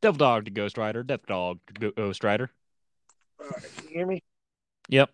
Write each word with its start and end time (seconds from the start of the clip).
Devil 0.00 0.18
Dog 0.18 0.44
to 0.44 0.50
Ghost 0.50 0.78
Rider, 0.78 1.02
Devil 1.02 1.24
Dog 1.26 1.58
to 1.80 1.92
Ghost 1.92 2.22
Rider. 2.22 2.50
All 3.40 3.46
right, 3.48 3.62
can 3.76 3.88
you 3.88 3.94
hear 3.94 4.06
me? 4.06 4.22
Yep. 4.88 5.10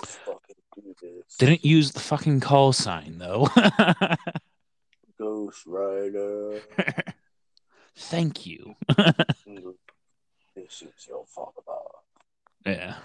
Let's 0.00 0.16
fucking 0.16 0.56
do 0.74 0.94
this. 1.00 1.36
Didn't 1.38 1.64
use 1.64 1.92
the 1.92 2.00
fucking 2.00 2.40
call 2.40 2.72
sign 2.72 3.18
though. 3.18 3.48
Ghost 5.18 5.64
Rider. 5.66 6.60
Thank 7.96 8.46
you. 8.46 8.76
this 8.96 10.82
is 10.82 11.06
your 11.08 11.24
fault 11.26 11.54
about. 11.58 11.90
Yeah. 12.66 12.96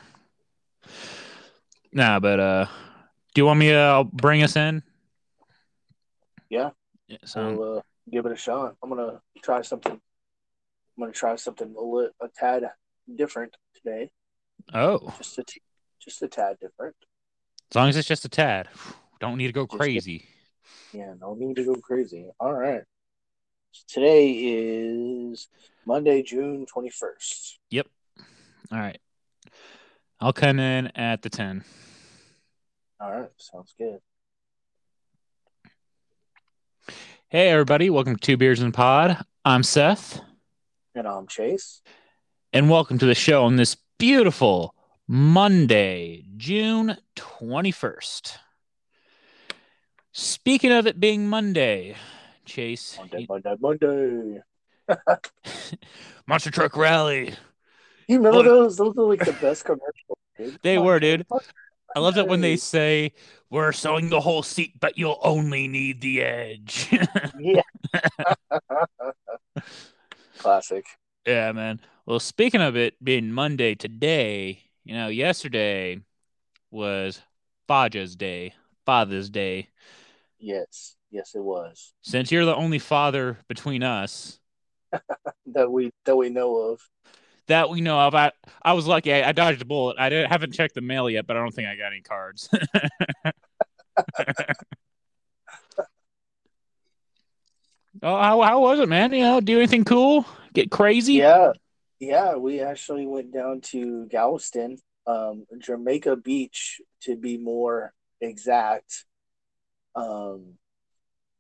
Nah, 1.92 2.20
but 2.20 2.40
uh 2.40 2.66
do 3.34 3.42
you 3.42 3.46
want 3.46 3.60
me 3.60 3.68
to 3.68 3.76
uh, 3.76 4.04
bring 4.04 4.44
us 4.44 4.56
in? 4.56 4.82
Yeah. 6.50 6.70
Yeah, 7.08 7.18
so 7.26 7.54
We'll 7.54 7.78
uh, 7.80 7.82
give 8.12 8.26
it 8.26 8.32
a 8.32 8.36
shot. 8.36 8.76
I'm 8.84 8.90
gonna 8.90 9.22
try 9.44 9.62
something. 9.62 9.94
I'm 9.94 10.00
gonna 11.02 11.12
try 11.12 11.36
something 11.36 11.74
a, 11.78 11.82
li- 11.84 12.10
a 12.22 12.28
tad 12.36 12.64
different 13.14 13.56
today. 13.76 14.12
oh, 14.74 15.14
Just 15.18 15.38
a 15.40 15.44
t- 15.44 15.62
just 16.00 16.22
a 16.22 16.28
tad 16.28 16.58
different. 16.62 16.96
as 17.72 17.76
long 17.76 17.90
as 17.90 17.98
it's 17.98 18.08
just 18.08 18.26
a 18.26 18.30
tad. 18.30 18.70
Don't 19.20 19.38
need 19.38 19.48
to 19.48 19.54
go 19.54 19.66
Just 19.66 19.74
a- 19.74 19.78
crazy. 19.78 20.26
Yeah, 20.94 21.14
no 21.20 21.34
need 21.36 21.56
to 21.58 21.66
go 21.66 21.76
crazy. 21.76 22.30
All 22.40 22.54
right. 22.54 22.84
Today 23.88 24.32
is 24.32 25.48
Monday, 25.86 26.22
June 26.24 26.66
21st. 26.74 27.54
Yep. 27.72 27.88
All 28.72 28.80
right. 28.80 29.00
I'll 30.22 30.32
come 30.34 30.60
in 30.60 30.88
at 30.96 31.22
the 31.22 31.30
10. 31.30 31.64
All 33.02 33.12
right, 33.12 33.30
sounds 33.38 33.74
good. 33.78 34.00
Hey, 37.36 37.50
everybody. 37.50 37.90
Welcome 37.90 38.16
to 38.16 38.22
Two 38.22 38.38
Beers 38.38 38.62
and 38.62 38.74
Pod. 38.74 39.18
I'm 39.44 39.62
Seth, 39.62 40.22
And 40.96 41.06
I'm 41.06 41.28
Chase. 41.28 41.82
and 42.54 42.70
welcome 42.70 42.98
to 42.98 43.06
the 43.06 43.14
show 43.14 43.44
on 43.44 43.58
this 43.58 43.76
beautiful 44.00 44.74
Monday, 45.06 46.24
June 46.38 46.96
21st. 47.18 48.38
Speaking 50.14 50.72
of 50.72 50.88
it 50.88 50.98
being 51.02 51.28
Monday, 51.28 51.98
Chase, 52.46 52.98
Monday, 52.98 53.28
Monday, 53.28 53.56
Monday. 53.60 54.42
Monster 56.28 56.52
Truck 56.52 56.78
Rally. 56.78 57.34
You 58.08 58.16
remember 58.20 58.38
Look. 58.38 58.46
those? 58.46 58.78
Those 58.78 58.98
are 58.98 59.04
like 59.10 59.26
the 59.26 59.34
best 59.34 59.66
commercials. 59.66 60.18
Dude. 60.38 60.58
They 60.62 60.78
were, 60.78 61.02
dude. 61.02 61.26
I 61.96 62.00
love 62.00 62.18
it 62.18 62.28
when 62.28 62.42
they 62.42 62.58
say, 62.58 63.14
We're 63.50 63.72
sewing 63.72 64.10
the 64.10 64.20
whole 64.20 64.44
seat, 64.44 64.80
but 64.80 64.98
you'll 64.98 65.20
only 65.24 65.68
need 65.68 66.02
the 66.02 66.22
edge. 66.22 66.94
Yeah. 67.40 67.62
Classic. 70.38 70.86
Yeah, 71.26 71.52
man. 71.54 71.80
Well, 72.06 72.20
speaking 72.20 72.62
of 72.62 72.76
it 72.76 73.04
being 73.04 73.32
Monday 73.32 73.76
today, 73.76 74.62
you 74.84 74.94
know, 74.94 75.08
yesterday 75.08 76.02
was 76.70 77.22
Father's 77.68 78.16
Day. 78.16 78.54
Father's 78.86 79.30
Day. 79.30 79.70
Yes. 80.38 80.98
Yes, 81.12 81.34
it 81.34 81.42
was. 81.42 81.94
Since 82.02 82.32
you're 82.32 82.46
the 82.46 82.56
only 82.56 82.80
father 82.80 83.38
between 83.48 83.84
us 83.84 84.40
That 85.48 85.72
we 85.72 85.92
that 86.06 86.16
we 86.16 86.30
know 86.30 86.58
of. 86.58 86.82
That 87.48 87.70
we 87.70 87.82
know 87.82 88.00
of, 88.00 88.16
I, 88.16 88.32
I 88.62 88.74
was 88.74 88.88
lucky. 88.88 89.14
I, 89.14 89.30
I 89.30 89.32
dodged 89.32 89.62
a 89.62 89.66
bullet. 89.66 89.98
I 90.00 90.10
didn't, 90.10 90.30
haven't 90.30 90.54
checked 90.54 90.76
the 90.76 90.82
mail 90.82 91.10
yet, 91.10 91.28
but 91.28 91.38
I 91.38 91.40
don't 91.40 91.54
think 91.54 91.68
I 91.68 91.76
got 91.76 91.92
any 91.92 92.02
cards. 92.02 92.50
oh, 98.04 98.18
how, 98.18 98.42
how 98.42 98.60
was 98.62 98.80
it, 98.80 98.90
man? 98.90 99.14
You 99.14 99.22
know, 99.22 99.42
do 99.42 99.58
anything 99.58 99.86
cool? 99.86 100.26
Get 100.54 100.72
crazy? 100.72 101.14
Yeah. 101.14 101.52
Yeah, 102.00 102.36
we 102.36 102.60
actually 102.60 103.08
went 103.08 103.34
down 103.34 103.62
to 103.72 104.06
Galveston, 104.08 104.78
um, 105.08 105.46
Jamaica 105.60 106.18
Beach 106.18 106.82
to 107.04 107.16
be 107.16 107.38
more 107.38 107.94
exact. 108.20 109.06
Um, 109.96 110.56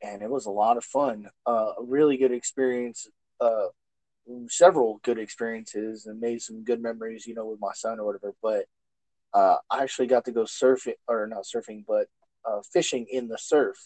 and 0.01 0.21
it 0.21 0.29
was 0.29 0.45
a 0.45 0.51
lot 0.51 0.77
of 0.77 0.85
fun. 0.85 1.29
Uh, 1.45 1.73
a 1.79 1.83
really 1.83 2.17
good 2.17 2.31
experience. 2.31 3.07
Uh, 3.39 3.67
several 4.47 4.99
good 5.03 5.19
experiences 5.19 6.05
and 6.05 6.19
made 6.19 6.41
some 6.41 6.63
good 6.63 6.81
memories, 6.81 7.27
you 7.27 7.35
know, 7.35 7.45
with 7.45 7.59
my 7.59 7.73
son 7.73 7.99
or 7.99 8.05
whatever. 8.05 8.33
But 8.41 8.65
uh, 9.33 9.57
I 9.69 9.83
actually 9.83 10.07
got 10.07 10.25
to 10.25 10.31
go 10.31 10.43
surfing, 10.43 10.93
or 11.07 11.27
not 11.27 11.43
surfing, 11.43 11.85
but 11.87 12.07
uh, 12.45 12.61
fishing 12.73 13.05
in 13.09 13.27
the 13.27 13.37
surf. 13.37 13.77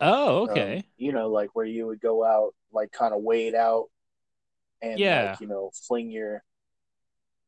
Oh, 0.00 0.42
Um, 0.42 0.50
okay. 0.50 0.84
you 0.96 1.12
know, 1.12 1.28
like 1.28 1.50
where 1.54 1.66
you 1.66 1.86
would 1.86 2.00
go 2.00 2.24
out, 2.24 2.54
like 2.72 2.92
kind 2.92 3.14
of 3.14 3.22
wade 3.22 3.54
out, 3.54 3.86
and 4.82 4.98
Yeah. 4.98 5.30
like 5.30 5.40
you 5.40 5.46
know, 5.46 5.70
fling 5.86 6.10
your 6.10 6.42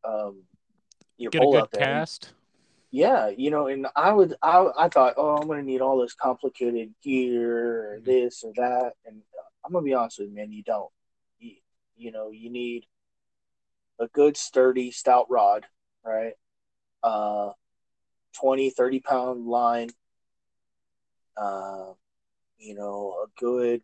um 0.05 0.43
your 1.19 1.31
Get 1.31 1.39
a 1.39 1.45
pole 1.45 1.53
good 1.53 1.63
out 1.63 1.71
there. 1.71 1.81
Cast. 1.83 2.35
yeah, 2.91 3.29
you 3.29 3.51
know, 3.51 3.69
and 3.69 3.87
I 3.97 4.13
would, 4.13 4.35
I, 4.43 4.67
I 4.77 4.89
thought, 4.89 5.15
oh, 5.17 5.37
I'm 5.37 5.47
gonna 5.49 5.63
need 5.63 5.81
all 5.81 5.99
this 6.01 6.15
complicated 6.15 6.93
gear 7.03 7.95
or 7.95 8.01
Mhm. 8.01 8.05
this 8.05 8.43
or 8.45 8.53
that, 8.57 8.93
and 9.07 9.23
I'm 9.65 9.73
gonna 9.73 9.85
be 9.85 9.95
honest 9.95 10.19
with 10.19 10.29
you, 10.29 10.35
man, 10.35 10.53
you 10.53 10.63
don't. 10.63 10.91
You, 12.03 12.11
know, 12.11 12.31
you 12.31 12.51
need 12.51 12.87
a 14.01 14.09
good, 14.09 14.37
sturdy, 14.37 14.91
stout 14.91 15.27
rod, 15.31 15.67
right? 16.05 16.33
Uh, 17.01 17.53
20, 18.41 18.71
30 18.71 19.01
pound 19.01 19.47
line. 19.47 19.91
Uh, 21.37 21.93
you 22.59 22.75
know, 22.75 23.25
a 23.25 23.41
good, 23.41 23.83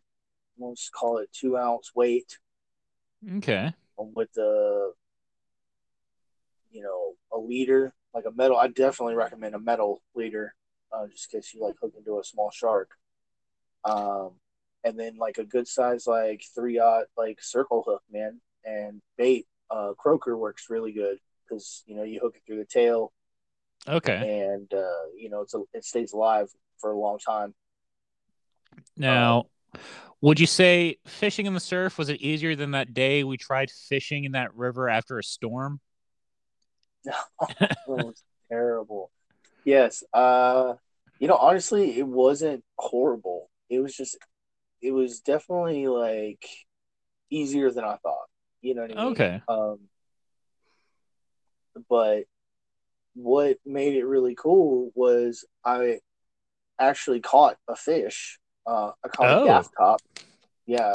let's 0.57 0.89
call 0.89 1.19
it 1.19 1.29
two 1.31 1.57
ounce 1.57 1.91
weight 1.95 2.39
Okay. 3.37 3.73
with 3.97 4.33
the, 4.33 4.91
you 6.71 6.83
know, 6.83 7.13
a 7.31 7.39
leader, 7.39 7.93
like 8.13 8.25
a 8.25 8.31
metal. 8.31 8.57
I 8.57 8.67
definitely 8.67 9.15
recommend 9.15 9.55
a 9.55 9.59
metal 9.59 10.01
leader, 10.13 10.55
uh, 10.91 11.07
just 11.07 11.33
in 11.33 11.39
case 11.39 11.53
you 11.53 11.61
like 11.61 11.75
hook 11.81 11.93
into 11.97 12.19
a 12.19 12.23
small 12.23 12.51
shark. 12.51 12.91
Um, 13.85 14.31
and 14.83 14.99
then 14.99 15.17
like 15.17 15.37
a 15.37 15.43
good 15.43 15.67
size, 15.67 16.07
like 16.07 16.43
three 16.55 16.79
aught, 16.79 17.05
like 17.17 17.41
circle 17.41 17.83
hook, 17.85 18.01
man, 18.11 18.41
and 18.65 19.01
bait. 19.17 19.47
Uh, 19.71 19.93
croaker 19.97 20.35
works 20.35 20.65
really 20.69 20.91
good 20.91 21.17
because 21.47 21.83
you 21.85 21.95
know 21.95 22.03
you 22.03 22.19
hook 22.19 22.35
it 22.35 22.41
through 22.47 22.57
the 22.57 22.65
tail, 22.65 23.11
Okay. 23.87 24.47
and 24.47 24.73
uh, 24.73 25.07
you 25.15 25.29
know 25.29 25.41
it's 25.41 25.53
a, 25.53 25.61
it 25.73 25.85
stays 25.85 26.13
alive 26.13 26.49
for 26.79 26.91
a 26.91 26.97
long 26.97 27.19
time. 27.19 27.53
Now, 28.97 29.45
would 30.21 30.39
you 30.39 30.47
say 30.47 30.97
fishing 31.05 31.45
in 31.45 31.53
the 31.53 31.59
surf 31.59 31.97
was 31.97 32.09
it 32.09 32.21
easier 32.21 32.55
than 32.55 32.71
that 32.71 32.93
day 32.93 33.23
we 33.23 33.37
tried 33.37 33.69
fishing 33.71 34.23
in 34.23 34.31
that 34.33 34.55
river 34.55 34.89
after 34.89 35.19
a 35.19 35.23
storm? 35.23 35.79
No, 37.05 37.13
it 37.61 37.77
was 37.87 38.23
terrible. 38.49 39.11
Yes. 39.63 40.03
Uh, 40.13 40.73
you 41.19 41.27
know, 41.27 41.35
honestly, 41.35 41.97
it 41.97 42.07
wasn't 42.07 42.63
horrible. 42.77 43.49
It 43.69 43.79
was 43.79 43.95
just, 43.95 44.17
it 44.81 44.91
was 44.91 45.19
definitely 45.19 45.87
like 45.87 46.45
easier 47.29 47.71
than 47.71 47.83
I 47.83 47.97
thought. 47.97 48.27
You 48.61 48.75
know 48.75 48.81
what 48.81 48.91
I 48.91 48.95
mean? 48.95 49.11
Okay. 49.13 49.41
Um, 49.47 49.79
but 51.89 52.23
what 53.15 53.57
made 53.65 53.95
it 53.95 54.05
really 54.05 54.35
cool 54.35 54.91
was 54.95 55.45
I 55.63 55.99
actually 56.79 57.19
caught 57.19 57.57
a 57.67 57.75
fish. 57.75 58.39
Uh, 58.65 58.91
I 59.03 59.07
caught 59.07 59.29
Oh. 59.29 59.43
a 59.43 59.45
gaff 59.45 59.69
top. 59.77 60.01
Yeah, 60.65 60.93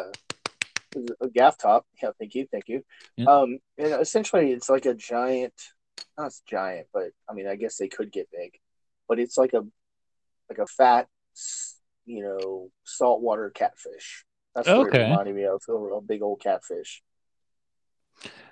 a 1.21 1.29
gaff 1.29 1.59
top. 1.59 1.87
Yeah, 2.03 2.11
thank 2.19 2.35
you, 2.35 2.47
thank 2.51 2.69
you. 2.69 2.85
Yeah. 3.17 3.27
Um, 3.27 3.59
and 3.79 4.01
essentially, 4.01 4.53
it's 4.53 4.69
like 4.69 4.87
a 4.87 4.95
giant, 4.95 5.55
not 6.17 6.33
giant, 6.47 6.87
but 6.93 7.11
I 7.29 7.35
mean, 7.35 7.47
I 7.49 7.57
guess 7.57 7.77
they 7.77 7.89
could 7.89 8.13
get 8.13 8.29
big, 8.31 8.53
but 9.09 9.19
it's 9.19 9.37
like 9.37 9.53
a, 9.53 9.63
like 10.49 10.59
a 10.59 10.67
fat, 10.67 11.09
you 12.07 12.23
know, 12.23 12.71
saltwater 12.85 13.51
catfish. 13.51 14.25
That's 14.55 14.75
what 14.77 14.87
Okay. 14.87 14.99
it 14.99 15.03
reminded 15.03 15.35
me 15.35 15.45
of, 15.45 15.63
a, 15.69 15.73
a 15.73 16.01
big 16.01 16.23
old 16.23 16.41
catfish. 16.41 17.03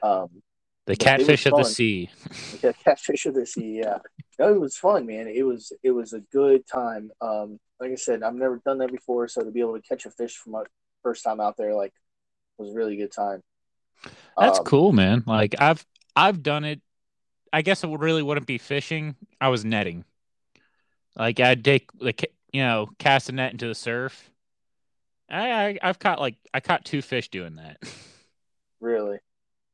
Um, 0.02 0.43
The 0.87 0.96
catfish 0.96 1.46
of 1.46 1.54
the 1.54 1.64
sea. 1.64 2.10
Yeah, 2.62 2.72
catfish 2.84 3.26
of 3.26 3.34
the 3.34 3.46
sea. 3.46 3.78
Yeah, 3.81 3.99
no, 4.38 4.52
it 4.54 4.60
was 4.60 4.76
fun, 4.76 5.06
man. 5.06 5.26
It 5.28 5.43
was 5.44 5.72
it 5.82 5.90
was 5.93 6.12
a 6.12 6.20
good 6.20 6.66
time. 6.66 7.10
Um, 7.20 7.58
like 7.81 7.93
I 7.93 7.96
said, 7.96 8.22
I've 8.22 8.34
never 8.34 8.60
done 8.64 8.78
that 8.78 8.93
before, 8.93 9.26
so 9.28 9.43
to 9.43 9.50
be 9.50 9.60
able 9.60 9.75
to 9.75 9.82
catch 9.82 10.06
a 10.06 10.10
fish 10.10 10.37
for 10.37 10.50
my 10.50 10.64
first 11.02 11.25
time 11.25 11.40
out 11.40 11.56
there, 11.56 11.75
like, 11.75 11.93
was 12.58 12.70
a 12.70 12.75
really 12.75 12.96
good 12.96 13.12
time. 13.12 13.43
That's 14.38 14.58
Um, 14.58 14.64
cool, 14.64 14.93
man. 14.93 15.25
Like 15.26 15.55
I've 15.58 15.84
I've 16.16 16.43
done 16.43 16.64
it. 16.64 16.81
I 17.52 17.62
guess 17.62 17.84
it 17.84 17.88
would 17.90 18.00
really 18.02 18.22
wouldn't 18.22 18.46
be 18.46 18.58
fishing. 18.58 19.16
I 19.40 19.48
was 19.48 19.64
netting. 19.64 20.05
Like 21.16 21.40
I'd 21.40 21.64
take 21.64 21.90
ca- 22.00 22.32
you 22.52 22.62
know 22.62 22.88
cast 22.99 23.28
a 23.28 23.32
net 23.32 23.52
into 23.52 23.66
the 23.66 23.75
surf. 23.75 24.31
I, 25.31 25.50
I 25.50 25.78
I've 25.82 25.99
caught 25.99 26.20
like 26.20 26.37
I 26.52 26.60
caught 26.60 26.84
two 26.84 27.02
fish 27.02 27.28
doing 27.28 27.56
that. 27.56 27.78
Really, 28.81 29.19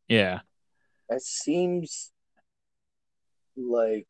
yeah. 0.09 0.41
That 1.09 1.23
seems 1.23 2.13
like 3.57 4.07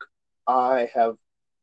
I 0.47 0.89
have 0.93 1.15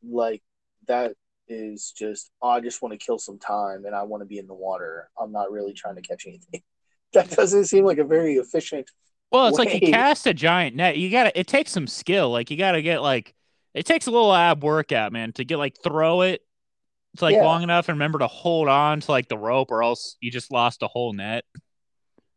like 0.02 0.42
that 0.88 1.12
is 1.48 1.92
just 1.96 2.30
oh, 2.42 2.48
I 2.48 2.60
just 2.60 2.82
want 2.82 2.92
to 2.92 2.98
kill 2.98 3.18
some 3.18 3.38
time 3.38 3.84
and 3.84 3.94
I 3.94 4.02
want 4.02 4.22
to 4.22 4.26
be 4.26 4.38
in 4.38 4.46
the 4.46 4.54
water. 4.54 5.10
I'm 5.20 5.32
not 5.32 5.52
really 5.52 5.72
trying 5.72 5.96
to 5.96 6.02
catch 6.02 6.26
anything. 6.26 6.62
That 7.12 7.30
doesn't 7.30 7.66
seem 7.66 7.84
like 7.84 7.98
a 7.98 8.04
very 8.04 8.34
efficient. 8.34 8.90
Well, 9.30 9.46
it's 9.46 9.58
like 9.58 9.72
you 9.72 9.92
cast 9.92 10.26
a 10.26 10.34
giant 10.34 10.76
net. 10.76 10.96
You 10.96 11.08
gotta. 11.08 11.38
It 11.38 11.46
takes 11.46 11.70
some 11.70 11.86
skill. 11.86 12.30
Like 12.30 12.50
you 12.50 12.56
gotta 12.56 12.82
get 12.82 13.00
like. 13.00 13.34
It 13.74 13.86
takes 13.86 14.06
a 14.06 14.10
little 14.10 14.34
ab 14.34 14.62
workout, 14.62 15.12
man, 15.12 15.32
to 15.34 15.44
get 15.44 15.56
like 15.56 15.76
throw 15.82 16.22
it. 16.22 16.42
It's 17.16 17.22
like 17.22 17.32
Yeah. 17.32 17.44
long 17.44 17.62
enough 17.62 17.88
and 17.88 17.96
remember 17.96 18.18
to 18.18 18.26
hold 18.26 18.68
on 18.68 19.00
to 19.00 19.10
like 19.10 19.26
the 19.26 19.38
rope, 19.38 19.70
or 19.70 19.82
else 19.82 20.18
you 20.20 20.30
just 20.30 20.52
lost 20.52 20.82
a 20.82 20.86
whole 20.86 21.14
net. 21.14 21.46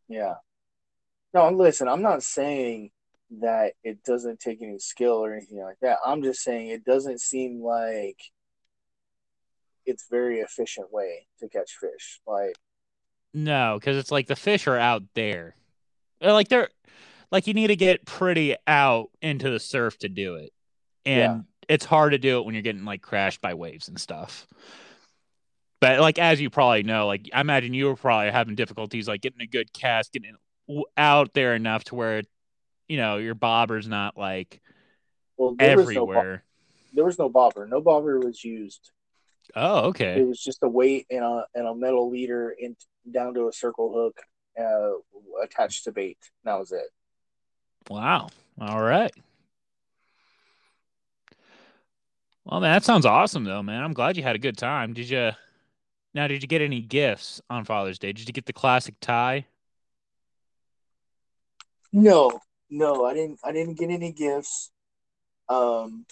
Yeah. 0.08 0.36
No, 1.34 1.50
listen, 1.50 1.86
I'm 1.86 2.00
not 2.00 2.22
saying 2.22 2.92
that 3.40 3.74
it 3.84 4.02
doesn't 4.04 4.40
take 4.40 4.62
any 4.62 4.78
skill 4.78 5.22
or 5.22 5.34
anything 5.34 5.58
like 5.60 5.76
that. 5.82 5.98
I'm 6.02 6.22
just 6.22 6.40
saying 6.40 6.68
it 6.68 6.82
doesn't 6.82 7.20
seem 7.20 7.60
like 7.60 8.18
it's 9.84 10.06
very 10.10 10.40
efficient 10.40 10.90
way 10.90 11.26
to 11.40 11.48
catch 11.50 11.76
fish. 11.78 12.22
Like, 12.26 12.54
No, 13.34 13.76
because 13.78 13.98
it's 13.98 14.10
like 14.10 14.28
the 14.28 14.34
fish 14.34 14.66
are 14.66 14.78
out 14.78 15.02
there. 15.12 15.56
Like 16.22 16.48
they're 16.48 16.70
like 17.30 17.46
you 17.46 17.52
need 17.52 17.66
to 17.66 17.76
get 17.76 18.06
pretty 18.06 18.56
out 18.66 19.10
into 19.20 19.50
the 19.50 19.60
surf 19.60 19.98
to 19.98 20.08
do 20.08 20.36
it. 20.36 20.54
And 21.04 21.18
Yeah. 21.18 21.40
It's 21.68 21.84
hard 21.84 22.12
to 22.12 22.18
do 22.18 22.38
it 22.38 22.44
when 22.44 22.54
you're 22.54 22.62
getting 22.62 22.84
like 22.84 23.02
crashed 23.02 23.40
by 23.40 23.54
waves 23.54 23.88
and 23.88 24.00
stuff. 24.00 24.46
But 25.80 26.00
like 26.00 26.18
as 26.18 26.40
you 26.40 26.50
probably 26.50 26.82
know, 26.82 27.06
like 27.06 27.30
I 27.32 27.40
imagine 27.40 27.74
you 27.74 27.86
were 27.86 27.96
probably 27.96 28.30
having 28.30 28.54
difficulties 28.54 29.08
like 29.08 29.22
getting 29.22 29.40
a 29.40 29.46
good 29.46 29.72
cast, 29.72 30.12
getting 30.12 30.34
out 30.96 31.32
there 31.32 31.54
enough 31.54 31.84
to 31.84 31.94
where 31.94 32.22
you 32.88 32.96
know 32.96 33.16
your 33.16 33.34
bobber's 33.34 33.88
not 33.88 34.16
like 34.16 34.60
well, 35.36 35.54
there 35.58 35.76
was 35.76 35.90
no 35.90 36.06
bo- 36.06 36.12
everywhere. 36.12 36.44
there 36.92 37.04
was 37.04 37.18
no 37.18 37.28
bobber. 37.28 37.66
No 37.66 37.80
bobber 37.80 38.18
was 38.18 38.44
used. 38.44 38.90
Oh, 39.56 39.88
okay. 39.88 40.20
It 40.20 40.26
was 40.26 40.38
just 40.38 40.62
a 40.62 40.68
weight 40.68 41.06
and 41.10 41.24
a 41.24 41.46
and 41.54 41.66
a 41.66 41.74
metal 41.74 42.10
leader 42.10 42.54
and 42.60 42.76
down 43.10 43.34
to 43.34 43.48
a 43.48 43.52
circle 43.52 43.92
hook 43.92 44.20
uh, 44.60 45.42
attached 45.42 45.84
to 45.84 45.92
bait. 45.92 46.18
That 46.44 46.58
was 46.58 46.72
it. 46.72 46.88
Wow. 47.88 48.28
All 48.60 48.82
right. 48.82 49.12
Well, 52.50 52.58
man, 52.58 52.72
that 52.72 52.82
sounds 52.82 53.06
awesome, 53.06 53.44
though, 53.44 53.62
man. 53.62 53.80
I'm 53.80 53.92
glad 53.92 54.16
you 54.16 54.24
had 54.24 54.34
a 54.34 54.40
good 54.40 54.58
time. 54.58 54.92
Did 54.92 55.08
you? 55.08 55.30
Now, 56.14 56.26
did 56.26 56.42
you 56.42 56.48
get 56.48 56.60
any 56.60 56.80
gifts 56.80 57.40
on 57.48 57.64
Father's 57.64 58.00
Day? 58.00 58.12
Did 58.12 58.26
you 58.26 58.32
get 58.32 58.46
the 58.46 58.52
classic 58.52 58.96
tie? 59.00 59.46
No, 61.92 62.40
no, 62.68 63.04
I 63.04 63.14
didn't. 63.14 63.38
I 63.44 63.52
didn't 63.52 63.78
get 63.78 63.90
any 63.90 64.10
gifts. 64.10 64.72
Um, 65.48 66.06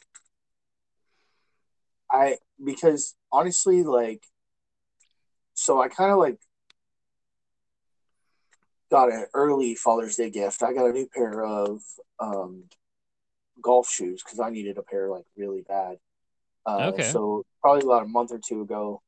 I 2.08 2.36
because 2.64 3.16
honestly, 3.32 3.82
like, 3.82 4.22
so 5.54 5.82
I 5.82 5.88
kind 5.88 6.12
of 6.12 6.18
like 6.18 6.38
got 8.92 9.10
an 9.10 9.26
early 9.34 9.74
Father's 9.74 10.14
Day 10.14 10.30
gift. 10.30 10.62
I 10.62 10.72
got 10.72 10.86
a 10.86 10.92
new 10.92 11.08
pair 11.12 11.44
of 11.44 11.80
um 12.20 12.62
golf 13.60 13.88
shoes 13.90 14.22
because 14.22 14.38
I 14.38 14.50
needed 14.50 14.78
a 14.78 14.82
pair 14.82 15.08
like 15.08 15.24
really 15.36 15.62
bad. 15.66 15.98
Uh, 16.68 16.88
Okay. 16.88 17.02
So 17.02 17.44
probably 17.60 17.84
about 17.84 18.04
a 18.04 18.08
month 18.08 18.32
or 18.32 18.38
two 18.38 18.62
ago, 18.62 19.02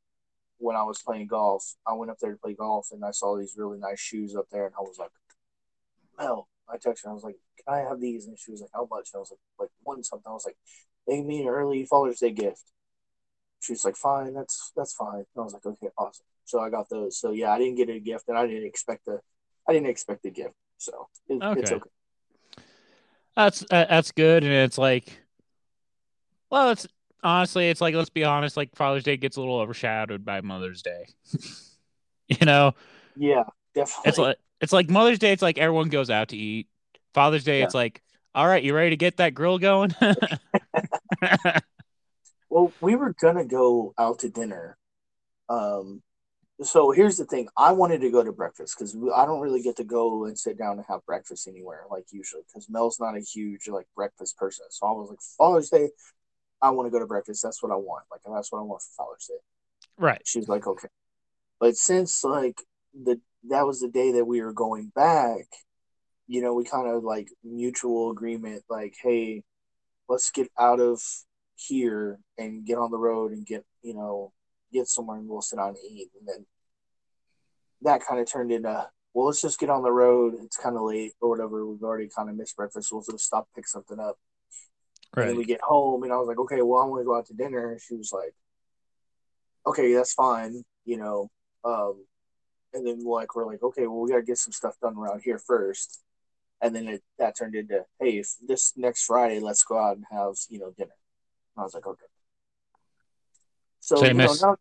when 0.57 0.75
I 0.75 0.83
was 0.83 1.01
playing 1.01 1.27
golf, 1.27 1.75
I 1.87 1.93
went 1.93 2.11
up 2.11 2.17
there 2.19 2.31
to 2.31 2.37
play 2.37 2.53
golf 2.53 2.89
and 2.91 3.03
I 3.03 3.11
saw 3.11 3.37
these 3.37 3.55
really 3.57 3.79
nice 3.79 3.99
shoes 3.99 4.35
up 4.35 4.47
there, 4.51 4.65
and 4.65 4.75
I 4.77 4.81
was 4.81 4.97
like, 4.99 5.11
Mel, 6.17 6.47
I 6.69 6.77
texted 6.77 7.05
her. 7.05 7.09
I 7.11 7.13
was 7.13 7.23
like, 7.23 7.37
"Can 7.57 7.73
I 7.73 7.79
have 7.79 7.99
these?" 7.99 8.27
And 8.27 8.37
she 8.39 8.51
was 8.51 8.61
like, 8.61 8.69
"How 8.73 8.87
much?" 8.89 9.09
And 9.13 9.19
I 9.19 9.21
was 9.21 9.31
like, 9.31 9.39
"Like 9.59 9.69
one 9.83 10.03
something." 10.03 10.29
I 10.29 10.33
was 10.33 10.45
like, 10.45 10.57
"They 11.07 11.17
gave 11.17 11.25
me 11.25 11.41
an 11.41 11.47
early 11.49 11.85
Father's 11.85 12.19
Day 12.19 12.31
gift." 12.31 12.63
She 13.61 13.73
was 13.73 13.85
like, 13.85 13.95
"Fine, 13.95 14.33
that's 14.33 14.71
that's 14.75 14.93
fine." 14.93 15.19
And 15.19 15.37
I 15.37 15.41
was 15.41 15.53
like, 15.53 15.65
"Okay, 15.65 15.89
awesome." 15.97 16.25
So 16.45 16.59
I 16.59 16.69
got 16.69 16.89
those. 16.89 17.17
So 17.19 17.31
yeah, 17.31 17.51
I 17.53 17.57
didn't 17.59 17.75
get 17.77 17.89
a 17.89 17.99
gift, 17.99 18.25
and 18.29 18.37
I 18.37 18.47
didn't 18.47 18.65
expect 18.67 19.07
a, 19.07 19.19
I 19.67 19.73
didn't 19.73 19.89
expect 19.89 20.25
a 20.25 20.31
gift. 20.31 20.55
So 20.77 21.09
it, 21.29 21.43
it's 21.53 21.71
Okay. 21.71 21.75
okay. 21.77 21.89
That's 23.35 23.63
uh, 23.63 23.85
that's 23.89 24.11
good, 24.11 24.43
and 24.43 24.51
it's 24.53 24.77
like, 24.77 25.21
well, 26.49 26.71
it's 26.71 26.87
honestly, 27.23 27.69
it's 27.69 27.81
like 27.81 27.95
let's 27.95 28.09
be 28.09 28.23
honest, 28.23 28.57
like 28.57 28.75
Father's 28.75 29.03
Day 29.03 29.17
gets 29.17 29.37
a 29.37 29.39
little 29.41 29.59
overshadowed 29.59 30.25
by 30.25 30.41
Mother's 30.41 30.81
Day. 30.81 31.07
you 32.27 32.45
know, 32.45 32.73
Yeah, 33.15 33.43
definitely. 33.73 34.11
it's 34.11 34.17
like 34.17 34.37
it's 34.59 34.73
like 34.73 34.89
Mother's 34.89 35.19
Day. 35.19 35.31
It's 35.31 35.41
like 35.41 35.57
everyone 35.57 35.89
goes 35.89 36.09
out 36.09 36.29
to 36.29 36.37
eat. 36.37 36.67
Father's 37.13 37.43
Day, 37.43 37.59
Yeah. 37.59 37.65
it's 37.65 37.73
like, 37.73 38.01
all 38.33 38.47
right, 38.47 38.63
you 38.63 38.73
ready 38.73 38.91
to 38.91 38.97
get 38.97 39.17
that 39.17 39.33
grill 39.33 39.59
going? 39.59 39.93
Well, 42.49 42.73
we 42.81 42.95
were 42.95 43.13
gonna 43.19 43.45
go 43.45 43.93
out 43.97 44.19
to 44.19 44.29
dinner. 44.29 44.77
Um, 45.49 46.03
so 46.63 46.91
here's 46.91 47.17
the 47.17 47.25
thing: 47.25 47.49
I 47.57 47.73
wanted 47.73 48.01
to 48.01 48.11
go 48.11 48.23
to 48.23 48.31
breakfast 48.33 48.75
because 48.77 48.95
I 49.15 49.25
don't 49.25 49.41
really 49.41 49.63
get 49.63 49.77
to 49.77 49.83
go 49.85 50.25
and 50.25 50.37
sit 50.39 50.57
down 50.57 50.77
and 50.77 50.85
have 50.89 51.05
breakfast 51.05 51.47
anywhere 51.47 51.85
like 51.91 52.05
usually 52.11 52.43
because 52.47 52.69
Mel's 52.69 52.99
not 52.99 53.17
a 53.17 53.21
huge 53.21 53.67
like 53.69 53.87
breakfast 53.95 54.37
person. 54.37 54.65
So 54.71 54.87
I 54.87 54.91
was 54.93 55.09
like, 55.09 55.21
Father's 55.37 55.69
Day, 55.69 55.91
I 56.61 56.69
want 56.71 56.87
to 56.87 56.91
go 56.91 56.99
to 56.99 57.07
breakfast. 57.07 57.41
That's 57.43 57.61
what 57.63 57.71
I 57.71 57.75
want. 57.75 58.05
Like 58.11 58.21
that's 58.25 58.51
what 58.51 58.59
I 58.59 58.63
want 58.63 58.81
for 58.81 59.03
Father's 59.05 59.27
Day. 59.27 59.35
right. 59.97 60.21
She's 60.25 60.47
like, 60.47 60.67
okay. 60.67 60.87
But 61.59 61.75
since 61.75 62.23
like 62.23 62.61
the 62.93 63.19
that 63.49 63.65
was 63.65 63.79
the 63.79 63.87
day 63.87 64.13
that 64.13 64.25
we 64.25 64.41
were 64.41 64.53
going 64.53 64.91
back, 64.93 65.45
you 66.27 66.41
know, 66.41 66.53
we 66.53 66.63
kind 66.63 66.87
of 66.87 67.03
like 67.03 67.29
mutual 67.43 68.11
agreement, 68.11 68.63
like, 68.69 68.95
hey, 69.01 69.43
let's 70.07 70.31
get 70.31 70.49
out 70.59 70.79
of 70.79 71.01
here 71.55 72.19
and 72.37 72.65
get 72.65 72.77
on 72.77 72.91
the 72.91 72.97
road 72.97 73.31
and 73.31 73.45
get, 73.45 73.65
you 73.81 73.93
know, 73.93 74.31
get 74.71 74.87
somewhere 74.87 75.17
and 75.17 75.27
we'll 75.27 75.41
sit 75.41 75.57
down 75.57 75.69
and 75.69 75.77
eat. 75.89 76.09
And 76.19 76.27
then 76.27 76.45
that 77.81 78.05
kind 78.05 78.19
of 78.19 78.31
turned 78.31 78.51
into, 78.51 78.87
well, 79.13 79.27
let's 79.27 79.41
just 79.41 79.59
get 79.59 79.69
on 79.69 79.83
the 79.83 79.91
road. 79.91 80.35
It's 80.41 80.57
kind 80.57 80.75
of 80.75 80.83
late 80.83 81.13
or 81.21 81.29
whatever. 81.29 81.65
We've 81.65 81.83
already 81.83 82.09
kind 82.15 82.29
of 82.29 82.35
missed 82.35 82.55
breakfast. 82.55 82.89
We'll 82.91 83.03
just 83.03 83.25
stop, 83.25 83.47
pick 83.55 83.67
something 83.67 83.99
up. 83.99 84.17
And 85.17 85.29
then 85.29 85.37
we 85.37 85.45
get 85.45 85.61
home, 85.61 86.03
and 86.03 86.13
I 86.13 86.17
was 86.17 86.27
like, 86.27 86.39
okay, 86.39 86.61
well, 86.61 86.81
I 86.81 86.85
want 86.85 87.01
to 87.01 87.05
go 87.05 87.15
out 87.17 87.25
to 87.27 87.33
dinner. 87.33 87.77
She 87.85 87.95
was 87.95 88.11
like, 88.13 88.33
okay, 89.65 89.93
that's 89.93 90.13
fine, 90.13 90.63
you 90.85 90.97
know. 90.97 91.29
Um, 91.63 92.05
and 92.73 92.85
then 92.87 93.03
like 93.03 93.35
we're 93.35 93.45
like, 93.45 93.61
okay, 93.61 93.87
well, 93.87 93.99
we 93.99 94.09
gotta 94.09 94.23
get 94.23 94.37
some 94.37 94.53
stuff 94.53 94.75
done 94.81 94.95
around 94.97 95.21
here 95.23 95.37
first. 95.37 96.01
And 96.61 96.75
then 96.75 96.87
it 96.87 97.03
that 97.19 97.37
turned 97.37 97.55
into, 97.55 97.85
hey, 97.99 98.19
if 98.19 98.29
this 98.47 98.73
next 98.77 99.05
Friday, 99.05 99.39
let's 99.39 99.63
go 99.63 99.77
out 99.77 99.97
and 99.97 100.05
have 100.11 100.35
you 100.49 100.59
know 100.59 100.71
dinner. 100.77 100.95
And 101.55 101.61
I 101.61 101.63
was 101.63 101.73
like, 101.73 101.85
okay. 101.85 102.05
So, 103.79 103.97
So 103.97 104.05
you 104.05 104.13
know, 104.13 104.33
now, 104.41 104.55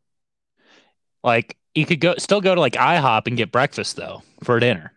Like 1.23 1.57
you 1.75 1.87
could 1.87 2.00
go 2.00 2.14
still 2.19 2.40
go 2.40 2.54
to 2.54 2.61
like 2.61 2.73
IHOP 2.73 3.26
and 3.26 3.37
get 3.37 3.52
breakfast 3.52 3.97
though 3.97 4.23
for 4.42 4.59
dinner. 4.59 4.92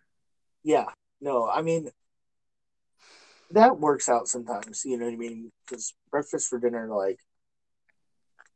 yeah, 0.63 0.85
no, 1.21 1.47
I 1.49 1.61
mean 1.61 1.89
that 3.53 3.79
works 3.79 4.09
out 4.09 4.27
sometimes. 4.27 4.83
You 4.85 4.97
know 4.97 5.05
what 5.05 5.13
I 5.13 5.17
mean? 5.17 5.51
Because 5.65 5.93
breakfast 6.11 6.47
for 6.49 6.59
dinner, 6.59 6.87
like, 6.87 7.19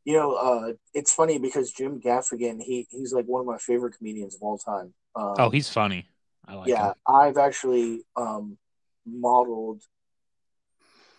you 0.04 0.14
know, 0.14 0.34
uh, 0.34 0.72
it's 0.94 1.12
funny 1.12 1.38
because 1.38 1.72
Jim 1.72 2.00
Gaffigan, 2.00 2.60
he 2.60 2.86
he's 2.90 3.12
like 3.12 3.26
one 3.26 3.40
of 3.40 3.46
my 3.46 3.58
favorite 3.58 3.96
comedians 3.96 4.34
of 4.34 4.42
all 4.42 4.58
time. 4.58 4.94
Um, 5.14 5.34
Oh, 5.38 5.50
he's 5.50 5.68
funny. 5.68 6.06
I 6.46 6.54
like 6.54 6.68
yeah, 6.68 6.88
him. 6.88 6.94
I've 7.06 7.36
actually 7.36 8.04
um, 8.16 8.58
modeled 9.06 9.82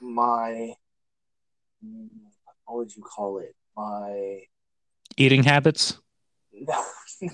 my 0.02 0.74
what 2.66 2.78
would 2.78 2.96
you 2.96 3.04
call 3.04 3.40
it? 3.40 3.56
My 3.76 4.42
Eating 5.18 5.44
habits. 5.44 6.00
no, 6.54 6.84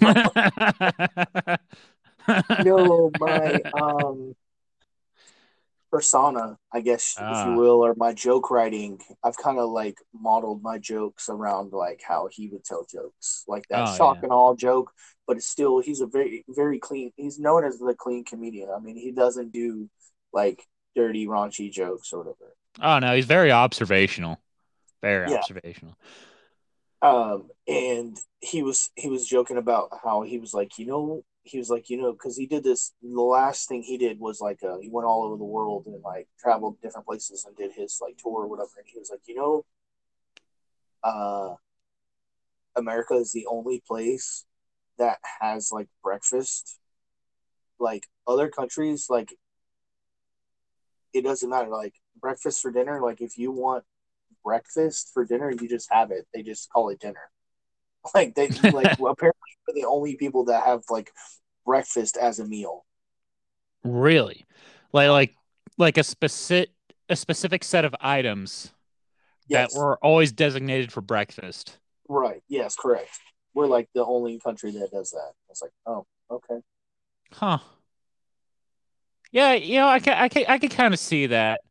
no, 2.64 3.12
my 3.20 3.62
um 3.74 4.36
persona, 5.96 6.58
I 6.74 6.82
guess 6.82 7.16
if 7.20 7.26
Ah. 7.42 7.46
you 7.46 7.54
will, 7.62 7.80
or 7.86 7.94
my 7.96 8.14
joke 8.14 8.52
writing. 8.52 9.00
I've 9.24 9.38
kind 9.38 9.60
of 9.60 9.70
like 9.70 9.98
modeled 10.14 10.62
my 10.62 10.78
jokes 10.78 11.30
around 11.30 11.72
like 11.72 12.02
how 12.12 12.28
he 12.32 12.50
would 12.50 12.66
tell 12.66 12.86
jokes, 12.98 13.44
like 13.48 13.66
that 13.70 13.88
Oh, 13.88 13.96
shock 13.96 14.18
yeah. 14.18 14.24
and 14.24 14.32
all 14.32 14.56
joke. 14.56 14.92
But 15.28 15.38
it's 15.38 15.48
still, 15.48 15.80
he's 15.80 16.02
a 16.02 16.08
very, 16.08 16.46
very 16.50 16.80
clean. 16.80 17.12
He's 17.16 17.40
known 17.40 17.64
as 17.66 17.80
the 17.80 17.96
clean 17.98 18.24
comedian. 18.26 18.70
I 18.76 18.80
mean, 18.80 18.98
he 18.98 19.12
doesn't 19.12 19.52
do 19.52 19.90
like 20.34 20.60
dirty, 20.96 21.28
raunchy 21.28 21.72
jokes 21.72 22.14
or 22.14 22.20
whatever. 22.20 22.54
Oh 22.82 23.00
no, 23.00 23.16
he's 23.16 23.26
very 23.26 23.52
observational. 23.52 24.40
Very 25.02 25.26
Yeah. 25.26 25.38
observational. 25.38 25.96
Um, 27.02 27.50
and 27.68 28.18
he 28.40 28.64
was 28.64 28.90
he 28.96 29.10
was 29.10 29.28
joking 29.28 29.58
about 29.58 29.90
how 30.04 30.24
he 30.24 30.40
was 30.40 30.54
like, 30.54 30.78
you 30.80 30.86
know, 30.86 31.24
he 31.46 31.60
was 31.60 31.70
like, 31.70 31.90
you 31.92 31.98
know, 31.98 32.12
because 32.12 32.36
he 32.36 32.48
did 32.48 32.64
this. 32.64 32.94
The 33.04 33.22
last 33.22 33.70
thing 33.70 33.84
he 33.84 33.98
did 33.98 34.20
was 34.20 34.42
like, 34.42 34.64
uh, 34.64 34.78
he 34.80 34.90
went 34.90 35.06
all 35.06 35.24
over 35.24 35.38
the 35.38 35.44
world 35.44 35.86
and 35.86 36.02
like 36.04 36.28
traveled 36.40 36.82
different 36.82 37.06
places 37.06 37.46
and 37.46 37.56
did 37.56 37.72
his 37.72 38.00
like 38.02 38.18
tour 38.18 38.44
or 38.44 38.48
whatever. 38.48 38.72
And 38.78 38.88
he 38.88 38.98
was 38.98 39.12
like, 39.12 39.22
you 39.28 39.36
know, 39.36 39.66
uh, 41.04 41.56
America 42.76 43.14
is 43.14 43.32
the 43.32 43.46
only 43.46 43.84
place 43.88 44.46
that 44.98 45.20
has 45.40 45.72
like 45.72 45.88
breakfast. 46.04 46.80
Like 47.78 48.08
other 48.28 48.50
countries, 48.50 49.06
like 49.10 49.36
it 51.14 51.24
doesn't 51.24 51.50
matter. 51.50 51.70
Like 51.70 51.94
breakfast 52.20 52.62
for 52.62 52.72
dinner, 52.72 53.02
like 53.02 53.22
if 53.22 53.38
you 53.38 53.52
want 53.52 53.84
breakfast 54.44 55.12
for 55.14 55.26
dinner, 55.26 55.52
you 55.52 55.70
just 55.70 55.92
have 55.92 56.10
it. 56.10 56.26
They 56.34 56.42
just 56.42 56.72
call 56.72 56.90
it 56.90 57.00
dinner. 57.00 57.30
Like 58.14 58.36
they 58.36 58.50
like 58.72 58.94
well, 59.00 59.14
apparently 59.18 59.40
we're 59.68 59.74
the 59.74 59.88
only 59.88 60.16
people 60.16 60.46
that 60.46 60.66
have 60.66 60.84
like 60.90 61.12
breakfast 61.66 62.18
as 62.18 62.40
a 62.40 62.46
meal. 62.46 62.86
Really, 63.84 64.46
like 64.94 65.10
like 65.10 65.36
like 65.78 65.98
a 65.98 66.04
specific 66.04 66.72
a 67.10 67.16
specific 67.16 67.64
set 67.64 67.86
of 67.86 67.96
items 68.00 68.72
Yes. 69.48 69.74
that 69.74 69.80
were 69.80 69.98
always 69.98 70.32
designated 70.32 70.92
for 70.92 71.02
breakfast. 71.02 71.78
Right. 72.08 72.42
Yes, 72.48 72.76
correct. 72.76 73.10
We're 73.54 73.68
like 73.68 73.90
the 73.94 74.04
only 74.04 74.40
country 74.40 74.72
that 74.72 74.92
does 74.92 75.12
that. 75.12 75.34
It's 75.50 75.62
like, 75.62 75.72
oh, 75.86 76.06
okay. 76.32 76.62
Huh. 77.32 77.60
Yeah, 79.32 79.54
you 79.54 79.78
know, 79.78 79.88
I 79.88 80.00
can 80.00 80.14
I 80.14 80.30
can 80.30 80.46
I 80.48 80.58
can 80.58 80.70
kind 80.70 80.94
of 80.94 81.00
see 81.00 81.28
that. 81.28 81.62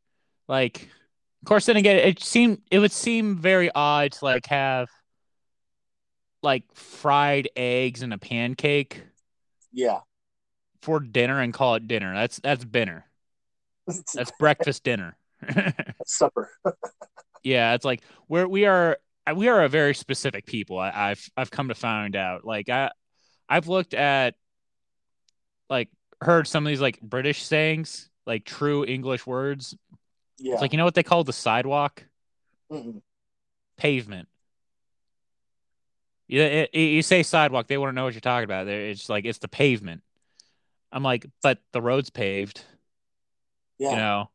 Like, 0.48 0.82
of 1.42 1.46
course, 1.48 1.66
then 1.66 1.76
again, 1.76 1.96
it 1.96 2.22
seemed 2.22 2.62
it 2.70 2.78
would 2.78 2.92
seem 2.92 3.36
very 3.38 3.70
odd 3.74 4.12
to 4.12 4.24
like 4.24 4.46
have 4.46 4.88
like 6.44 6.62
fried 6.74 7.48
eggs 7.56 8.02
and 8.02 8.12
a 8.12 8.18
pancake 8.18 9.02
Yeah. 9.72 10.00
for 10.82 11.00
dinner 11.00 11.40
and 11.40 11.52
call 11.52 11.74
it 11.74 11.88
dinner. 11.88 12.14
That's 12.14 12.38
that's 12.38 12.64
dinner. 12.64 13.06
That's 14.14 14.32
breakfast 14.38 14.82
dinner. 14.84 15.16
supper. 16.06 16.50
yeah, 17.42 17.74
it's 17.74 17.84
like 17.84 18.02
we're 18.28 18.46
we 18.46 18.64
are 18.66 18.98
we 19.34 19.48
are 19.48 19.62
a 19.64 19.68
very 19.68 19.94
specific 19.94 20.46
people. 20.46 20.78
I, 20.78 20.90
I've 20.94 21.30
I've 21.36 21.50
come 21.50 21.68
to 21.68 21.74
find 21.74 22.16
out. 22.16 22.44
Like 22.46 22.68
I 22.68 22.90
I've 23.48 23.68
looked 23.68 23.92
at 23.92 24.36
like 25.68 25.90
heard 26.20 26.46
some 26.46 26.66
of 26.66 26.70
these 26.70 26.80
like 26.80 27.00
British 27.00 27.42
sayings, 27.42 28.08
like 28.26 28.44
true 28.44 28.84
English 28.86 29.26
words. 29.26 29.76
Yeah. 30.38 30.54
It's 30.54 30.62
like 30.62 30.72
you 30.72 30.78
know 30.78 30.84
what 30.84 30.94
they 30.94 31.02
call 31.02 31.24
the 31.24 31.32
sidewalk? 31.32 32.04
Mm-mm. 32.72 33.02
Pavement. 33.76 34.28
You, 36.26 36.40
it, 36.40 36.74
you 36.74 37.02
say 37.02 37.22
sidewalk, 37.22 37.66
they 37.66 37.76
want 37.78 37.90
to 37.90 37.94
know 37.94 38.04
what 38.04 38.14
you're 38.14 38.20
talking 38.20 38.44
about. 38.44 38.64
They're- 38.66 38.88
It's 38.90 39.08
like 39.08 39.24
it's 39.24 39.38
the 39.38 39.48
pavement. 39.48 40.02
I'm 40.90 41.02
like, 41.02 41.26
but 41.42 41.58
the 41.72 41.82
road's 41.82 42.10
paved, 42.10 42.64
yeah. 43.78 43.90
you 43.90 43.96
know. 43.96 44.30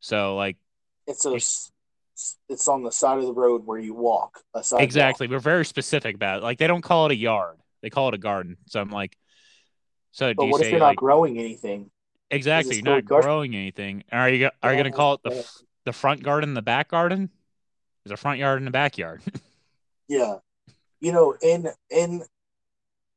So 0.00 0.36
like 0.36 0.56
it's 1.06 1.24
a 1.24 1.34
it's 2.48 2.68
on 2.68 2.82
the 2.82 2.92
side 2.92 3.18
of 3.18 3.24
the 3.24 3.32
road 3.32 3.66
where 3.66 3.78
you 3.78 3.94
walk. 3.94 4.40
Exactly, 4.78 5.26
we're 5.26 5.38
very 5.40 5.64
specific 5.64 6.14
about 6.14 6.38
it. 6.38 6.42
Like 6.42 6.58
they 6.58 6.66
don't 6.66 6.82
call 6.82 7.06
it 7.06 7.12
a 7.12 7.16
yard, 7.16 7.58
they 7.80 7.90
call 7.90 8.08
it 8.08 8.14
a 8.14 8.18
garden. 8.18 8.58
So 8.66 8.80
I'm 8.80 8.90
like, 8.90 9.16
so 10.12 10.28
do 10.32 10.36
But 10.36 10.44
you 10.46 10.52
what 10.52 10.60
say 10.60 10.66
if 10.66 10.72
you're 10.72 10.80
like 10.80 10.96
not 10.96 10.96
growing 10.96 11.38
anything? 11.38 11.90
exactly? 12.30 12.76
You're 12.76 12.84
not 12.84 13.04
garden? 13.04 13.26
growing 13.26 13.54
anything. 13.56 14.04
Are 14.12 14.28
you 14.28 14.50
are 14.62 14.72
you 14.72 14.76
Yeah, 14.76 14.82
gonna 14.84 14.92
call 14.94 15.14
it 15.14 15.20
the 15.24 15.50
the 15.84 15.92
front 15.92 16.22
garden, 16.22 16.54
the 16.54 16.62
back 16.62 16.88
garden? 16.88 17.30
There's 18.04 18.12
a 18.12 18.16
front 18.20 18.38
yard 18.38 18.58
and 18.58 18.68
a 18.68 18.72
backyard. 18.72 19.22
Yeah. 20.08 20.36
You 21.02 21.12
know, 21.12 21.36
in 21.42 21.68
in 21.90 22.22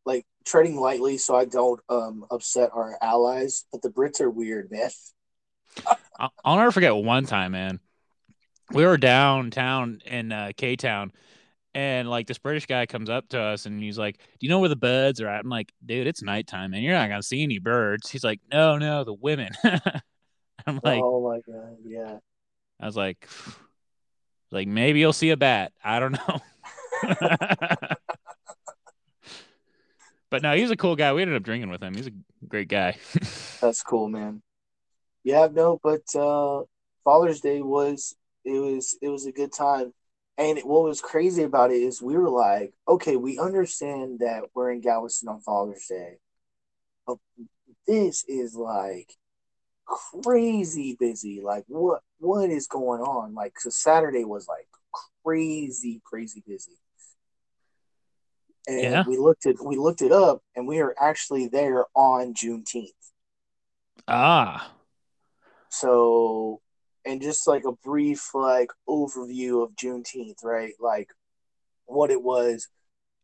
like 0.05 0.25
treading 0.43 0.75
lightly 0.75 1.17
so 1.17 1.35
I 1.35 1.45
don't 1.45 1.79
um 1.87 2.25
upset 2.29 2.71
our 2.73 2.97
allies, 3.01 3.63
but 3.71 3.81
the 3.81 3.89
Brits 3.89 4.19
are 4.19 4.29
weird, 4.29 4.69
man. 4.69 4.89
I'll, 6.19 6.33
I'll 6.43 6.57
never 6.57 6.71
forget 6.71 6.95
one 6.95 7.25
time, 7.25 7.53
man. 7.53 7.79
We 8.71 8.85
were 8.85 8.97
downtown 8.97 10.01
in 10.05 10.31
uh, 10.31 10.51
K 10.57 10.75
Town, 10.75 11.13
and 11.75 12.09
like 12.09 12.25
this 12.25 12.39
British 12.39 12.65
guy 12.65 12.87
comes 12.87 13.09
up 13.09 13.29
to 13.29 13.39
us 13.39 13.65
and 13.67 13.81
he's 13.81 13.97
like, 13.97 14.17
"Do 14.17 14.23
you 14.41 14.49
know 14.49 14.59
where 14.59 14.69
the 14.69 14.75
birds 14.75 15.21
are 15.21 15.27
at?" 15.27 15.43
I'm 15.43 15.49
like, 15.49 15.71
"Dude, 15.85 16.07
it's 16.07 16.23
nighttime, 16.23 16.73
and 16.73 16.83
you're 16.83 16.95
not 16.95 17.09
gonna 17.09 17.21
see 17.21 17.43
any 17.43 17.59
birds." 17.59 18.09
He's 18.09 18.23
like, 18.23 18.41
"No, 18.51 18.77
no, 18.77 19.03
the 19.03 19.13
women." 19.13 19.51
I'm 20.67 20.79
like, 20.83 21.01
oh 21.03 21.29
my 21.29 21.39
god, 21.41 21.77
yeah. 21.85 22.17
I 22.79 22.85
was 22.85 22.95
like, 22.95 23.27
like 24.51 24.67
maybe 24.67 24.99
you'll 24.99 25.13
see 25.13 25.29
a 25.29 25.37
bat. 25.37 25.73
I 25.83 25.99
don't 25.99 26.13
know. 26.27 26.39
but 30.29 30.41
no, 30.41 30.55
he's 30.55 30.71
a 30.71 30.77
cool 30.77 30.95
guy. 30.95 31.13
We 31.13 31.21
ended 31.21 31.37
up 31.37 31.43
drinking 31.43 31.69
with 31.69 31.81
him. 31.81 31.95
He's 31.95 32.07
a 32.07 32.13
great 32.47 32.67
guy. 32.67 32.97
That's 33.61 33.83
cool, 33.83 34.09
man. 34.09 34.41
Yeah, 35.23 35.47
no, 35.51 35.79
but 35.81 36.03
uh 36.15 36.63
Father's 37.03 37.41
Day 37.41 37.61
was 37.61 38.15
it 38.43 38.59
was 38.59 38.97
it 39.01 39.09
was 39.09 39.25
a 39.25 39.31
good 39.31 39.53
time. 39.53 39.93
And 40.37 40.59
what 40.59 40.83
was 40.83 40.99
crazy 40.99 41.43
about 41.43 41.71
it 41.71 41.75
is 41.81 42.01
we 42.01 42.17
were 42.17 42.29
like, 42.29 42.73
okay, 42.87 43.15
we 43.15 43.39
understand 43.39 44.19
that 44.19 44.43
we're 44.53 44.71
in 44.71 44.81
Galveston 44.81 45.29
on 45.29 45.39
Father's 45.39 45.85
Day. 45.87 46.17
But 47.07 47.17
this 47.87 48.25
is 48.27 48.53
like 48.55 49.15
crazy 49.85 50.97
busy. 50.99 51.41
Like 51.41 51.63
what 51.67 52.01
what 52.19 52.49
is 52.49 52.67
going 52.67 53.01
on? 53.01 53.33
Like 53.33 53.59
so 53.59 53.69
Saturday 53.69 54.25
was 54.25 54.47
like 54.47 54.67
crazy, 55.23 56.01
crazy 56.03 56.43
busy. 56.45 56.77
And 58.67 58.79
Yeah. 58.81 59.03
we 59.07 59.17
looked 59.17 59.45
at 59.45 59.63
we 59.63 59.77
looked 59.77 60.01
it 60.01 60.11
up 60.11 60.41
and 60.55 60.67
we 60.67 60.79
are 60.79 60.95
actually 60.99 61.47
there 61.47 61.85
on 61.95 62.33
Juneteenth. 62.33 62.91
ah, 64.07 64.71
So, 65.69 66.61
and 67.05 67.21
just 67.21 67.47
like 67.47 67.63
a 67.65 67.71
brief 67.71 68.33
like 68.33 68.71
overview 68.87 69.63
of 69.63 69.75
Juneteenth, 69.75 70.43
right? 70.43 70.73
Like 70.79 71.09
what 71.85 72.11
it 72.11 72.21
was 72.21 72.67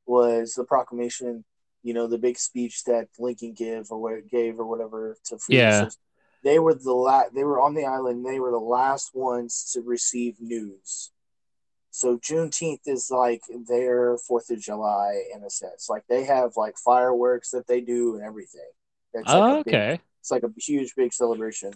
was 0.05 0.53
the 0.53 0.63
proclamation, 0.63 1.43
you 1.83 1.93
know, 1.93 2.07
the 2.07 2.17
big 2.17 2.37
speech 2.37 2.83
that 2.85 3.07
Lincoln 3.17 3.53
gave 3.53 3.91
or 3.91 3.97
what 3.97 4.27
gave 4.27 4.59
or 4.59 4.65
whatever 4.65 5.17
to 5.25 5.37
free 5.37 5.57
Yeah. 5.57 5.89
They 6.43 6.57
were 6.59 6.73
the 6.73 6.93
la- 6.93 7.29
they 7.33 7.43
were 7.43 7.61
on 7.61 7.75
the 7.75 7.85
island. 7.85 8.25
They 8.25 8.39
were 8.39 8.51
the 8.51 8.57
last 8.57 9.11
ones 9.13 9.71
to 9.73 9.81
receive 9.81 10.39
news. 10.39 11.11
So 12.01 12.17
Juneteenth 12.17 12.87
is 12.87 13.11
like 13.11 13.43
their 13.67 14.17
Fourth 14.17 14.49
of 14.49 14.59
July 14.59 15.21
in 15.35 15.43
a 15.43 15.51
sense. 15.51 15.87
Like 15.87 16.01
they 16.09 16.23
have 16.23 16.53
like 16.57 16.75
fireworks 16.83 17.51
that 17.51 17.67
they 17.67 17.79
do 17.79 18.15
and 18.15 18.23
everything. 18.23 18.65
Like 19.13 19.25
oh, 19.27 19.59
a 19.59 19.63
big- 19.63 19.75
okay. 19.75 19.99
it's 20.19 20.31
like 20.31 20.41
a 20.41 20.49
huge 20.57 20.95
big 20.95 21.13
celebration. 21.13 21.73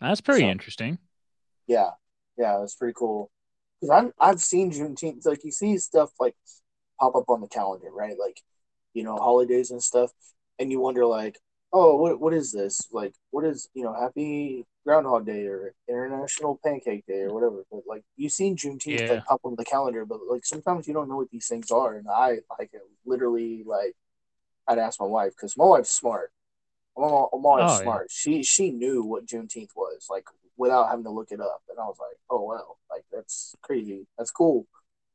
That's 0.00 0.22
pretty 0.22 0.40
So- 0.44 0.48
interesting. 0.48 0.96
Yeah, 1.66 1.90
yeah, 2.38 2.62
it's 2.62 2.74
pretty 2.74 2.94
cool. 2.96 3.30
Because 3.80 3.90
I've 3.90 4.12
I've 4.18 4.40
seen 4.40 4.72
Juneteenth, 4.72 5.26
like 5.26 5.44
you 5.44 5.50
see 5.50 5.76
stuff 5.76 6.10
like 6.18 6.36
pop 6.98 7.14
up 7.14 7.28
on 7.28 7.42
the 7.42 7.48
calendar, 7.48 7.90
right? 7.92 8.16
Like, 8.18 8.40
you 8.94 9.02
know, 9.04 9.16
holidays 9.16 9.70
and 9.70 9.82
stuff, 9.82 10.10
and 10.58 10.72
you 10.72 10.80
wonder 10.80 11.04
like, 11.04 11.38
oh, 11.76 11.96
what 11.96 12.20
what 12.20 12.32
is 12.32 12.52
this? 12.52 12.80
Like, 12.92 13.12
what 13.32 13.44
is 13.44 13.68
you 13.74 13.82
know, 13.84 13.92
Happy 13.94 14.64
Groundhog 14.86 15.26
Day 15.26 15.44
or 15.46 15.74
International 15.88 16.58
Pancake 16.64 17.04
Day 17.06 17.22
or 17.22 17.34
whatever. 17.34 17.64
But 17.70 17.82
like, 17.86 18.04
you've 18.16 18.32
seen 18.32 18.56
Juneteenth 18.56 19.00
Yeah. 19.00 19.12
like 19.14 19.24
pop 19.24 19.40
on 19.44 19.56
the 19.58 19.64
calendar, 19.64 20.04
but 20.06 20.20
like 20.30 20.46
sometimes 20.46 20.86
you 20.88 20.94
don't 20.94 21.08
know 21.08 21.16
what 21.16 21.30
these 21.30 21.48
things 21.48 21.70
are, 21.70 21.96
and 21.96 22.06
I 22.08 22.38
like 22.58 22.70
literally 23.04 23.64
like, 23.66 23.94
I'd 24.68 24.78
ask 24.78 25.00
my 25.00 25.06
wife 25.06 25.32
because 25.36 25.56
my 25.56 25.64
wife's 25.66 25.90
smart. 25.90 26.30
My, 26.96 27.08
my 27.08 27.26
wife's 27.32 27.72
Oh, 27.72 27.76
yeah. 27.78 27.82
smart. 27.82 28.06
She 28.10 28.42
she 28.44 28.70
knew 28.70 29.02
what 29.02 29.26
Juneteenth 29.26 29.70
was 29.74 30.06
like 30.08 30.26
without 30.56 30.88
having 30.88 31.04
to 31.04 31.10
look 31.10 31.32
it 31.32 31.40
up, 31.40 31.62
and 31.68 31.78
I 31.78 31.84
was 31.84 31.96
like, 31.98 32.16
oh 32.30 32.42
wow, 32.42 32.76
like 32.90 33.04
that's 33.12 33.54
crazy. 33.62 34.06
That's 34.16 34.30
cool. 34.30 34.66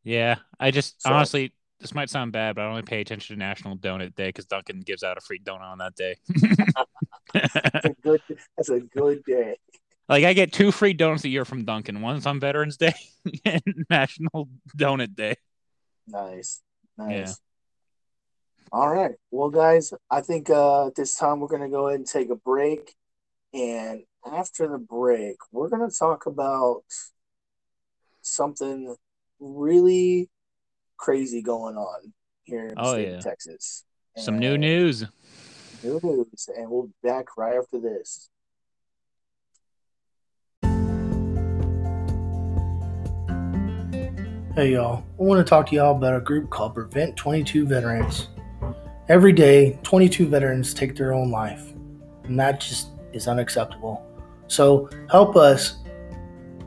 Yeah, 0.03 0.35
I 0.59 0.71
just 0.71 1.01
So- 1.01 1.11
honestly, 1.13 1.53
this 1.79 1.93
might 1.95 2.09
sound 2.09 2.31
bad, 2.31 2.55
but 2.55 2.63
I 2.63 2.67
only 2.67 2.81
pay 2.81 3.01
attention 3.01 3.35
to 3.35 3.39
National 3.39 3.77
Donut 3.77 4.15
Day 4.15 4.29
because 4.29 4.45
Dunkin' 4.45 4.81
gives 4.81 5.03
out 5.03 5.17
a 5.17 5.21
free 5.21 5.39
donut 5.39 5.61
on 5.61 5.77
that 5.79 5.95
day. 5.95 6.15
That's 7.33 7.85
a 7.85 7.95
good. 8.01 8.21
That's 8.57 8.69
a 8.69 8.79
good 8.79 9.23
day. 9.25 9.57
like 10.09 10.25
I 10.25 10.33
get 10.33 10.51
two 10.51 10.71
free 10.71 10.93
donuts 10.93 11.23
a 11.23 11.29
year 11.29 11.45
from 11.45 11.63
Dunkin'. 11.65 12.01
One's 12.01 12.25
on 12.25 12.39
Veterans 12.39 12.77
Day 12.77 12.93
and 13.45 13.61
National 13.89 14.49
Donut 14.77 15.15
Day. 15.15 15.35
Nice, 16.07 16.61
Yeah. 16.97 17.05
nice. 17.05 17.39
All 18.71 18.93
right, 18.93 19.15
well, 19.31 19.49
guys, 19.49 19.93
I 20.11 20.21
think 20.21 20.49
uh, 20.49 20.91
this 20.95 21.15
time 21.15 21.39
we're 21.39 21.47
gonna 21.47 21.69
go 21.69 21.87
ahead 21.87 21.99
and 21.99 22.07
take 22.07 22.29
a 22.29 22.35
break, 22.35 22.93
and 23.53 24.03
after 24.31 24.67
the 24.67 24.77
break, 24.77 25.37
we're 25.51 25.69
gonna 25.69 25.89
talk 25.89 26.25
about 26.27 26.83
something 28.21 28.95
really 29.39 30.29
crazy 30.99 31.41
going 31.41 31.77
on 31.77 32.13
here 32.43 32.67
in 32.67 32.75
oh, 32.77 32.95
yeah. 32.95 33.19
Texas. 33.19 33.85
And 34.15 34.25
Some 34.25 34.37
new 34.37 34.57
news. 34.57 35.05
New 35.83 35.99
news, 36.03 36.49
and 36.55 36.69
we'll 36.69 36.83
be 36.83 36.93
back 37.01 37.37
right 37.37 37.57
after 37.57 37.79
this. 37.79 38.29
Hey 44.55 44.73
y'all, 44.73 45.05
I 45.17 45.23
want 45.23 45.45
to 45.45 45.49
talk 45.49 45.67
to 45.67 45.75
y'all 45.75 45.95
about 45.95 46.17
a 46.17 46.19
group 46.19 46.49
called 46.49 46.73
Prevent 46.73 47.15
22 47.15 47.65
Veterans. 47.65 48.27
Every 49.07 49.31
day, 49.31 49.79
22 49.83 50.27
veterans 50.27 50.73
take 50.73 50.97
their 50.97 51.13
own 51.13 51.31
life, 51.31 51.71
and 52.25 52.37
that 52.37 52.59
just 52.59 52.89
is 53.13 53.29
unacceptable. 53.29 54.05
So 54.47 54.89
help 55.09 55.37
us 55.37 55.77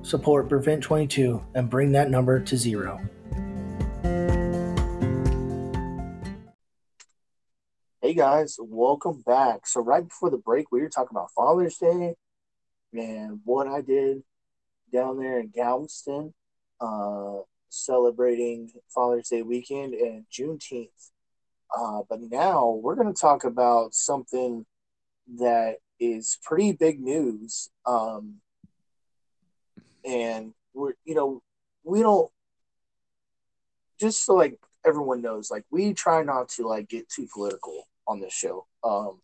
support 0.00 0.48
Prevent 0.48 0.82
22 0.82 1.42
and 1.54 1.68
bring 1.68 1.92
that 1.92 2.08
number 2.08 2.40
to 2.40 2.56
zero. 2.56 2.98
Hey 8.12 8.18
guys, 8.18 8.58
welcome 8.60 9.22
back. 9.24 9.66
So 9.66 9.80
right 9.80 10.06
before 10.06 10.28
the 10.28 10.36
break, 10.36 10.70
we 10.70 10.82
were 10.82 10.90
talking 10.90 11.16
about 11.16 11.30
Father's 11.30 11.78
Day 11.78 12.14
and 12.92 13.40
what 13.42 13.66
I 13.66 13.80
did 13.80 14.22
down 14.92 15.18
there 15.18 15.40
in 15.40 15.48
Galveston, 15.48 16.34
uh, 16.78 17.36
celebrating 17.70 18.70
Father's 18.94 19.30
Day 19.30 19.40
weekend 19.40 19.94
and 19.94 20.26
Juneteenth. 20.30 20.90
Uh, 21.74 22.02
but 22.06 22.20
now 22.20 22.78
we're 22.82 22.96
going 22.96 23.10
to 23.10 23.18
talk 23.18 23.44
about 23.44 23.94
something 23.94 24.66
that 25.38 25.76
is 25.98 26.36
pretty 26.42 26.72
big 26.72 27.00
news. 27.00 27.70
Um, 27.86 28.42
and 30.04 30.52
we're, 30.74 30.92
you 31.06 31.14
know, 31.14 31.42
we 31.82 32.02
don't, 32.02 32.30
just 33.98 34.26
so 34.26 34.34
like 34.34 34.58
everyone 34.84 35.22
knows, 35.22 35.50
like 35.50 35.64
we 35.70 35.94
try 35.94 36.22
not 36.22 36.50
to 36.50 36.68
like 36.68 36.90
get 36.90 37.08
too 37.08 37.26
political 37.32 37.86
on 38.06 38.20
this 38.20 38.32
show. 38.32 38.66
Um, 38.84 39.20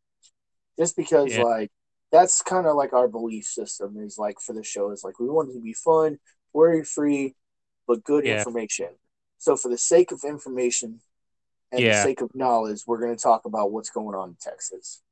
just 0.78 0.96
because 0.96 1.34
yeah. 1.34 1.42
like 1.42 1.70
that's 2.10 2.42
kind 2.42 2.66
of 2.66 2.76
like 2.76 2.92
our 2.92 3.08
belief 3.08 3.44
system 3.44 3.96
is 3.98 4.16
like 4.18 4.40
for 4.40 4.54
the 4.54 4.62
show 4.62 4.90
is 4.92 5.04
like 5.04 5.18
we 5.18 5.28
want 5.28 5.50
it 5.50 5.54
to 5.54 5.60
be 5.60 5.74
fun, 5.74 6.18
worry 6.52 6.84
free, 6.84 7.34
but 7.86 8.04
good 8.04 8.24
yeah. 8.24 8.38
information. 8.38 8.88
So 9.38 9.56
for 9.56 9.68
the 9.68 9.78
sake 9.78 10.12
of 10.12 10.22
information 10.24 11.00
and 11.70 11.80
yeah. 11.80 11.96
the 11.96 12.02
sake 12.02 12.20
of 12.20 12.34
knowledge, 12.34 12.82
we're 12.86 13.00
going 13.00 13.16
to 13.16 13.22
talk 13.22 13.44
about 13.44 13.72
what's 13.72 13.90
going 13.90 14.14
on 14.14 14.30
in 14.30 14.36
Texas. 14.40 15.02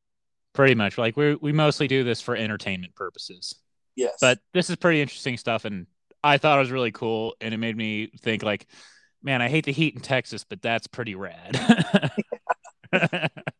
Pretty 0.53 0.75
much, 0.75 0.97
like 0.97 1.17
we 1.17 1.35
we 1.35 1.53
mostly 1.53 1.87
do 1.87 2.03
this 2.03 2.23
for 2.23 2.35
entertainment 2.35 2.95
purposes. 2.95 3.55
Yes, 3.95 4.17
but 4.21 4.39
this 4.55 4.71
is 4.71 4.77
pretty 4.77 5.03
interesting 5.03 5.37
stuff, 5.37 5.67
and 5.67 5.87
I 6.23 6.39
thought 6.39 6.57
it 6.57 6.61
was 6.61 6.71
really 6.71 6.93
cool, 6.93 7.35
and 7.43 7.53
it 7.53 7.59
made 7.59 7.77
me 7.77 8.11
think 8.23 8.43
like, 8.43 8.67
man, 9.23 9.43
I 9.43 9.51
hate 9.51 9.67
the 9.67 9.73
heat 9.73 9.95
in 9.95 10.01
Texas, 10.01 10.45
but 10.45 10.63
that's 10.63 10.87
pretty 10.87 11.15
rad. 11.15 11.61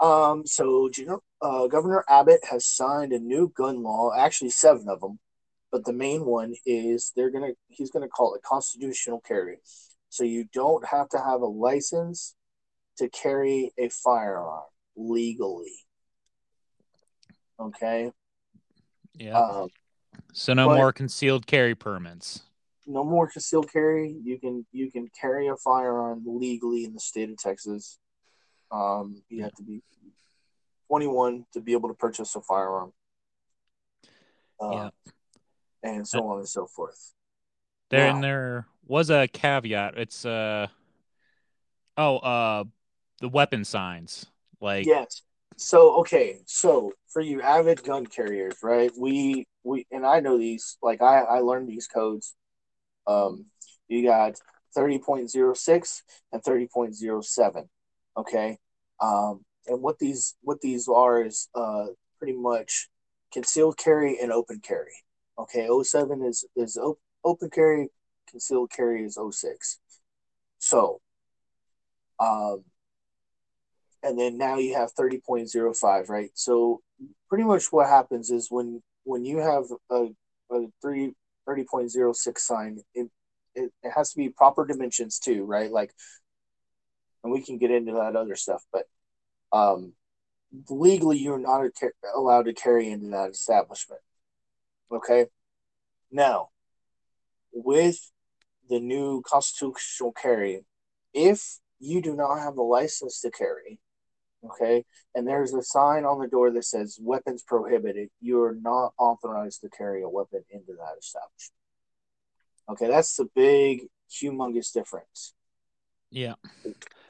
um, 0.00 0.46
so 0.46 0.88
you 0.96 1.06
know, 1.06 1.22
uh, 1.42 1.66
Governor 1.66 2.04
Abbott 2.08 2.40
has 2.50 2.66
signed 2.66 3.12
a 3.12 3.18
new 3.18 3.52
gun 3.54 3.82
law, 3.82 4.12
actually 4.16 4.50
seven 4.50 4.88
of 4.88 5.00
them, 5.00 5.18
but 5.70 5.84
the 5.84 5.92
main 5.92 6.24
one 6.24 6.54
is 6.66 7.12
they're 7.14 7.30
gonna 7.30 7.52
he's 7.68 7.90
gonna 7.90 8.08
call 8.08 8.34
it 8.34 8.42
constitutional 8.42 9.20
carry. 9.20 9.58
So 10.08 10.24
you 10.24 10.46
don't 10.52 10.84
have 10.86 11.08
to 11.10 11.18
have 11.18 11.40
a 11.40 11.46
license 11.46 12.34
to 12.98 13.08
carry 13.08 13.72
a 13.78 13.88
firearm 13.88 14.64
legally. 14.96 15.72
Okay. 17.58 18.10
Yeah. 19.14 19.38
Um, 19.38 19.68
so 20.32 20.54
no 20.54 20.74
more 20.74 20.92
concealed 20.92 21.46
carry 21.46 21.74
permits. 21.74 22.42
No 22.86 23.04
more 23.04 23.28
concealed 23.28 23.70
carry. 23.70 24.16
You 24.22 24.38
can 24.38 24.66
you 24.72 24.90
can 24.90 25.08
carry 25.20 25.48
a 25.48 25.56
firearm 25.56 26.22
legally 26.26 26.84
in 26.84 26.94
the 26.94 27.00
state 27.00 27.30
of 27.30 27.36
Texas. 27.36 27.98
Um, 28.72 29.22
you 29.28 29.42
have 29.42 29.54
to 29.54 29.62
be 29.62 29.82
21 30.88 31.46
to 31.52 31.60
be 31.60 31.72
able 31.72 31.88
to 31.88 31.94
purchase 31.94 32.34
a 32.36 32.40
firearm. 32.40 32.92
Uh, 34.60 34.70
yeah. 34.72 34.90
And 35.82 36.06
so 36.06 36.26
on 36.28 36.38
and 36.38 36.48
so 36.48 36.66
forth. 36.66 37.14
There 37.90 38.06
now, 38.06 38.14
and 38.14 38.24
there 38.24 38.66
was 38.86 39.10
a 39.10 39.28
caveat. 39.28 39.96
It's 39.96 40.24
uh 40.26 40.66
oh 41.96 42.18
uh 42.18 42.64
the 43.20 43.28
weapon 43.28 43.64
signs. 43.64 44.26
Like 44.60 44.86
yes. 44.86 45.22
So 45.56 46.00
okay, 46.00 46.40
so 46.46 46.92
for 47.08 47.22
you 47.22 47.40
avid 47.40 47.82
gun 47.82 48.06
carriers, 48.06 48.56
right? 48.62 48.90
We 48.96 49.46
we 49.64 49.86
and 49.90 50.06
I 50.06 50.20
know 50.20 50.38
these. 50.38 50.76
Like 50.82 51.02
I 51.02 51.20
I 51.20 51.38
learned 51.40 51.68
these 51.68 51.86
codes. 51.86 52.34
Um, 53.06 53.46
you 53.88 54.04
got 54.04 54.40
thirty 54.74 54.98
point 54.98 55.30
zero 55.30 55.54
six 55.54 56.02
and 56.32 56.42
thirty 56.42 56.66
point 56.66 56.94
zero 56.94 57.20
seven. 57.20 57.68
Okay. 58.16 58.58
Um, 59.00 59.44
and 59.66 59.82
what 59.82 59.98
these 59.98 60.34
what 60.42 60.60
these 60.60 60.88
are 60.88 61.22
is 61.22 61.48
uh 61.54 61.86
pretty 62.18 62.36
much 62.36 62.88
concealed 63.32 63.76
carry 63.78 64.18
and 64.20 64.32
open 64.32 64.60
carry. 64.60 65.04
Okay, 65.38 65.68
07 65.82 66.22
is 66.22 66.44
is 66.56 66.76
op- 66.76 66.98
open 67.24 67.50
carry, 67.50 67.88
concealed 68.28 68.70
carry 68.70 69.04
is 69.04 69.18
06. 69.30 69.78
So, 70.58 71.00
um, 72.18 72.64
and 74.02 74.18
then 74.18 74.36
now 74.38 74.58
you 74.58 74.74
have 74.74 74.94
30.05 74.94 76.08
right 76.08 76.30
so 76.34 76.80
pretty 77.28 77.44
much 77.44 77.66
what 77.70 77.88
happens 77.88 78.30
is 78.30 78.48
when 78.50 78.82
when 79.04 79.24
you 79.24 79.38
have 79.38 79.64
a, 79.90 80.06
a 80.52 80.66
3 80.82 81.12
30.06 81.48 82.38
sign 82.38 82.78
it, 82.94 83.08
it, 83.54 83.70
it 83.82 83.90
has 83.94 84.10
to 84.10 84.16
be 84.16 84.28
proper 84.28 84.66
dimensions 84.66 85.18
too 85.18 85.44
right 85.44 85.70
like 85.70 85.92
and 87.22 87.32
we 87.32 87.42
can 87.42 87.58
get 87.58 87.70
into 87.70 87.92
that 87.92 88.16
other 88.16 88.36
stuff 88.36 88.62
but 88.72 88.84
um 89.52 89.92
legally 90.68 91.18
you're 91.18 91.38
not 91.38 91.62
allowed 92.14 92.44
to 92.44 92.52
carry 92.52 92.90
into 92.90 93.08
that 93.08 93.30
establishment 93.30 94.00
okay 94.92 95.26
now 96.10 96.48
with 97.52 98.10
the 98.68 98.80
new 98.80 99.22
constitutional 99.26 100.12
carry 100.12 100.64
if 101.14 101.58
you 101.78 102.00
do 102.02 102.14
not 102.14 102.38
have 102.38 102.56
a 102.56 102.62
license 102.62 103.20
to 103.20 103.30
carry 103.30 103.78
Okay. 104.44 104.84
And 105.14 105.26
there's 105.26 105.52
a 105.52 105.62
sign 105.62 106.04
on 106.04 106.20
the 106.20 106.28
door 106.28 106.50
that 106.50 106.64
says 106.64 106.98
weapons 107.00 107.42
prohibited. 107.42 108.08
You 108.20 108.42
are 108.42 108.54
not 108.54 108.92
authorized 108.98 109.60
to 109.62 109.68
carry 109.68 110.02
a 110.02 110.08
weapon 110.08 110.44
into 110.50 110.72
that 110.72 110.98
establishment. 110.98 111.56
Okay. 112.70 112.88
That's 112.88 113.16
the 113.16 113.28
big, 113.34 113.82
humongous 114.10 114.72
difference. 114.72 115.34
Yeah. 116.10 116.34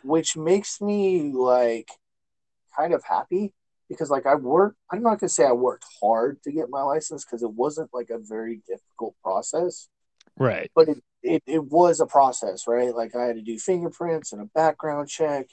Which 0.03 0.37
makes 0.37 0.81
me 0.81 1.33
like 1.33 1.91
kind 2.77 2.95
of 2.95 3.03
happy 3.05 3.53
because 3.89 4.09
like 4.09 4.25
I 4.25 4.37
worked, 4.37 4.77
I'm 4.91 5.03
not 5.03 5.19
to 5.21 5.29
say 5.29 5.45
I 5.45 5.53
worked 5.53 5.85
hard 6.01 6.43
to 6.45 6.53
get 6.53 6.71
my 6.71 6.83
license 6.83 7.25
because 7.25 7.43
it 7.43 7.53
wasn't 7.53 7.91
like 7.93 8.09
a 8.11 8.19
very 8.19 8.63
difficult 8.67 9.17
process. 9.23 9.89
Right. 10.39 10.71
But 10.75 10.89
it, 10.89 11.03
it, 11.23 11.43
it 11.47 11.65
was 11.65 12.01
a 12.01 12.07
process, 12.07 12.67
right? 12.67 12.95
Like 12.95 13.17
I 13.17 13.25
had 13.25 13.37
to 13.37 13.43
do 13.43 13.59
fingerprints 13.59 14.33
and 14.33 14.41
a 14.41 14.47
background 14.47 15.09
check 15.09 15.49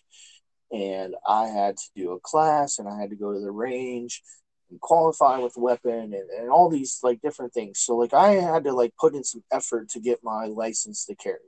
and 0.71 1.15
I 1.27 1.47
had 1.47 1.77
to 1.77 1.89
do 1.95 2.11
a 2.11 2.19
class 2.19 2.77
and 2.77 2.87
I 2.87 2.99
had 2.99 3.09
to 3.09 3.15
go 3.15 3.33
to 3.33 3.39
the 3.39 3.51
range 3.51 4.21
and 4.69 4.79
qualify 4.79 5.39
with 5.39 5.53
weapon 5.57 6.13
and, 6.13 6.13
and 6.13 6.49
all 6.49 6.69
these 6.69 6.99
like 7.01 7.21
different 7.21 7.53
things. 7.53 7.79
So 7.79 7.95
like 7.95 8.13
I 8.13 8.33
had 8.33 8.65
to 8.65 8.73
like 8.73 8.93
put 8.99 9.15
in 9.15 9.23
some 9.23 9.43
effort 9.51 9.89
to 9.89 9.99
get 9.99 10.19
my 10.23 10.45
license 10.45 11.05
to 11.05 11.15
carry. 11.15 11.39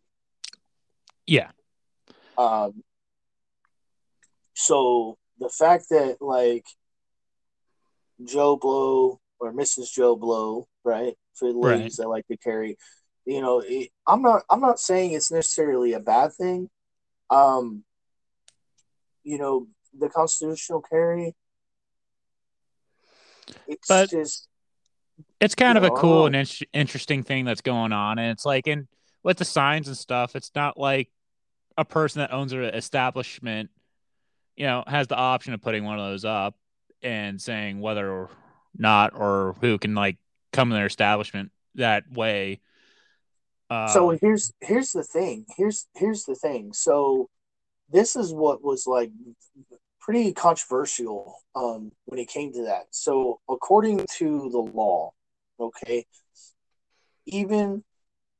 Yeah. 1.27 1.51
Um 2.37 2.83
so 4.59 5.17
the 5.39 5.47
fact 5.47 5.85
that 5.89 6.17
like 6.19 6.65
Joe 8.25 8.57
Blow 8.57 9.21
or 9.39 9.53
Mrs. 9.53 9.89
Joe 9.89 10.17
Blow, 10.17 10.67
right? 10.83 11.15
For 11.35 11.53
the 11.53 11.57
ladies 11.57 11.97
right. 11.97 12.03
that 12.03 12.09
like 12.09 12.27
to 12.27 12.35
carry, 12.35 12.77
you 13.25 13.39
know, 13.39 13.63
it, 13.65 13.89
I'm 14.05 14.21
not 14.21 14.43
I'm 14.49 14.59
not 14.59 14.77
saying 14.77 15.13
it's 15.13 15.31
necessarily 15.31 15.93
a 15.93 16.01
bad 16.01 16.33
thing. 16.33 16.69
Um 17.29 17.85
you 19.23 19.37
know, 19.37 19.67
the 19.97 20.09
constitutional 20.09 20.81
carry. 20.81 21.35
It's 23.65 23.87
but 23.87 24.09
just 24.09 24.49
it's 25.39 25.55
kind 25.55 25.77
of 25.77 25.83
know, 25.83 25.95
a 25.95 25.97
cool 25.97 26.25
and 26.25 26.35
in- 26.35 26.67
interesting 26.73 27.23
thing 27.23 27.45
that's 27.45 27.61
going 27.61 27.93
on, 27.93 28.19
and 28.19 28.31
it's 28.31 28.45
like, 28.45 28.67
and 28.67 28.89
with 29.23 29.37
the 29.37 29.45
signs 29.45 29.87
and 29.87 29.97
stuff, 29.97 30.35
it's 30.35 30.51
not 30.53 30.77
like 30.77 31.09
a 31.77 31.85
person 31.85 32.19
that 32.19 32.33
owns 32.33 32.51
an 32.51 32.61
establishment, 32.63 33.69
you 34.59 34.65
know, 34.65 34.83
has 34.85 35.07
the 35.07 35.15
option 35.15 35.53
of 35.53 35.61
putting 35.61 35.85
one 35.85 35.97
of 35.97 36.05
those 36.11 36.25
up 36.25 36.55
and 37.01 37.41
saying 37.41 37.79
whether 37.79 38.11
or 38.11 38.29
not 38.77 39.13
or 39.15 39.55
who 39.61 39.79
can 39.79 39.95
like 39.95 40.17
come 40.51 40.71
in 40.71 40.77
their 40.77 40.85
establishment 40.85 41.51
that 41.75 42.11
way. 42.11 42.59
Uh, 43.69 43.87
so 43.87 44.09
here's 44.21 44.51
here's 44.59 44.91
the 44.91 45.03
thing. 45.03 45.45
Here's 45.55 45.87
here's 45.95 46.25
the 46.25 46.35
thing. 46.35 46.73
So 46.73 47.29
this 47.89 48.17
is 48.17 48.33
what 48.33 48.61
was 48.61 48.85
like 48.85 49.11
pretty 49.99 50.33
controversial 50.33 51.35
um, 51.55 51.91
when 52.05 52.19
it 52.19 52.27
came 52.27 52.51
to 52.53 52.63
that. 52.63 52.87
So, 52.91 53.39
according 53.49 54.07
to 54.17 54.49
the 54.49 54.59
law, 54.59 55.11
okay, 55.59 56.05
even 57.25 57.83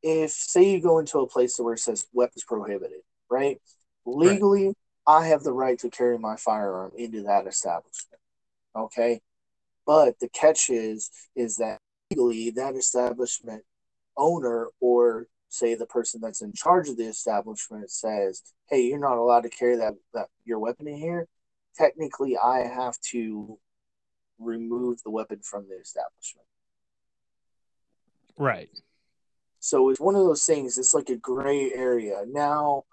if 0.02 0.32
say 0.32 0.72
you 0.72 0.82
go 0.82 1.00
into 1.00 1.20
a 1.20 1.28
place 1.28 1.60
where 1.60 1.76
it 1.76 1.80
says 1.80 2.08
weapons 2.12 2.44
prohibited, 2.44 3.02
right? 3.30 3.62
Legally, 4.06 4.66
right. 4.68 4.76
I 5.08 5.28
have 5.28 5.44
the 5.44 5.54
right 5.54 5.80
to 5.80 5.90
carry 5.90 6.18
my 6.18 6.36
firearm 6.36 6.92
into 6.98 7.24
that 7.24 7.48
establishment. 7.48 8.22
Okay, 8.76 9.22
but 9.86 10.20
the 10.20 10.30
catch 10.30 10.70
is 10.70 11.10
is 11.36 11.58
that 11.58 11.80
legally 12.12 12.52
that 12.52 12.76
establishment 12.76 13.64
owner 14.18 14.70
or 14.80 15.28
say 15.50 15.74
the 15.74 15.86
person 15.86 16.22
that's 16.22 16.42
in 16.42 16.54
charge 16.54 16.90
of 16.90 16.98
the 16.98 17.06
establishment 17.06 17.90
says, 17.90 18.44
"Hey, 18.70 18.82
you're 18.82 19.00
not 19.00 19.18
allowed 19.18 19.42
to 19.42 19.50
carry 19.50 19.76
that 19.78 19.96
that 20.14 20.30
your 20.46 20.60
weapon 20.60 20.88
in 20.88 20.98
here," 20.98 21.28
technically 21.76 22.38
I 22.38 22.68
have 22.68 23.00
to 23.12 23.60
remove 24.38 25.02
the 25.04 25.10
weapon 25.12 25.40
from 25.42 25.68
the 25.68 25.80
establishment. 25.80 26.48
Right. 28.38 28.70
So 29.60 29.90
it's 29.90 30.00
one 30.00 30.16
of 30.16 30.24
those 30.24 30.46
things. 30.46 30.78
It's 30.78 30.94
like 30.94 31.10
a 31.10 31.18
gray 31.18 31.74
area 31.74 32.24
now. 32.28 32.86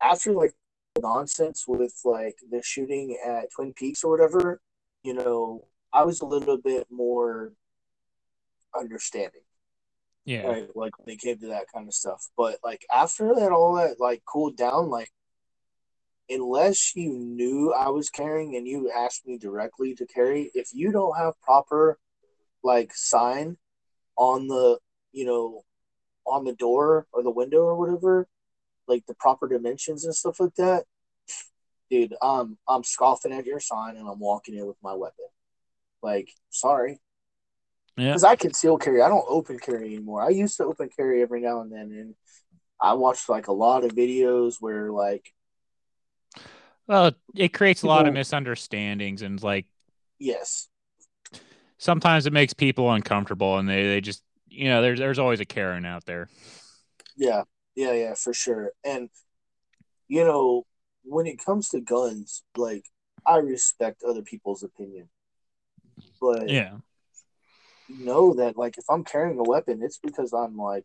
After 0.00 0.32
like 0.32 0.52
nonsense 1.00 1.64
with 1.66 1.94
like 2.04 2.36
the 2.50 2.62
shooting 2.62 3.18
at 3.24 3.50
Twin 3.54 3.72
Peaks 3.74 4.04
or 4.04 4.10
whatever, 4.10 4.60
you 5.02 5.14
know, 5.14 5.66
I 5.92 6.04
was 6.04 6.20
a 6.20 6.26
little 6.26 6.58
bit 6.58 6.86
more 6.90 7.52
understanding. 8.78 9.42
Yeah. 10.24 10.46
Right. 10.46 10.68
Like 10.76 10.98
when 10.98 11.14
it 11.14 11.20
came 11.20 11.38
to 11.38 11.48
that 11.48 11.66
kind 11.72 11.88
of 11.88 11.94
stuff. 11.94 12.28
But 12.36 12.58
like 12.62 12.84
after 12.92 13.34
that 13.34 13.50
all 13.50 13.76
that 13.76 13.96
like 13.98 14.22
cooled 14.26 14.56
down, 14.56 14.90
like 14.90 15.10
unless 16.28 16.94
you 16.94 17.14
knew 17.14 17.72
I 17.72 17.88
was 17.88 18.10
carrying 18.10 18.54
and 18.56 18.66
you 18.66 18.90
asked 18.94 19.26
me 19.26 19.38
directly 19.38 19.94
to 19.94 20.06
carry, 20.06 20.50
if 20.54 20.68
you 20.74 20.92
don't 20.92 21.16
have 21.16 21.40
proper 21.40 21.98
like 22.62 22.92
sign 22.94 23.56
on 24.16 24.48
the 24.48 24.78
you 25.12 25.24
know 25.24 25.62
on 26.26 26.44
the 26.44 26.54
door 26.54 27.06
or 27.12 27.22
the 27.22 27.30
window 27.30 27.62
or 27.62 27.76
whatever, 27.76 28.28
like 28.88 29.06
the 29.06 29.14
proper 29.14 29.48
dimensions 29.48 30.04
and 30.04 30.14
stuff 30.14 30.40
like 30.40 30.54
that, 30.56 30.84
dude, 31.90 32.14
um, 32.22 32.58
I'm 32.68 32.84
scoffing 32.84 33.32
at 33.32 33.46
your 33.46 33.60
sign 33.60 33.96
and 33.96 34.08
I'm 34.08 34.18
walking 34.18 34.54
in 34.56 34.66
with 34.66 34.76
my 34.82 34.94
weapon. 34.94 35.26
Like, 36.02 36.30
sorry. 36.50 37.00
Yeah. 37.96 38.08
Because 38.08 38.24
I 38.24 38.36
conceal 38.36 38.78
carry. 38.78 39.02
I 39.02 39.08
don't 39.08 39.24
open 39.28 39.58
carry 39.58 39.86
anymore. 39.86 40.22
I 40.22 40.30
used 40.30 40.56
to 40.58 40.64
open 40.64 40.88
carry 40.94 41.22
every 41.22 41.40
now 41.40 41.60
and 41.60 41.70
then, 41.72 41.92
and 41.92 42.14
I 42.80 42.94
watched 42.94 43.28
like 43.28 43.48
a 43.48 43.52
lot 43.52 43.84
of 43.84 43.92
videos 43.92 44.56
where 44.60 44.92
like 44.92 45.32
Well, 46.86 47.12
it 47.34 47.52
creates 47.52 47.82
a 47.82 47.86
lot 47.86 48.06
of 48.06 48.14
misunderstandings 48.14 49.22
and 49.22 49.42
like 49.42 49.66
yes, 50.18 50.68
sometimes 51.78 52.26
it 52.26 52.32
makes 52.32 52.52
people 52.52 52.90
uncomfortable 52.90 53.58
and 53.58 53.68
they, 53.68 53.86
they 53.88 54.00
just 54.00 54.22
you 54.48 54.68
know, 54.68 54.82
there's 54.82 54.98
there's 54.98 55.18
always 55.18 55.40
a 55.40 55.44
Karen 55.44 55.84
out 55.84 56.04
there. 56.06 56.28
yeah, 57.16 57.42
yeah, 57.78 57.92
yeah, 57.92 58.14
for 58.14 58.34
sure. 58.34 58.72
And 58.84 59.08
you 60.08 60.24
know, 60.24 60.66
when 61.04 61.26
it 61.28 61.38
comes 61.44 61.68
to 61.68 61.80
guns, 61.80 62.42
like 62.56 62.86
I 63.24 63.36
respect 63.36 64.02
other 64.02 64.22
people's 64.22 64.64
opinion, 64.64 65.08
but 66.20 66.50
Yeah. 66.50 66.78
know 67.88 68.34
that 68.34 68.56
like 68.56 68.78
if 68.78 68.84
I'm 68.90 69.04
carrying 69.04 69.38
a 69.38 69.44
weapon, 69.44 69.80
it's 69.80 69.98
because 69.98 70.32
I'm 70.32 70.56
like 70.56 70.84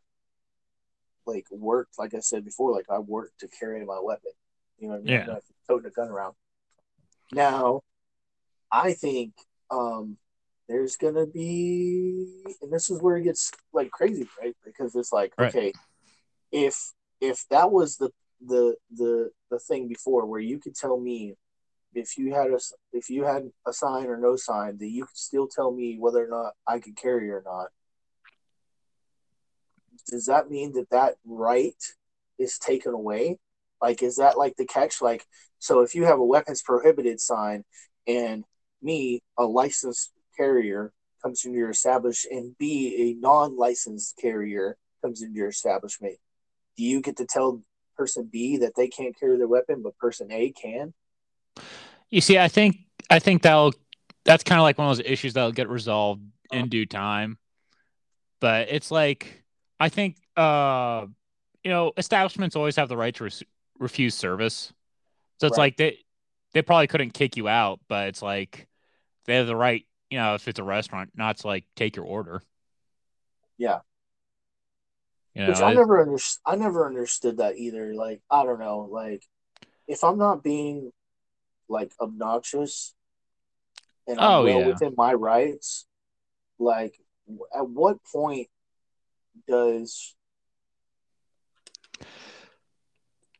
like 1.26 1.48
worked, 1.50 1.98
like 1.98 2.14
I 2.14 2.20
said 2.20 2.46
before, 2.46 2.72
like 2.72 2.86
I 2.92 3.00
worked 3.00 3.40
to 3.40 3.48
carry 3.48 3.84
my 3.86 4.00
weapon. 4.00 4.32
You 4.78 4.90
know 4.90 4.94
what 4.94 5.00
I 5.00 5.04
mean? 5.04 5.14
Yeah. 5.14 5.22
I'm 5.22 5.28
not 5.34 5.44
toting 5.68 5.88
a 5.88 5.90
gun 5.92 6.10
around. 6.10 6.36
Now, 7.32 7.82
I 8.72 8.94
think 8.94 9.34
um 9.72 10.18
there's 10.70 10.96
gonna 10.96 11.26
be 11.26 12.28
and 12.62 12.72
this 12.72 12.92
is 12.92 13.02
where 13.02 13.18
it 13.18 13.24
gets 13.24 13.52
like 13.74 13.90
crazy, 13.90 14.28
right? 14.40 14.56
Because 14.64 14.96
it's 14.96 15.12
like, 15.12 15.34
Right. 15.40 15.50
okay, 15.50 15.74
if 16.54 16.94
if 17.20 17.46
that 17.50 17.72
was 17.72 17.98
the 17.98 18.12
the 18.46 18.76
the 18.96 19.32
the 19.50 19.60
thing 19.60 19.88
before 19.88 20.26
where 20.26 20.40
you 20.40 20.60
could 20.60 20.76
tell 20.76 20.98
me 21.00 21.36
if 21.94 22.18
you 22.18 22.34
had 22.34 22.48
a 22.48 22.60
if 22.94 23.10
you 23.10 23.26
had 23.26 23.52
a 23.68 23.74
sign 23.74 24.06
or 24.06 24.18
no 24.18 24.36
sign 24.36 24.78
that 24.78 24.88
you 24.88 25.06
could 25.06 25.18
still 25.18 25.48
tell 25.48 25.72
me 25.72 25.98
whether 26.00 26.24
or 26.24 26.30
not 26.30 26.54
I 26.68 26.80
could 26.80 26.96
carry 26.96 27.30
or 27.30 27.44
not. 27.46 27.68
Does 30.08 30.26
that 30.28 30.50
mean 30.50 30.74
that 30.74 30.90
that 30.92 31.16
right 31.26 31.82
is 32.38 32.58
taken 32.58 32.94
away? 32.94 33.40
Like, 33.82 34.04
is 34.04 34.18
that 34.18 34.38
like 34.38 34.56
the 34.58 34.66
catch? 34.66 35.02
Like, 35.02 35.26
so 35.60 35.82
if 35.82 35.96
you 35.96 36.06
have 36.06 36.20
a 36.20 36.26
weapons 36.26 36.62
prohibited 36.62 37.20
sign 37.20 37.64
and 38.08 38.44
me, 38.82 39.22
a 39.38 39.46
licensed 39.46 40.12
carrier, 40.36 40.92
comes 41.24 41.46
into 41.46 41.58
your 41.58 41.70
establishment 41.70 42.38
and 42.38 42.58
B, 42.58 43.16
a 43.18 43.22
non 43.22 43.56
licensed 43.56 44.18
carrier 44.22 44.78
comes 45.02 45.22
into 45.22 45.36
your 45.36 45.50
establishment, 45.50 46.16
do 46.78 46.84
you 46.84 47.02
get 47.02 47.18
to 47.18 47.26
tell 47.26 47.62
person 47.98 48.28
B 48.32 48.58
that 48.58 48.74
they 48.76 48.88
can't 48.88 49.18
carry 49.18 49.38
their 49.38 49.48
weapon, 49.48 49.82
but 49.84 49.98
person 49.98 50.32
A 50.32 50.52
can? 50.52 50.94
You 52.10 52.22
see, 52.22 52.38
I 52.38 52.48
think 52.48 52.78
I 53.10 53.20
think 53.20 53.42
that'll 53.44 53.74
that's 54.26 54.44
kind 54.44 54.60
of 54.60 54.64
like 54.64 54.78
one 54.78 54.90
of 54.90 54.98
those 54.98 55.06
issues 55.06 55.34
that'll 55.34 55.52
get 55.52 55.70
resolved 55.70 56.22
Uh-huh. 56.52 56.60
in 56.60 56.70
due 56.70 56.86
time. 56.86 57.38
But 58.40 58.70
it's 58.70 58.92
like 58.92 59.44
I 59.80 59.90
think 59.90 60.18
uh 60.36 61.06
you 61.64 61.72
know 61.72 61.94
establishments 61.98 62.56
always 62.56 62.76
have 62.76 62.90
the 62.90 62.98
right 62.98 63.14
to 63.16 63.26
res- 63.26 63.44
refuse 63.80 64.16
service. 64.16 64.74
So 65.40 65.48
it's 65.48 65.58
Right. 65.58 65.66
like 65.66 65.78
they 65.78 65.98
they 66.54 66.62
probably 66.62 66.88
couldn't 66.88 67.12
kick 67.12 67.36
you 67.38 67.48
out, 67.48 67.80
but 67.88 68.08
it's 68.10 68.22
like 68.22 68.68
they 69.26 69.36
have 69.36 69.48
the 69.48 69.56
right, 69.56 69.86
you 70.10 70.18
know, 70.18 70.36
if 70.36 70.48
it's 70.48 70.60
a 70.60 70.64
restaurant, 70.64 71.12
not 71.16 71.38
to 71.38 71.48
like 71.48 71.66
take 71.76 71.96
your 71.96 72.06
order. 72.06 72.42
Yeah. 73.58 73.80
You 75.36 75.48
Which 75.48 75.60
know, 75.60 75.66
I 75.66 75.72
it- 75.72 75.76
never 75.76 76.02
under, 76.02 76.18
I 76.46 76.56
never 76.56 76.86
understood 76.86 77.38
that 77.38 77.58
either. 77.58 77.94
Like 77.94 78.22
I 78.30 78.44
don't 78.44 78.60
know, 78.60 78.88
like 78.92 79.24
if 79.88 80.04
I'm 80.04 80.18
not 80.18 80.44
being 80.44 80.92
like 81.68 81.92
obnoxious 82.00 82.94
and 84.08 84.20
I'm 84.20 84.26
Oh, 84.26 84.44
well 84.44 84.60
yeah. 84.60 84.68
within 84.68 84.94
my 84.98 85.14
rights, 85.14 85.88
like 86.60 87.00
at 87.56 87.68
what 87.68 87.98
point 88.04 88.48
does 89.48 90.16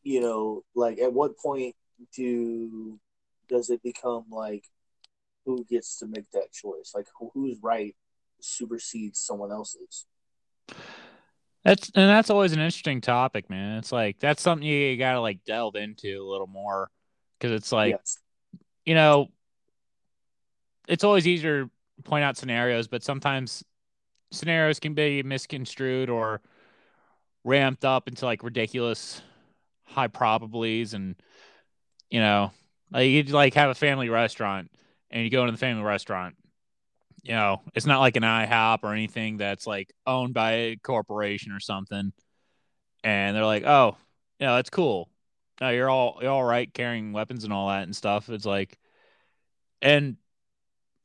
you 0.02 0.20
know, 0.20 0.62
like 0.74 0.98
at 0.98 1.12
what 1.12 1.38
point 1.38 1.74
do 2.14 2.98
does 3.48 3.70
it 3.70 3.82
become 3.82 4.24
like 4.30 4.64
who 5.46 5.64
gets 5.64 5.98
to 5.98 6.06
make 6.06 6.30
that 6.32 6.52
choice? 6.52 6.92
Like 6.94 7.06
who, 7.18 7.30
whose 7.34 7.58
right 7.62 7.94
supersedes 8.40 9.18
someone 9.20 9.52
else's? 9.52 10.06
That's 11.64 11.90
and 11.94 12.10
that's 12.10 12.28
always 12.28 12.52
an 12.52 12.60
interesting 12.60 13.00
topic, 13.00 13.48
man. 13.48 13.78
It's 13.78 13.90
like 13.90 14.18
that's 14.20 14.42
something 14.42 14.66
you 14.66 14.96
gotta 14.96 15.20
like 15.20 15.44
delve 15.44 15.76
into 15.76 16.22
a 16.22 16.28
little 16.28 16.46
more 16.46 16.90
because 17.38 17.52
it's 17.52 17.72
like 17.72 17.92
yes. 17.92 18.18
you 18.84 18.94
know, 18.94 19.28
it's 20.86 21.04
always 21.04 21.26
easier 21.26 21.64
to 21.64 22.02
point 22.02 22.22
out 22.22 22.36
scenarios, 22.36 22.86
but 22.86 23.02
sometimes 23.02 23.64
scenarios 24.30 24.78
can 24.78 24.92
be 24.92 25.22
misconstrued 25.22 26.10
or 26.10 26.42
ramped 27.44 27.84
up 27.84 28.08
into 28.08 28.26
like 28.26 28.42
ridiculous 28.42 29.22
high 29.84 30.08
probabilities 30.08 30.92
and 30.92 31.16
you 32.10 32.20
know, 32.20 32.52
like 32.92 33.08
you 33.08 33.22
like 33.24 33.54
have 33.54 33.70
a 33.70 33.74
family 33.74 34.10
restaurant 34.10 34.70
and 35.10 35.24
you 35.24 35.30
go 35.30 35.40
into 35.40 35.52
the 35.52 35.58
family 35.58 35.82
restaurant. 35.82 36.36
You 37.24 37.32
know, 37.32 37.62
it's 37.74 37.86
not 37.86 38.00
like 38.00 38.16
an 38.16 38.22
IHOP 38.22 38.80
or 38.82 38.92
anything 38.92 39.38
that's 39.38 39.66
like 39.66 39.92
owned 40.06 40.34
by 40.34 40.52
a 40.52 40.76
corporation 40.76 41.52
or 41.52 41.60
something. 41.60 42.12
And 43.02 43.36
they're 43.36 43.46
like, 43.46 43.64
"Oh, 43.64 43.96
yeah, 44.38 44.56
that's 44.56 44.70
cool. 44.70 45.10
No, 45.60 45.70
you're 45.70 45.88
all 45.88 46.18
you're 46.20 46.30
all 46.30 46.44
right 46.44 46.72
carrying 46.72 47.12
weapons 47.12 47.44
and 47.44 47.52
all 47.52 47.68
that 47.68 47.84
and 47.84 47.96
stuff." 47.96 48.28
It's 48.28 48.44
like, 48.44 48.78
and 49.80 50.16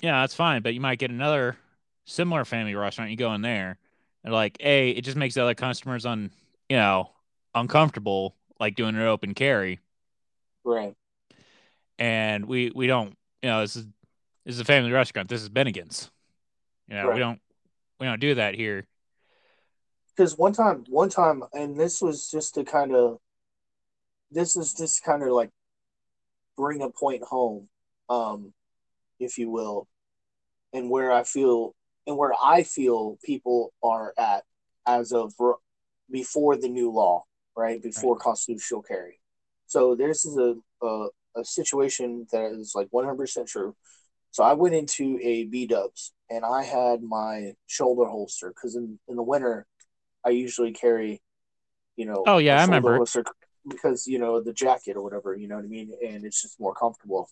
yeah, 0.02 0.22
that's 0.22 0.36
fine. 0.36 0.62
But 0.62 0.74
you 0.74 0.82
might 0.82 1.00
get 1.00 1.12
another 1.12 1.58
similar 2.06 2.44
family 2.46 2.76
restaurant. 2.76 3.12
You 3.12 3.18
go 3.18 3.34
in 3.34 3.42
there, 3.42 3.78
and 4.24 4.34
like, 4.34 4.58
a, 4.60 4.90
it 4.90 5.04
just 5.04 5.18
makes 5.18 5.36
the 5.36 5.44
other 5.44 5.56
customers 5.56 6.06
un, 6.06 6.32
you 6.68 6.78
know, 6.78 7.12
uncomfortable, 7.56 8.36
like 8.60 8.76
doing 8.76 8.96
an 8.96 9.02
open 9.02 9.34
carry. 9.34 9.80
Right. 10.66 10.96
And 11.98 12.46
we 12.46 12.72
we 12.76 12.88
don't, 12.88 13.18
you 13.42 13.50
know, 13.50 13.62
this 13.62 13.78
is 13.78 13.86
this 14.50 14.56
is 14.56 14.62
a 14.62 14.66
family 14.66 14.92
restaurant. 14.92 15.30
This 15.30 15.44
is 15.44 15.50
Bennigan's. 15.50 16.10
You 16.88 16.96
know, 16.96 17.06
Right. 17.10 17.14
we 17.14 17.20
don't 17.20 17.40
we 18.00 18.08
don't 18.08 18.20
do 18.20 18.34
that 18.34 18.56
here. 18.56 18.88
because 20.16 20.36
one 20.40 20.54
time 20.54 20.86
one 20.90 21.10
time 21.10 21.44
and 21.54 21.80
this 21.80 22.02
was 22.02 22.32
just 22.32 22.56
to 22.56 22.64
kind 22.64 22.96
of 22.96 23.20
this 24.32 24.56
is 24.56 24.74
just 24.74 25.04
kind 25.04 25.22
of 25.22 25.30
like 25.30 25.52
bring 26.58 26.82
a 26.82 26.90
point 26.90 27.24
home 27.24 27.70
um 28.10 28.52
if 29.20 29.38
you 29.38 29.52
will 29.52 29.88
and 30.74 30.90
where 30.90 31.12
i 31.12 31.24
feel 31.24 31.76
and 32.08 32.18
where 32.18 32.34
i 32.44 32.64
feel 32.64 33.18
people 33.24 33.72
are 33.84 34.14
at 34.18 34.44
as 34.88 35.14
of 35.14 35.32
before 36.12 36.58
the 36.58 36.68
new 36.68 36.92
law 36.92 37.24
right 37.56 37.82
before 37.84 38.18
constitutional 38.18 38.82
carry 38.82 39.22
so 39.68 39.96
this 39.96 40.26
is 40.26 40.36
a, 40.38 40.56
a 40.86 41.08
a 41.38 41.46
situation 41.46 42.26
that 42.32 42.52
is 42.52 42.74
like 42.76 42.90
100% 42.90 43.48
true 43.48 43.76
so 44.32 44.44
i 44.44 44.54
went 44.54 44.76
into 44.76 45.20
a 45.22 45.46
b-dubs 45.46 46.14
and 46.30 46.46
i 46.46 46.64
had 46.64 47.02
my 47.02 47.54
shoulder 47.68 48.06
holster 48.06 48.50
because 48.50 48.76
in, 48.76 49.00
in 49.08 49.16
the 49.16 49.24
winter 49.24 49.66
I 50.26 50.32
usually 50.32 50.74
carry, 50.74 51.22
you 51.96 52.06
know. 52.06 52.24
Oh, 52.28 52.40
yeah, 52.40 52.56
a 52.56 52.58
I 52.58 52.66
shoulder 52.66 52.76
remember. 52.76 52.98
holster 52.98 53.24
because 53.68 54.06
you 54.06 54.20
know 54.20 54.42
the 54.42 54.52
jacket 54.54 54.98
or 54.98 55.02
whatever, 55.04 55.34
you 55.34 55.48
know 55.48 55.56
what 55.56 55.64
I 55.66 55.70
mean, 55.70 55.94
and 56.06 56.26
it's 56.26 56.42
just 56.42 56.60
more 56.60 56.74
comfortable. 56.74 57.30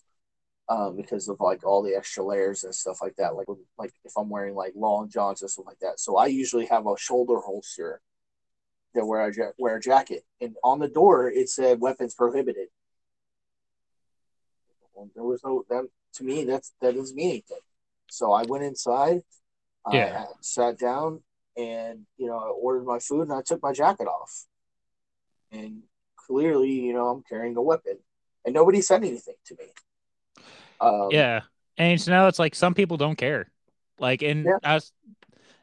um, 0.70 0.96
because 0.96 1.28
of 1.28 1.40
like 1.40 1.64
all 1.64 1.82
the 1.82 1.94
extra 1.94 2.24
layers 2.24 2.64
and 2.64 2.74
stuff 2.74 3.00
like 3.02 3.16
that. 3.16 3.34
Like 3.36 3.46
like 3.78 3.92
if 4.04 4.12
I'm 4.16 4.28
wearing 4.30 4.54
like 4.54 4.72
long 4.76 5.08
johns 5.10 5.42
or 5.42 5.48
something 5.48 5.68
like 5.68 5.80
that. 5.80 6.00
So 6.00 6.16
I 6.16 6.26
usually 6.26 6.66
have 6.66 6.86
a 6.86 6.96
shoulder 6.98 7.40
holster 7.40 8.00
that 8.94 9.06
where 9.06 9.22
I 9.22 9.28
ja- 9.34 9.52
wear 9.58 9.76
a 9.76 9.80
jacket, 9.80 10.24
and 10.40 10.56
on 10.64 10.78
the 10.78 10.88
door 10.88 11.30
it 11.30 11.48
said 11.50 11.80
weapons 11.80 12.14
prohibited. 12.14 12.68
There 15.14 15.24
was 15.24 15.42
no 15.44 15.64
that 15.70 15.88
to 16.14 16.24
me 16.24 16.44
that's 16.44 16.72
that 16.80 16.94
doesn't 16.94 17.16
mean 17.16 17.30
anything. 17.30 17.58
So 18.08 18.32
I 18.32 18.44
went 18.44 18.64
inside, 18.64 19.22
Yeah. 19.92 20.22
I 20.22 20.26
sat 20.40 20.78
down, 20.78 21.22
and 21.56 22.06
you 22.16 22.26
know 22.26 22.38
I 22.38 22.48
ordered 22.48 22.84
my 22.84 22.98
food 22.98 23.22
and 23.22 23.32
I 23.32 23.42
took 23.42 23.62
my 23.62 23.72
jacket 23.72 24.06
off, 24.06 24.46
and 25.52 25.82
clearly 26.16 26.70
you 26.70 26.92
know 26.92 27.08
I'm 27.08 27.22
carrying 27.22 27.56
a 27.56 27.62
weapon, 27.62 27.98
and 28.44 28.54
nobody 28.54 28.80
said 28.80 29.04
anything 29.04 29.34
to 29.46 29.56
me. 29.58 29.64
Um, 30.80 31.08
yeah, 31.10 31.40
and 31.76 32.00
so 32.00 32.10
now 32.10 32.28
it's 32.28 32.38
like 32.38 32.54
some 32.54 32.74
people 32.74 32.96
don't 32.96 33.16
care, 33.16 33.50
like, 33.98 34.22
and 34.22 34.46
Yeah. 34.46 34.58
that's 34.62 34.92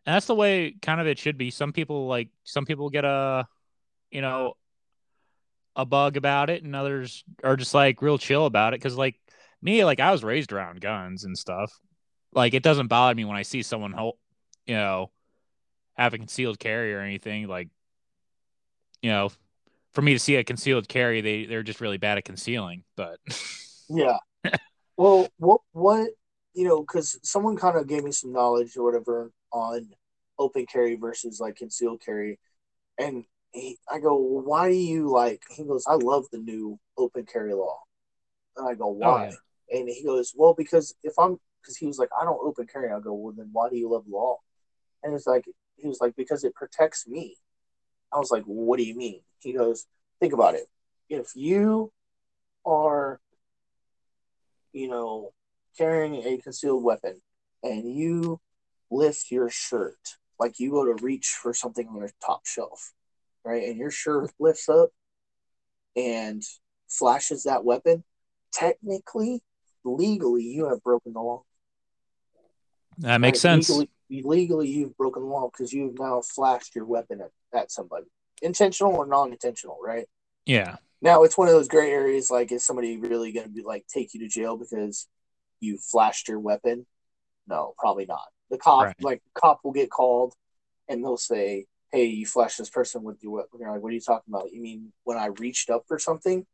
and 0.06 0.14
that's 0.16 0.28
the 0.28 0.36
way 0.36 0.76
kind 0.82 1.02
of 1.02 1.08
it 1.08 1.18
should 1.18 1.38
be. 1.38 1.50
Some 1.52 1.74
people 1.74 2.08
like 2.08 2.30
some 2.44 2.66
people 2.66 2.90
get 2.90 3.06
a, 3.06 3.48
you 4.12 4.22
know, 4.22 4.56
a 5.76 5.86
bug 5.86 6.18
about 6.18 6.50
it, 6.50 6.64
and 6.64 6.76
others 6.76 7.24
are 7.44 7.56
just 7.56 7.74
like 7.74 8.02
real 8.02 8.18
chill 8.18 8.46
about 8.46 8.74
it. 8.74 8.80
Because 8.80 8.98
like 8.98 9.16
me, 9.66 9.84
like 9.84 10.00
I 10.00 10.12
was 10.12 10.24
raised 10.24 10.54
around 10.54 10.80
guns 10.80 11.26
and 11.26 11.38
stuff. 11.38 11.72
Like 12.32 12.54
it 12.54 12.64
doesn't 12.64 12.88
bother 12.88 13.16
me 13.16 13.26
when 13.26 13.38
I 13.38 13.42
see 13.42 13.64
someone 13.64 13.92
hold, 13.92 14.16
you 14.66 14.76
know, 14.76 15.12
have 15.96 16.14
a 16.14 16.18
concealed 16.18 16.60
carry 16.60 16.94
or 16.94 17.00
anything. 17.02 17.48
Like, 17.48 17.70
you 19.02 19.10
know, 19.10 19.32
for 19.94 20.02
me 20.02 20.14
to 20.14 20.20
see 20.20 20.36
a 20.36 20.44
concealed 20.44 20.88
carry, 20.88 21.22
they 21.22 21.46
they're 21.46 21.64
just 21.64 21.82
really 21.82 21.98
bad 21.98 22.18
at 22.18 22.26
concealing. 22.26 22.84
But 22.96 23.20
Yeah. 23.90 24.18
well, 24.98 25.30
what 25.38 25.62
what 25.74 26.10
you 26.54 26.68
know, 26.68 26.82
because 26.82 27.20
someone 27.24 27.58
kind 27.58 27.78
of 27.78 27.88
gave 27.88 28.04
me 28.04 28.12
some 28.12 28.32
knowledge 28.32 28.78
or 28.78 28.84
whatever 28.84 29.32
on 29.52 29.90
open 30.40 30.66
carry 30.66 30.96
versus 30.96 31.40
like 31.40 31.56
concealed 31.58 32.02
carry, 32.04 32.40
and 32.98 33.26
he, 33.52 33.78
I 33.90 34.00
go, 34.00 34.18
well, 34.18 34.44
why 34.44 34.70
do 34.70 34.76
you 34.76 35.10
like? 35.10 35.44
He 35.50 35.64
goes, 35.64 35.86
I 35.88 35.96
love 35.96 36.26
the 36.32 36.40
new 36.40 36.80
open 36.98 37.26
carry 37.26 37.54
law, 37.54 37.80
and 38.58 38.68
I 38.68 38.76
go, 38.76 38.86
oh, 38.86 38.92
why? 38.92 39.32
And 39.72 39.90
he 39.90 40.04
goes, 40.04 40.34
well, 40.36 40.54
because 40.56 40.96
if 41.04 41.14
I'm, 41.18 41.40
because 41.62 41.78
he 41.78 41.88
was 41.88 41.98
like, 41.98 42.10
I 42.20 42.24
don't 42.24 42.40
open 42.44 42.68
carry. 42.68 42.92
I 42.92 43.00
go, 43.00 43.14
well, 43.14 43.34
then 43.36 43.50
why 43.52 43.70
do 43.70 43.78
you 43.78 43.90
love 43.90 44.06
law? 44.08 44.38
And 45.04 45.14
it's 45.14 45.28
like, 45.28 45.46
he 45.78 45.88
was 45.88 46.00
like, 46.00 46.16
because 46.16 46.44
it 46.44 46.56
protects 46.56 47.08
me. 47.08 47.38
I 48.14 48.18
was 48.20 48.32
like, 48.32 48.44
what 48.44 48.78
do 48.78 48.84
you 48.84 48.96
mean? 48.96 49.22
He 49.40 49.54
goes, 49.54 49.88
think 50.20 50.34
about 50.34 50.56
it. 50.56 50.68
If 51.10 51.36
you 51.36 51.92
are 52.66 53.20
you 54.76 54.90
know, 54.90 55.32
carrying 55.78 56.16
a 56.16 56.38
concealed 56.38 56.84
weapon 56.84 57.22
and 57.64 57.96
you 57.96 58.42
lift 58.92 59.32
your 59.32 59.50
shirt, 59.50 60.18
like 60.38 60.60
you 60.60 60.70
go 60.70 60.84
to 60.84 61.02
reach 61.02 61.28
for 61.28 61.54
something 61.54 61.88
on 61.88 61.96
your 61.96 62.12
top 62.24 62.46
shelf, 62.46 62.94
right? 63.46 63.64
And 63.64 63.78
your 63.78 63.90
shirt 63.90 64.32
lifts 64.38 64.68
up 64.68 64.90
and 65.96 66.44
flashes 66.90 67.44
that 67.44 67.64
weapon, 67.64 68.04
technically, 68.52 69.42
legally, 69.86 70.44
you 70.44 70.68
have 70.70 70.84
broken 70.84 71.14
the 71.14 71.22
law. 71.22 71.44
that 73.00 73.20
makes 73.20 73.38
Right? 73.44 73.66
sense. 73.66 73.70
Legally, 73.70 73.90
legally, 74.10 74.68
you've 74.70 74.96
broken 74.98 75.24
the 75.24 75.30
law 75.30 75.50
because 75.50 75.74
you've 75.74 76.00
now 76.00 76.22
flashed 76.22 76.76
your 76.76 76.86
weapon 76.86 77.22
at, 77.22 77.32
at 77.54 77.72
somebody, 77.72 78.06
intentional 78.42 78.96
or 78.96 79.06
non 79.06 79.32
intentional, 79.32 79.78
right? 79.84 80.08
Yeah. 80.46 80.78
Now 81.02 81.24
it's 81.24 81.38
one 81.38 81.48
of 81.50 81.54
those 81.54 81.68
gray 81.68 81.92
areas. 81.92 82.32
Like, 82.32 82.52
is 82.52 82.64
somebody 82.64 82.98
really 82.98 83.32
going 83.34 83.48
to 83.48 83.52
be 83.54 83.64
like 83.64 83.86
take 83.88 84.14
you 84.14 84.22
to 84.22 84.28
jail 84.28 84.56
because 84.58 85.08
you 85.60 85.78
flashed 85.78 86.30
your 86.30 86.40
weapon? 86.40 86.86
No, 87.48 87.74
probably 87.78 88.06
not. 88.06 88.28
The 88.50 88.58
cop, 88.58 88.86
Right. 88.86 88.96
like, 89.02 89.22
cop 89.34 89.60
will 89.64 89.72
get 89.74 89.90
called, 89.92 90.34
and 90.88 91.04
they'll 91.04 91.18
say, 91.18 91.66
"Hey, 91.92 92.06
you 92.06 92.26
flashed 92.26 92.58
this 92.60 92.70
person 92.70 93.04
with 93.04 93.22
your 93.22 93.34
weapon." 93.34 93.60
You're 93.60 93.72
like, 93.72 93.82
"What 93.82 93.90
are 93.90 93.94
you 93.96 94.02
talking 94.02 94.34
about? 94.34 94.54
You 94.54 94.62
mean 94.62 94.94
when 95.04 95.18
I 95.18 95.26
reached 95.28 95.70
up 95.70 95.84
for 95.88 96.00
something 96.00 96.46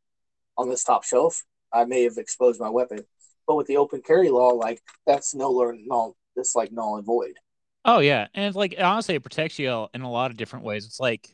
on 0.57 0.69
this 0.69 0.83
top 0.83 1.03
shelf, 1.03 1.43
I 1.71 1.85
may 1.85 2.03
have 2.03 2.17
exposed 2.17 2.59
my 2.59 2.69
weapon?" 2.69 3.05
But 3.51 3.57
with 3.57 3.67
the 3.67 3.75
open 3.75 4.01
carry 4.01 4.29
law, 4.29 4.51
like, 4.51 4.81
that's 5.05 5.35
no 5.35 5.51
learn, 5.51 5.85
null. 5.85 6.15
that's 6.37 6.55
like 6.55 6.71
null 6.71 6.95
and 6.95 7.05
void. 7.05 7.33
Oh 7.83 7.99
yeah, 7.99 8.27
and 8.33 8.45
it's 8.45 8.55
like 8.55 8.75
honestly, 8.79 9.15
it 9.15 9.23
protects 9.23 9.59
you 9.59 9.87
in 9.93 10.03
a 10.03 10.09
lot 10.09 10.31
of 10.31 10.37
different 10.37 10.63
ways. 10.63 10.85
It's 10.85 11.01
like, 11.01 11.27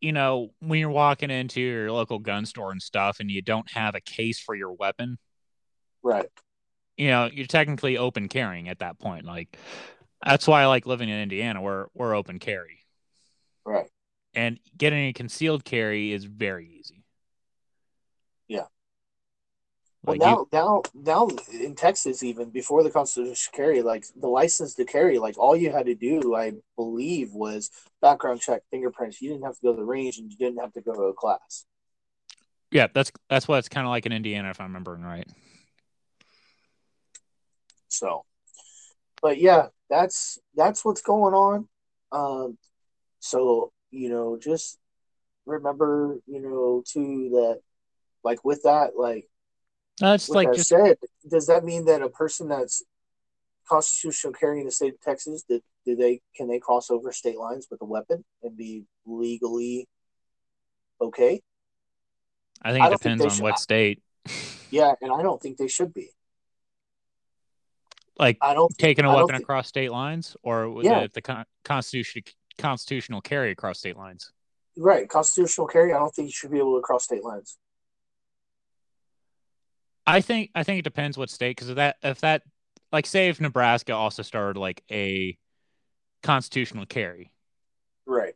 you 0.00 0.12
know, 0.12 0.52
when 0.60 0.80
you're 0.80 0.88
walking 0.88 1.28
into 1.30 1.60
your 1.60 1.92
local 1.92 2.20
gun 2.20 2.46
store 2.46 2.72
and 2.72 2.80
stuff, 2.80 3.20
and 3.20 3.30
you 3.30 3.42
don't 3.42 3.70
have 3.72 3.94
a 3.94 4.00
case 4.00 4.40
for 4.40 4.54
your 4.54 4.72
weapon, 4.72 5.18
Right. 6.02 6.30
you 6.96 7.08
know, 7.08 7.28
you're 7.30 7.44
technically 7.46 7.98
open 7.98 8.26
carrying 8.30 8.70
at 8.70 8.78
that 8.78 8.98
point. 8.98 9.26
Like, 9.26 9.58
that's 10.24 10.46
why 10.46 10.62
I 10.62 10.66
like 10.68 10.86
living 10.86 11.10
in 11.10 11.20
Indiana. 11.20 11.60
We're 11.60 11.88
we're 11.92 12.14
open 12.14 12.38
carry, 12.38 12.78
Right. 13.66 13.90
and 14.32 14.58
getting 14.74 15.08
a 15.08 15.12
concealed 15.12 15.66
carry 15.66 16.12
is 16.12 16.24
very 16.24 16.66
easy. 16.66 17.04
Yeah. 18.48 18.64
Well, 20.02 20.16
Like 20.16 20.26
you, 20.26 20.48
now, 20.52 20.82
now, 20.94 21.28
now 21.28 21.28
in 21.52 21.74
Texas, 21.74 22.22
even 22.22 22.48
before 22.48 22.82
the 22.82 22.90
constitutional 22.90 23.56
carry, 23.56 23.82
like 23.82 24.06
the 24.16 24.28
license 24.28 24.74
to 24.74 24.84
carry, 24.86 25.18
like 25.18 25.38
all 25.38 25.54
you 25.54 25.70
had 25.70 25.86
to 25.86 25.94
do, 25.94 26.34
I 26.34 26.52
believe, 26.76 27.32
was 27.32 27.70
background 28.00 28.40
check, 28.40 28.62
fingerprints. 28.70 29.20
You 29.20 29.30
didn't 29.30 29.44
have 29.44 29.56
to 29.56 29.62
go 29.62 29.72
to 29.72 29.76
the 29.76 29.84
range, 29.84 30.18
and 30.18 30.30
you 30.30 30.38
didn't 30.38 30.60
have 30.60 30.72
to 30.72 30.80
go 30.80 30.94
to 30.94 31.02
a 31.02 31.14
class. 31.14 31.66
yeah, 32.70 32.86
that's 32.92 33.10
that's 33.28 33.48
what 33.48 33.58
it's 33.58 33.68
kind 33.68 33.86
of 33.86 33.90
like 33.90 34.06
in 34.06 34.12
Indiana, 34.12 34.50
if 34.50 34.60
I'm 34.60 34.68
remembering 34.68 35.02
right. 35.02 35.28
So, 37.88 38.24
but 39.20 39.38
yeah, 39.38 39.66
that's 39.88 40.38
that's 40.54 40.84
what's 40.84 41.02
going 41.02 41.34
on. 41.34 41.68
Um, 42.12 42.58
so 43.18 43.72
you 43.90 44.08
know, 44.08 44.38
just 44.38 44.78
remember, 45.46 46.18
you 46.26 46.40
know, 46.40 46.82
too 46.86 47.30
that, 47.32 47.60
like 48.22 48.44
with 48.44 48.62
that, 48.62 48.92
like 48.96 49.28
No, 50.00 50.14
it's 50.14 50.28
with 50.28 50.36
like 50.36 50.48
that 50.48 50.56
just 50.56 50.68
said, 50.70 50.96
does 51.28 51.46
that 51.46 51.64
mean 51.64 51.84
that 51.86 52.02
a 52.02 52.08
person 52.08 52.48
that's 52.48 52.82
constitutional 53.68 54.32
carry 54.32 54.60
in 54.60 54.66
the 54.66 54.72
state 54.72 54.94
of 54.94 55.00
Texas, 55.00 55.42
did 55.48 55.62
do 55.86 55.96
they 55.96 56.20
can 56.36 56.48
they 56.48 56.58
cross 56.58 56.90
over 56.90 57.12
state 57.12 57.38
lines 57.38 57.68
with 57.70 57.80
a 57.82 57.84
weapon 57.84 58.24
and 58.42 58.56
be 58.56 58.84
legally 59.06 59.88
okay? 61.00 61.40
I 62.62 62.72
think 62.72 62.84
it 62.84 62.90
don't 62.90 63.00
think 63.00 63.00
depends 63.02 63.24
on 63.24 63.30
should- 63.30 63.42
what 63.42 63.58
state. 63.58 64.02
Yeah, 64.72 64.92
and 65.00 65.10
I 65.12 65.22
don't 65.22 65.42
think 65.42 65.56
they 65.56 65.66
should 65.66 65.92
be. 65.92 66.10
Like 68.18 68.38
I 68.40 68.54
don't 68.54 68.72
taking 68.78 69.04
a 69.04 69.08
I 69.08 69.12
don't 69.12 69.22
weapon 69.22 69.34
think- 69.36 69.42
across 69.44 69.66
state 69.66 69.90
lines, 69.90 70.36
or 70.44 70.68
with 70.70 70.84
Yeah. 70.86 71.02
the, 71.04 71.08
the 71.14 71.22
con- 71.22 71.44
constitution 71.64 72.22
constitutional 72.58 73.20
carry 73.20 73.50
across 73.50 73.78
state 73.80 73.96
lines. 73.96 74.30
right 74.76 75.08
constitutional 75.08 75.66
carry. 75.66 75.92
I 75.92 75.98
don't 75.98 76.14
think 76.14 76.28
you 76.28 76.32
should 76.32 76.50
be 76.52 76.58
able 76.58 76.76
to 76.76 76.82
cross 76.82 77.04
state 77.04 77.24
lines. 77.24 77.58
I 80.06 80.20
think 80.20 80.50
I 80.54 80.62
think 80.62 80.80
it 80.80 80.82
depends 80.82 81.16
what 81.18 81.30
state 81.30 81.56
because 81.56 81.68
if 81.68 81.76
that 81.76 81.96
if 82.02 82.20
that 82.20 82.42
like 82.92 83.06
say 83.06 83.28
if 83.28 83.40
Nebraska 83.40 83.94
also 83.94 84.22
started 84.22 84.58
like 84.58 84.82
a 84.90 85.36
constitutional 86.22 86.86
carry, 86.86 87.32
Right. 88.06 88.34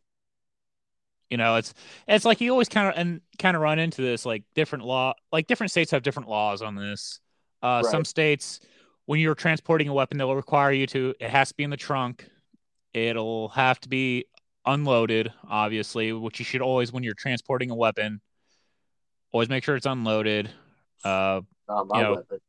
you 1.29 1.37
know, 1.37 1.55
it's 1.55 1.73
it's 2.07 2.25
like 2.25 2.39
you 2.41 2.51
always 2.51 2.69
kind 2.69 2.87
of 2.87 2.93
and 2.95 3.21
kind 3.39 3.55
of 3.55 3.61
run 3.61 3.79
into 3.79 4.01
this 4.01 4.25
like 4.25 4.43
different 4.53 4.85
law 4.85 5.13
like 5.31 5.47
different 5.47 5.71
states 5.71 5.91
have 5.91 6.03
different 6.03 6.29
laws 6.29 6.61
on 6.61 6.75
this. 6.75 7.19
Uh, 7.61 7.81
Right. 7.83 7.91
Some 7.91 8.05
states, 8.05 8.59
when 9.05 9.19
you're 9.19 9.35
transporting 9.35 9.87
a 9.87 9.93
weapon, 9.93 10.17
they'll 10.17 10.35
require 10.35 10.71
you 10.71 10.85
to 10.87 11.13
it 11.19 11.29
has 11.29 11.49
to 11.49 11.55
be 11.55 11.63
in 11.63 11.69
the 11.71 11.77
trunk. 11.77 12.27
It'll 12.93 13.49
have 13.49 13.79
to 13.81 13.89
be 13.89 14.25
unloaded, 14.65 15.31
obviously, 15.49 16.13
which 16.13 16.39
you 16.39 16.45
should 16.45 16.61
always 16.61 16.93
when 16.93 17.03
you're 17.03 17.13
transporting 17.15 17.71
a 17.71 17.75
weapon, 17.75 18.21
always 19.31 19.49
make 19.49 19.63
sure 19.63 19.75
it's 19.75 19.85
unloaded. 19.85 20.49
Uh, 21.03 21.41
Not 21.67 21.87
my 21.87 21.97
You 21.97 22.03
know, 22.03 22.13
weapon. 22.15 22.39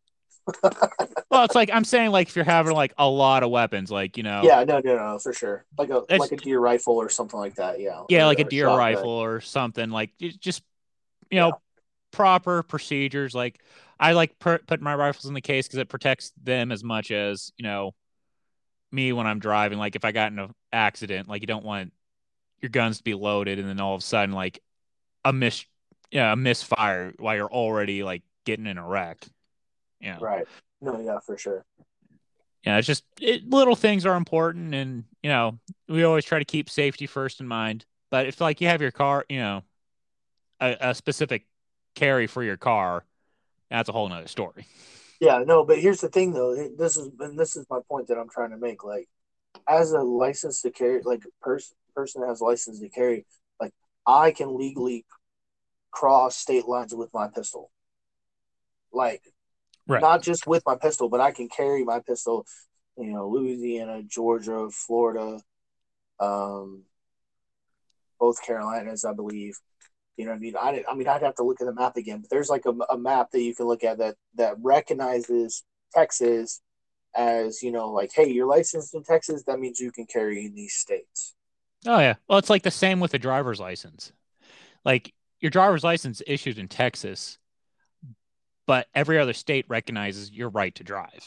Well, 1.31 1.45
it's 1.45 1.55
like 1.57 1.71
I'm 1.73 1.85
saying, 1.85 2.11
like 2.13 2.29
if 2.29 2.37
you're 2.37 2.45
having 2.45 2.73
like 2.73 2.95
a 2.99 3.09
lot 3.09 3.43
of 3.43 3.51
weapons, 3.51 3.91
like 3.91 4.17
you 4.17 4.23
know, 4.23 4.43
Yeah, 4.45 4.63
no, 4.65 4.79
no, 4.79 4.97
no, 4.97 5.19
for 5.19 5.33
sure. 5.33 5.65
Like 5.77 5.91
a 5.91 6.05
like 6.09 6.33
a 6.33 6.37
deer 6.37 6.61
rifle 6.61 6.95
or 6.95 7.09
something 7.09 7.39
like 7.39 7.57
that. 7.57 7.81
Yeah. 7.81 8.03
yeah, 8.09 8.27
like 8.27 8.39
a 8.39 8.45
deer 8.45 8.67
shotgun. 8.67 8.79
rifle 8.79 9.11
or 9.11 9.41
something, 9.41 9.91
like 9.91 10.11
just 10.19 10.63
you 11.31 11.41
know, 11.41 11.49
Yeah. 11.49 11.55
proper 12.13 12.63
procedures. 12.63 13.35
Like 13.35 13.61
I 13.99 14.13
like 14.13 14.39
per- 14.39 14.59
put 14.59 14.81
my 14.81 14.95
rifles 14.95 15.27
in 15.27 15.35
the 15.35 15.41
case 15.41 15.67
because 15.67 15.81
it 15.81 15.89
protects 15.89 16.33
them 16.43 16.71
as 16.71 16.85
much 16.85 17.11
as 17.11 17.51
you 17.57 17.65
know 17.65 17.95
me 18.93 19.13
when 19.13 19.27
I'm 19.27 19.39
driving. 19.39 19.79
Like 19.79 19.97
if 19.97 20.05
I 20.05 20.13
got 20.13 20.33
in 20.33 20.39
an 20.39 20.53
accident, 20.73 21.29
like 21.29 21.43
you 21.43 21.47
don't 21.47 21.65
want 21.65 21.93
your 22.61 22.71
guns 22.71 22.99
to 22.99 23.05
be 23.05 23.15
loaded 23.15 23.59
and 23.59 23.69
then 23.69 23.81
all 23.81 23.95
of 23.95 24.01
a 24.01 24.05
sudden 24.05 24.35
like 24.35 24.61
a 25.25 25.33
miss, 25.33 25.65
yeah, 26.11 26.33
a 26.33 26.37
misfire 26.37 27.13
while 27.19 27.37
you're 27.37 27.51
already 27.53 28.03
like 28.05 28.23
getting 28.47 28.67
in 28.67 28.79
a 28.79 28.87
wreck. 28.87 29.27
Yeah. 30.01 30.17
Right. 30.21 30.47
No, 30.81 30.99
yeah, 31.01 31.19
for 31.19 31.37
sure. 31.37 31.65
yeah, 32.65 32.79
it's 32.79 32.87
just 32.87 33.05
it, 33.21 33.49
little 33.49 33.77
things 33.77 34.07
are 34.07 34.17
important, 34.17 34.75
and 34.75 35.05
you 35.23 35.29
know 35.29 35.59
we 35.89 36.05
always 36.05 36.25
try 36.25 36.39
to 36.39 36.45
keep 36.45 36.71
safety 36.71 37.07
first 37.07 37.41
in 37.41 37.47
mind. 37.47 37.85
But 38.11 38.27
if 38.27 38.41
like 38.41 38.61
you 38.61 38.69
have 38.69 38.81
your 38.81 38.91
car, 38.91 39.27
you 39.29 39.39
know, 39.39 39.63
a, 40.61 40.77
a 40.81 40.95
specific 40.95 41.47
carry 41.95 42.27
for 42.27 42.43
your 42.43 42.57
car, 42.57 43.05
that's 43.71 43.89
a 43.89 43.93
whole 43.93 44.09
nother 44.09 44.29
story. 44.29 44.67
Yeah, 45.21 45.43
no, 45.47 45.65
but 45.65 45.79
here's 45.79 46.01
the 46.01 46.09
thing 46.09 46.33
though. 46.33 46.55
This 46.77 46.97
is 46.97 47.11
and 47.21 47.39
this 47.39 47.57
is 47.57 47.67
my 47.71 47.81
point 47.89 48.09
that 48.09 48.19
I'm 48.19 48.29
trying 48.29 48.51
to 48.51 48.59
make. 48.59 48.85
Like, 48.85 49.09
as 49.69 49.93
a 49.93 50.01
license 50.01 50.63
to 50.63 50.71
carry, 50.71 51.01
like 51.03 51.25
person 51.41 51.77
person 51.95 52.21
that 52.21 52.29
has 52.29 52.41
a 52.41 52.45
license 52.45 52.81
to 52.81 52.89
carry, 52.89 53.25
like 53.61 53.73
I 54.07 54.31
can 54.31 54.57
legally 54.57 55.07
cross 55.91 56.37
state 56.37 56.69
lines 56.69 56.95
with 56.95 57.09
my 57.15 57.29
pistol. 57.29 57.71
Like, 58.93 59.23
Right. 59.87 60.01
not 60.03 60.23
just 60.23 60.47
with 60.47 60.63
my 60.67 60.77
pistol, 60.77 61.09
but 61.09 61.21
I 61.21 61.31
can 61.33 61.49
carry 61.49 61.85
my 61.85 62.01
pistol. 62.01 62.47
You 62.97 63.13
know, 63.13 63.29
Louisiana, 63.29 64.03
Georgia, 64.03 64.69
Florida, 64.71 65.41
um, 66.19 66.85
both 68.19 68.43
Carolinas, 68.45 69.05
I 69.05 69.13
believe. 69.13 69.59
You 70.17 70.25
know 70.25 70.33
what 70.33 70.39
I 70.39 70.41
mean? 70.41 70.57
I, 70.57 70.85
I 70.89 70.95
mean, 70.95 71.09
I'd 71.09 71.23
have 71.23 71.35
to 71.37 71.43
look 71.43 71.61
at 71.61 71.67
the 71.67 71.75
map 71.75 71.97
again, 71.97 72.21
but 72.21 72.31
there's 72.31 72.49
like 72.49 72.65
a, 72.67 72.71
a 72.91 72.99
map 72.99 73.31
that 73.33 73.43
you 73.43 73.55
can 73.55 73.67
look 73.67 73.85
at 73.85 73.99
that 73.99 74.17
that 74.37 74.57
recognizes 74.63 75.63
Texas 75.95 76.63
as 77.15 77.63
you 77.63 77.73
know, 77.73 77.91
like, 77.93 78.13
hey, 78.15 78.29
you're 78.31 78.47
licensed 78.47 78.95
in 78.95 79.03
Texas. 79.03 79.45
That 79.47 79.61
means 79.61 79.81
you 79.81 79.93
can 79.93 80.07
carry 80.07 80.47
in 80.47 80.55
these 80.55 80.75
states. 80.75 81.35
Oh 81.87 81.99
yeah. 81.99 82.15
Well, 82.29 82.39
it's 82.39 82.51
like 82.51 82.63
the 82.63 82.71
same 82.71 83.01
with 83.01 83.15
a 83.15 83.19
driver's 83.19 83.61
license. 83.61 84.13
Like 84.85 85.13
your 85.41 85.51
driver's 85.51 85.85
license 85.85 86.23
issued 86.27 86.59
in 86.59 86.69
Texas, 86.69 87.39
but 88.67 88.87
every 88.95 89.19
other 89.19 89.33
state 89.33 89.65
recognizes 89.69 90.31
your 90.31 90.49
right 90.49 90.75
to 90.75 90.85
drive. 90.85 91.25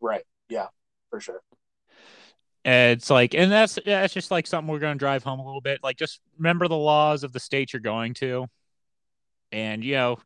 Right? 0.00 0.24
Yeah, 0.48 0.68
for 1.10 1.20
sure. 1.20 1.40
And 2.64 2.98
it's 2.98 3.10
like, 3.10 3.34
and 3.34 3.50
that's 3.50 3.78
that's 3.84 4.14
just 4.14 4.30
like 4.30 4.46
something 4.46 4.72
we're 4.72 4.78
going 4.78 4.94
to 4.94 4.98
drive 4.98 5.24
home 5.24 5.40
a 5.40 5.44
little 5.44 5.60
bit. 5.60 5.80
Like, 5.82 5.96
just 5.96 6.20
remember 6.38 6.68
the 6.68 6.76
laws 6.76 7.24
of 7.24 7.32
the 7.32 7.40
state 7.40 7.72
you're 7.72 7.80
going 7.80 8.14
to, 8.14 8.46
and 9.50 9.82
you 9.82 9.94
know, 9.94 10.18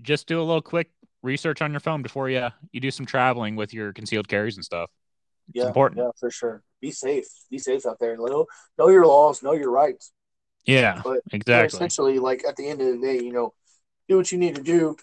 just 0.00 0.26
do 0.26 0.40
a 0.40 0.44
little 0.44 0.62
quick 0.62 0.90
research 1.22 1.60
on 1.60 1.72
your 1.72 1.80
phone 1.80 2.00
before 2.00 2.30
you 2.30 2.48
you 2.72 2.80
do 2.80 2.90
some 2.90 3.04
traveling 3.04 3.54
with 3.54 3.74
your 3.74 3.92
concealed 3.92 4.28
carries 4.28 4.56
and 4.56 4.64
stuff. 4.64 4.90
It's 5.48 5.62
yeah, 5.62 5.66
important. 5.66 6.00
Yeah, 6.00 6.10
for 6.18 6.30
sure. 6.30 6.62
Be 6.80 6.90
safe. 6.90 7.26
Be 7.50 7.58
safe 7.58 7.84
out 7.86 7.98
there. 8.00 8.16
Know, 8.16 8.46
know 8.78 8.88
your 8.88 9.06
laws. 9.06 9.42
Know 9.42 9.52
your 9.52 9.70
rights. 9.70 10.12
Yeah, 10.64 11.00
But 11.02 11.20
Yeah, 11.32 11.36
exactly. 11.36 11.76
essentially, 11.76 12.18
like 12.18 12.44
at 12.44 12.56
the 12.56 12.68
end 12.68 12.80
of 12.80 12.86
the 12.88 12.98
day, 12.98 13.22
you 13.22 13.32
know, 13.32 13.54
do 14.08 14.16
what 14.16 14.30
you 14.30 14.38
need 14.38 14.54
to 14.56 14.62
do, 14.62 14.96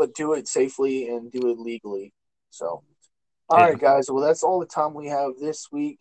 but 0.00 0.14
do 0.14 0.32
it 0.32 0.48
safely 0.48 1.10
and 1.10 1.30
do 1.30 1.50
it 1.50 1.58
legally. 1.58 2.14
So, 2.48 2.82
all 3.50 3.58
Yeah. 3.58 3.66
right, 3.66 3.78
guys. 3.78 4.10
Well, 4.10 4.24
that's 4.24 4.42
all 4.42 4.58
the 4.58 4.64
time 4.64 4.94
we 4.94 5.08
have 5.08 5.32
this 5.38 5.70
week. 5.70 6.00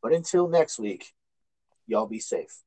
But 0.00 0.12
until 0.12 0.46
next 0.46 0.78
week, 0.78 1.12
y'all 1.88 2.06
be 2.06 2.20
safe. 2.20 2.62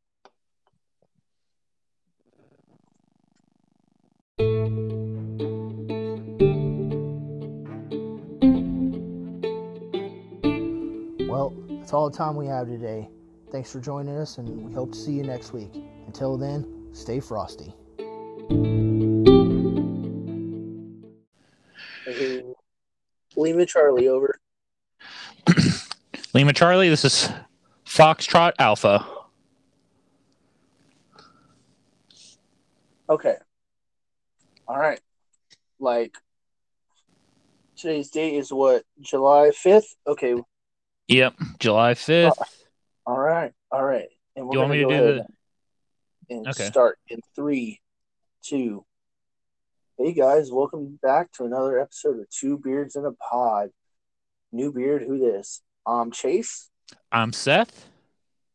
Well, 11.26 11.54
that's 11.70 11.94
all 11.94 12.10
the 12.10 12.18
time 12.18 12.36
we 12.36 12.48
have 12.48 12.68
today. 12.68 13.08
Thanks 13.50 13.72
for 13.72 13.80
joining 13.80 14.18
us, 14.18 14.40
and 14.40 14.66
we 14.66 14.74
hope 14.74 14.92
to 14.92 14.98
see 14.98 15.14
you 15.14 15.24
next 15.24 15.54
week. 15.54 15.72
Until 16.06 16.38
then, 16.38 16.90
stay 16.92 17.22
frosty. 17.22 17.74
Lima 23.36 23.66
Charlie 23.66 24.08
over. 24.08 24.40
Lima 26.34 26.54
Charlie, 26.54 26.90
this 26.90 27.06
is 27.06 27.30
Foxtrot 27.86 28.54
Alpha. 28.60 29.06
Okay. 33.10 33.36
All 34.68 34.78
right. 34.78 35.00
Like 35.80 36.16
today's 37.76 38.10
date 38.10 38.36
is 38.36 38.52
what 38.52 38.84
July 39.02 39.52
fifth. 39.52 39.96
Okay. 40.08 40.36
Yep, 41.10 41.36
July 41.60 41.94
fifth. 41.96 42.40
Uh, 42.40 42.46
all 43.06 43.20
right. 43.20 43.52
All 43.72 43.84
right. 43.84 44.08
And 44.36 44.48
we're 44.48 44.54
You 44.54 44.60
want 44.60 44.72
me 44.72 44.78
to 44.78 44.84
do 44.84 44.90
ahead 44.90 45.26
and 46.30 46.48
Okay. 46.48 46.66
start 46.66 46.98
in 47.10 47.20
three, 47.36 47.82
two. 48.42 48.86
Hey 49.98 50.14
guys, 50.14 50.52
welcome 50.52 51.00
back 51.02 51.32
to 51.34 51.46
another 51.46 51.80
episode 51.80 52.20
of 52.20 52.30
Two 52.30 52.58
Beards 52.58 52.96
in 52.96 53.06
a 53.06 53.12
Pod. 53.12 53.70
New 54.52 54.72
beard, 54.72 55.04
who 55.04 55.18
this? 55.20 55.62
I'm 55.86 56.12
Chase, 56.12 56.70
I'm 57.12 57.34
Seth. 57.34 57.88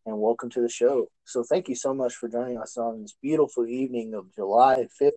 and 0.07 0.19
welcome 0.21 0.51
to 0.51 0.61
the 0.61 0.69
show. 0.69 1.09
So 1.25 1.43
thank 1.43 1.69
you 1.69 1.75
so 1.75 1.93
much 1.95 2.15
for 2.15 2.29
joining 2.29 2.59
us 2.59 2.77
on 2.77 3.03
this 3.03 3.15
beautiful 3.23 3.67
evening 3.67 4.15
of 4.15 4.35
July 4.35 4.87
fifth, 4.99 5.15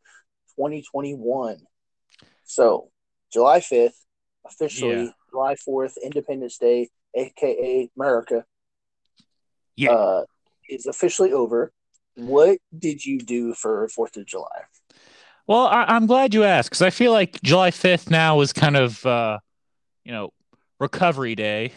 twenty 0.56 0.84
twenty 0.92 1.14
one. 1.14 1.58
So 2.46 2.90
July 3.32 3.60
fifth, 3.62 4.04
officially 4.46 5.06
Yeah. 5.06 5.12
July 5.32 5.56
fourth, 5.56 5.98
Independence 6.04 6.58
Day, 6.58 6.90
aka 7.16 7.90
America. 7.98 8.46
Yeah. 9.76 9.92
uh, 9.92 10.24
is 10.70 10.86
officially 10.86 11.32
over. 11.34 11.72
What 12.16 12.60
did 12.78 13.06
you 13.06 13.20
do 13.20 13.54
for 13.54 13.88
Fourth 13.90 14.18
of 14.18 14.26
July? 14.26 14.64
Well, 15.52 15.68
I, 15.68 15.84
I'm 15.84 16.06
glad 16.06 16.34
you 16.34 16.46
asked 16.46 16.70
because 16.70 16.82
I 16.82 16.92
feel 16.92 17.12
like 17.12 17.42
July 17.42 17.72
5th 17.72 18.10
now 18.10 18.40
is 18.40 18.54
kind 18.54 18.78
of, 18.78 19.06
uh, 19.06 19.40
you 20.06 20.14
know, 20.14 20.32
recovery 20.80 21.36
day 21.36 21.74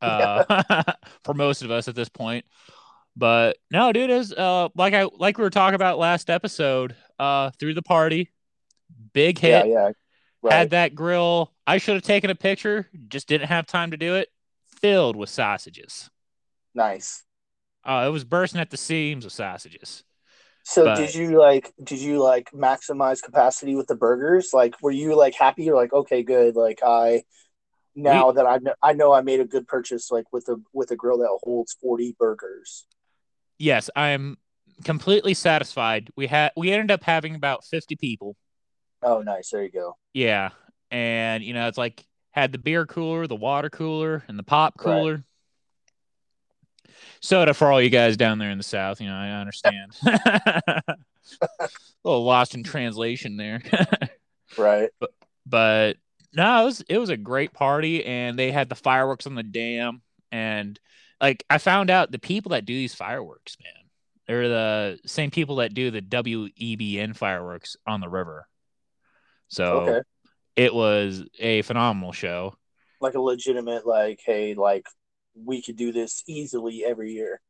uh, 0.00 0.62
for 1.24 1.34
most 1.34 1.62
of 1.62 1.72
us 1.72 1.88
at 1.88 1.96
this 1.96 2.08
point. 2.08 2.44
But 3.16 3.56
no, 3.68 3.92
dude, 3.92 4.10
is 4.10 4.32
uh, 4.32 4.68
like 4.76 4.94
I 4.94 5.08
like 5.18 5.38
we 5.38 5.42
were 5.42 5.50
talking 5.50 5.74
about 5.74 5.98
last 5.98 6.30
episode. 6.30 6.94
Uh, 7.18 7.50
through 7.58 7.74
the 7.74 7.82
party, 7.82 8.30
big 9.12 9.40
hit. 9.40 9.66
Yeah, 9.66 9.72
yeah, 9.72 9.90
right. 10.42 10.52
Had 10.52 10.70
that 10.70 10.94
grill. 10.94 11.52
I 11.66 11.78
should 11.78 11.94
have 11.94 12.04
taken 12.04 12.30
a 12.30 12.36
picture, 12.36 12.88
just 13.08 13.26
didn't 13.26 13.48
have 13.48 13.66
time 13.66 13.90
to 13.90 13.96
do 13.96 14.14
it. 14.14 14.28
Filled 14.80 15.16
with 15.16 15.30
sausages. 15.30 16.10
nice. 16.76 17.24
Uh, 17.84 18.04
it 18.06 18.10
was 18.10 18.22
bursting 18.22 18.60
at 18.60 18.70
the 18.70 18.76
seams 18.76 19.24
with 19.24 19.32
sausages. 19.32 20.04
So 20.68 20.84
But- 20.84 20.96
did 20.96 21.14
you 21.14 21.38
like? 21.38 21.72
Did 21.80 22.00
you 22.00 22.20
like 22.20 22.50
maximize 22.50 23.22
capacity 23.22 23.76
with 23.76 23.86
the 23.86 23.94
burgers? 23.94 24.50
Like, 24.52 24.74
were 24.82 24.90
you 24.90 25.14
like 25.14 25.36
happy? 25.36 25.62
You're 25.62 25.76
like, 25.76 25.92
okay, 25.92 26.24
good. 26.24 26.56
Like, 26.56 26.80
I 26.84 27.22
now 27.94 28.32
that 28.32 28.46
I 28.46 28.58
know, 28.58 28.74
I 28.82 28.92
know 28.92 29.12
I 29.12 29.20
made 29.20 29.38
a 29.38 29.44
good 29.44 29.68
purchase. 29.68 30.10
Like 30.10 30.24
with 30.32 30.48
a 30.48 30.56
with 30.72 30.90
a 30.90 30.96
grill 30.96 31.18
that 31.18 31.38
holds 31.44 31.76
forty 31.80 32.16
burgers. 32.18 32.84
Yes, 33.58 33.90
I'm 33.94 34.38
completely 34.82 35.34
satisfied. 35.34 36.10
We 36.16 36.26
had 36.26 36.50
we 36.56 36.72
ended 36.72 36.90
up 36.90 37.04
having 37.04 37.36
about 37.36 37.64
50 37.64 37.94
people. 37.94 38.36
Oh, 39.02 39.22
nice. 39.22 39.50
There 39.50 39.62
you 39.62 39.70
go. 39.70 39.96
Yeah. 40.14 40.50
And 40.90 41.44
you 41.44 41.54
know, 41.54 41.68
it's 41.68 41.78
like 41.78 42.04
had 42.32 42.50
the 42.50 42.58
beer 42.58 42.86
cooler, 42.86 43.28
the 43.28 43.36
water 43.36 43.70
cooler, 43.70 44.24
and 44.26 44.36
the 44.36 44.42
pop 44.42 44.74
Right. 44.84 45.22
Soda 47.20 47.54
for 47.54 47.70
all 47.72 47.80
you 47.80 47.90
guys 47.90 48.16
down 48.16 48.38
there 48.38 48.50
in 48.50 48.58
the 48.58 48.64
south, 48.64 49.00
you 49.00 49.08
know, 49.08 49.14
I 49.14 49.30
understand. 49.30 49.92
a 50.04 50.82
little 52.04 52.24
lost 52.24 52.54
in 52.54 52.62
translation 52.62 53.36
there. 53.36 53.62
Right. 54.56 54.90
but 55.44 55.96
no, 56.32 56.62
it 56.62 56.64
was 56.64 56.80
it 56.88 56.98
was 56.98 57.10
a 57.10 57.16
great 57.16 57.52
party 57.52 58.04
and 58.04 58.38
they 58.38 58.52
had 58.52 58.68
the 58.68 58.74
fireworks 58.76 59.26
on 59.26 59.34
the 59.34 59.42
dam 59.42 60.02
and 60.30 60.78
like 61.20 61.44
I 61.50 61.58
found 61.58 61.90
out 61.90 62.12
the 62.12 62.18
people 62.20 62.50
that 62.50 62.64
do 62.64 62.72
these 62.72 62.94
fireworks, 62.94 63.56
man, 63.62 63.84
they're 64.26 64.48
the 64.48 64.98
same 65.04 65.30
people 65.32 65.56
that 65.56 65.74
do 65.74 65.90
the 65.90 66.00
WEBN 66.00 67.16
fireworks 67.16 67.76
on 67.86 68.00
the 68.00 68.08
river. 68.08 68.46
So 69.48 69.64
Okay. 69.80 70.00
it 70.54 70.72
was 70.74 71.24
a 71.40 71.62
phenomenal 71.62 72.12
show. 72.12 72.54
Like 73.00 73.14
a 73.14 73.20
legitimate, 73.20 73.84
like, 73.86 74.20
hey, 74.24 74.54
like 74.54 74.86
we 75.44 75.62
could 75.62 75.76
do 75.76 75.92
this 75.92 76.22
easily 76.26 76.84
every 76.84 77.12
year. 77.12 77.40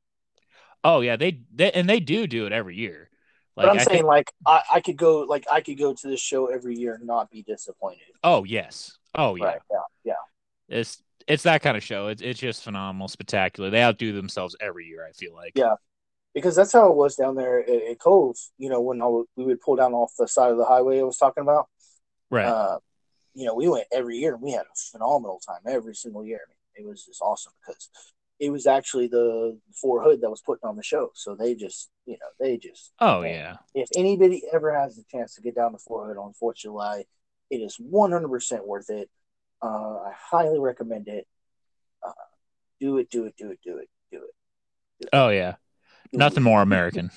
Oh 0.85 1.01
yeah, 1.01 1.17
they, 1.17 1.41
they 1.55 1.71
and 1.73 1.89
they 1.89 2.01
do 2.01 2.27
do 2.27 2.47
it 2.47 2.53
every 2.53 2.77
year. 2.77 3.11
Like 3.57 3.67
but 3.67 3.71
I'm 3.71 3.79
I 3.79 3.85
saying, 3.85 3.97
think, 3.99 4.07
like, 4.07 4.33
I, 4.47 4.63
I 4.75 4.81
could 4.81 4.97
go, 4.99 5.21
like, 5.21 5.47
I 5.51 5.63
could 5.63 5.79
go 5.79 5.95
to 5.95 6.09
this 6.09 6.21
show 6.21 6.47
every 6.47 6.77
year 6.77 6.95
and 6.95 7.07
not 7.07 7.31
be 7.31 7.43
disappointed. 7.43 8.03
oh 8.23 8.45
yes, 8.45 8.99
oh 9.15 9.35
yeah, 9.35 9.45
Right. 9.45 9.61
Yeah. 9.71 9.79
Yeah. 10.05 10.15
it's 10.69 11.03
it's 11.27 11.43
that 11.45 11.63
kind 11.63 11.77
of 11.77 11.83
show. 11.83 12.09
It's 12.09 12.23
it's 12.23 12.39
just 12.39 12.63
phenomenal, 12.63 13.09
spectacular. 13.09 13.71
They 13.71 13.83
outdo 13.83 14.13
themselves 14.13 14.55
every 14.61 14.87
year. 14.87 15.05
I 15.07 15.13
feel 15.13 15.35
like. 15.35 15.53
Yeah. 15.55 15.75
Because 16.35 16.55
that's 16.55 16.73
how 16.73 16.91
it 16.91 16.95
was 16.97 17.17
down 17.17 17.35
there 17.35 17.61
at, 17.61 17.69
at 17.91 17.99
Cove. 17.99 18.37
You 18.59 18.69
know, 18.69 18.83
when 18.83 18.99
w- 18.99 19.27
we 19.37 19.45
would 19.45 19.61
pull 19.61 19.77
down 19.77 19.95
off 19.95 20.13
the 20.19 20.29
side 20.29 20.51
of 20.51 20.59
the 20.59 20.67
highway 20.67 21.01
I 21.01 21.03
was 21.03 21.17
talking 21.17 21.43
about. 21.43 21.69
Right. 22.31 22.45
Uh, 22.45 22.79
you 23.33 23.47
know, 23.47 23.55
we 23.55 23.69
went 23.69 23.87
every 23.91 24.19
year 24.19 24.35
and 24.35 24.43
we 24.43 24.53
had 24.53 24.67
a 24.67 24.77
phenomenal 24.93 25.41
time 25.47 25.61
every 25.67 25.95
single 25.95 26.25
year. 26.25 26.41
It 26.77 26.87
was 26.87 27.05
just 27.05 27.21
awesome 27.23 27.53
because 27.67 27.89
it 28.39 28.51
was 28.51 28.67
actually 28.67 29.09
the 29.09 29.59
Fort 29.81 30.05
Hood 30.05 30.21
that 30.21 30.31
was 30.31 30.43
putting 30.43 30.69
on 30.69 30.77
the 30.77 30.83
show. 30.83 31.11
So 31.15 31.35
they 31.35 31.55
just, 31.55 31.89
you 32.05 32.15
know, 32.15 32.27
they 32.39 32.59
just. 32.59 32.93
oh 33.01 33.23
man, 33.23 33.33
yeah. 33.33 33.57
If 33.83 33.89
anybody 33.97 34.43
ever 34.53 34.79
has 34.79 34.97
the 34.97 35.05
chance 35.11 35.35
to 35.35 35.43
get 35.43 35.55
down 35.55 35.73
to 35.73 35.79
Fort 35.79 36.09
Hood 36.09 36.17
on 36.17 36.33
Fourth 36.35 36.57
of 36.57 36.61
July, 36.61 37.05
it 37.51 37.57
is 37.59 37.79
100% 37.79 38.67
worth 38.67 38.91
it. 38.91 39.09
Uh, 39.63 39.99
I 40.01 40.13
highly 40.15 40.59
recommend 40.59 41.09
it. 41.09 41.27
Uh, 42.07 42.13
do 42.81 42.99
it, 42.99 43.11
do 43.11 43.25
it, 43.25 43.35
do 43.39 43.51
it, 43.51 43.59
do 43.65 43.79
it, 43.79 43.89
do 44.11 44.23
it. 45.01 45.09
Oh 45.13 45.31
yeah. 45.31 45.57
Nothing 46.13 46.43
more 46.43 46.63
American. 46.63 47.11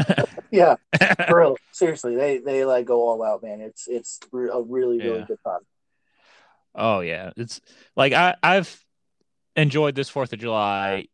yeah, 0.50 0.76
real. 1.30 1.56
Seriously, 1.72 2.16
they 2.16 2.38
they 2.38 2.64
like 2.64 2.86
go 2.86 3.02
all 3.08 3.22
out, 3.22 3.42
man. 3.42 3.60
It's 3.60 3.88
it's 3.88 4.20
a 4.32 4.62
really 4.62 4.98
really 5.00 5.18
Yeah. 5.20 5.24
good 5.26 5.38
time. 5.44 5.60
Oh 6.74 7.00
yeah, 7.00 7.30
it's 7.36 7.60
like 7.96 8.12
I 8.12 8.36
I've 8.42 8.84
enjoyed 9.56 9.94
this 9.94 10.08
Fourth 10.08 10.32
of 10.32 10.38
July 10.38 11.06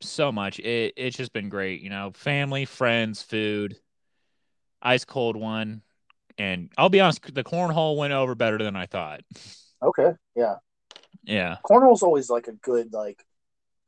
so 0.00 0.32
much. 0.32 0.58
It 0.58 0.94
it's 0.96 1.16
just 1.16 1.32
been 1.32 1.48
great. 1.48 1.80
You 1.80 1.90
know, 1.90 2.12
family, 2.14 2.64
friends, 2.64 3.22
food, 3.22 3.76
ice 4.80 5.04
cold 5.04 5.36
one, 5.36 5.82
and 6.38 6.70
I'll 6.76 6.88
be 6.88 7.00
honest, 7.00 7.34
the 7.34 7.44
cornhole 7.44 7.96
went 7.96 8.12
over 8.12 8.34
better 8.34 8.58
than 8.58 8.76
I 8.76 8.86
thought. 8.86 9.20
Okay, 9.82 10.12
yeah. 10.34 10.56
Yeah, 11.24 11.58
cornhole's 11.62 12.02
always 12.02 12.28
like 12.30 12.48
a 12.48 12.52
good 12.52 12.92
like 12.92 13.22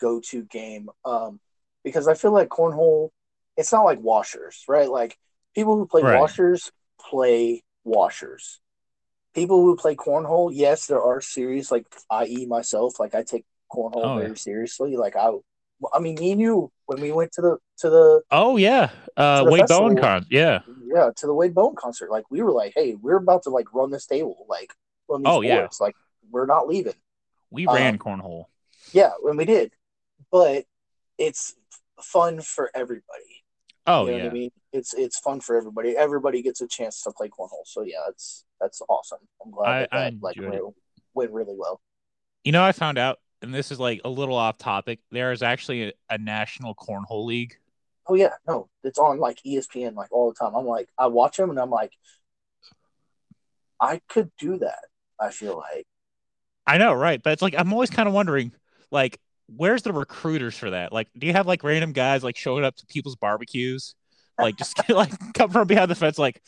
go-to 0.01 0.43
game 0.45 0.89
um 1.05 1.41
because 1.85 2.09
i 2.09 2.15
feel 2.15 2.33
like 2.33 2.49
cornhole 2.49 3.11
it's 3.57 3.73
not 3.73 3.85
like 3.85 4.01
washers 4.01 4.65
right 4.69 4.91
like 4.91 5.17
people 5.55 5.77
who 5.77 5.87
play 5.87 6.03
Right. 6.03 6.19
washers 6.19 6.71
play 7.01 7.63
washers 7.85 8.61
people 9.35 9.63
who 9.63 9.77
play 9.77 9.95
cornhole 9.95 10.51
yes 10.53 10.87
there 10.87 11.03
are 11.03 11.21
serious 11.21 11.71
like 11.71 11.87
i.e 12.11 12.47
myself 12.47 12.99
like 12.99 13.15
i 13.15 13.23
take 13.23 13.45
cornhole 13.75 14.05
Oh, 14.05 14.17
very 14.19 14.29
yeah. 14.31 14.35
seriously 14.35 14.97
like 14.97 15.17
i 15.17 15.31
i 15.93 15.99
mean 15.99 16.15
me 16.17 16.33
and 16.33 16.41
you 16.41 16.71
when 16.87 17.01
we 17.01 17.11
went 17.13 17.33
to 17.33 17.41
the 17.43 17.59
to 17.79 17.91
the 17.91 18.23
Oh 18.31 18.57
yeah, 18.57 18.91
uh, 19.17 19.45
Wade 19.49 19.63
festival. 19.69 19.97
con. 19.97 20.27
Yeah, 20.31 20.61
yeah 20.87 21.11
to 21.17 21.27
the 21.27 21.35
Wade 21.35 21.55
Bowen 21.55 21.75
concert 21.77 22.11
like 22.11 22.25
we 22.31 22.43
were 22.43 22.53
like 22.53 22.73
hey 22.77 22.95
we're 22.95 23.17
about 23.17 23.43
to 23.45 23.51
like 23.51 23.73
run 23.75 23.91
this 23.91 24.07
table 24.07 24.47
like 24.49 24.73
run 25.09 25.23
these 25.23 25.33
Oh, 25.33 25.41
yeah. 25.43 25.61
boards 25.61 25.81
like 25.81 25.97
we're 26.31 26.47
not 26.47 26.69
leaving 26.69 26.95
we 27.51 27.67
Um, 27.67 27.75
ran 27.75 27.99
cornhole. 27.99 28.47
Yeah, 28.93 29.13
when 29.21 29.37
we 29.37 29.45
did, 29.45 29.73
but 30.31 30.65
it's 31.19 31.55
fun 32.01 32.41
for 32.41 32.71
everybody. 32.75 33.45
Oh 33.87 34.07
you 34.07 34.13
know 34.13 34.17
yeah, 34.19 34.23
what 34.25 34.31
I 34.31 34.35
mean? 34.35 34.51
It's 34.73 34.95
it's 34.95 35.19
fun 35.19 35.41
for 35.41 35.57
everybody. 35.57 35.97
Everybody 35.97 36.43
gets 36.43 36.61
a 36.61 36.67
chance 36.67 37.03
to 37.03 37.13
play 37.13 37.29
cornhole. 37.29 37.67
So 37.67 37.83
yeah, 37.83 37.99
that's 38.07 38.45
that's 38.61 38.81
awesome. 38.89 39.19
I'm 39.45 39.51
glad 39.51 39.69
I- 39.69 39.79
that, 39.81 39.89
I 39.93 39.97
that 40.11 40.15
like 40.23 40.37
went, 40.41 40.63
went 41.15 41.31
really 41.33 41.55
well. 41.57 41.81
you 42.45 42.53
know 42.53 42.63
I 42.65 42.73
found 42.73 42.99
out, 42.99 43.19
and 43.45 43.55
this 43.55 43.71
is 43.71 43.81
like 43.81 44.01
a 44.05 44.09
little 44.09 44.37
off 44.37 44.59
topic. 44.59 45.01
There 45.11 45.33
is 45.33 45.43
actually 45.43 45.89
a, 45.89 45.93
a 46.11 46.19
national 46.19 46.75
cornhole 46.75 47.25
league. 47.25 47.55
Oh 48.07 48.15
yeah, 48.15 48.35
no, 48.47 48.69
it's 48.83 48.99
on 48.99 49.19
like 49.19 49.39
ESPN 49.47 49.95
like 49.95 50.13
all 50.13 50.31
the 50.31 50.35
time. 50.35 50.55
I'm 50.55 50.67
like, 50.67 50.89
I 50.99 51.07
watch 51.07 51.37
them 51.37 51.51
and 51.51 51.59
I'm 51.59 51.71
like, 51.71 51.93
I 53.81 54.01
could 54.09 54.31
do 54.39 54.59
that. 54.59 54.85
I 55.19 55.31
feel 55.31 55.57
like 55.57 55.87
I 56.67 56.79
know, 56.79 56.93
right? 56.93 57.23
But 57.23 57.35
it's 57.35 57.43
like 57.43 57.55
I'm 57.57 57.73
always 57.73 57.91
kind 57.91 58.09
of 58.09 58.15
wondering, 58.15 58.53
like, 58.91 59.19
where's 59.47 59.83
the 59.83 59.93
recruiters 59.93 60.57
for 60.57 60.71
that? 60.71 60.93
Like, 60.93 61.09
do 61.17 61.27
you 61.27 61.33
have 61.33 61.47
like 61.47 61.63
random 61.63 61.93
guys 61.93 62.25
like 62.25 62.37
showing 62.37 62.65
up 62.65 62.77
to 62.77 62.87
people's 62.87 63.17
barbecues, 63.17 63.95
like 64.39 64.57
just 64.57 64.77
like 64.89 65.13
come 65.35 65.51
from 65.51 65.67
behind 65.67 65.91
the 65.91 65.95
fence, 65.95 66.19
like, 66.19 66.43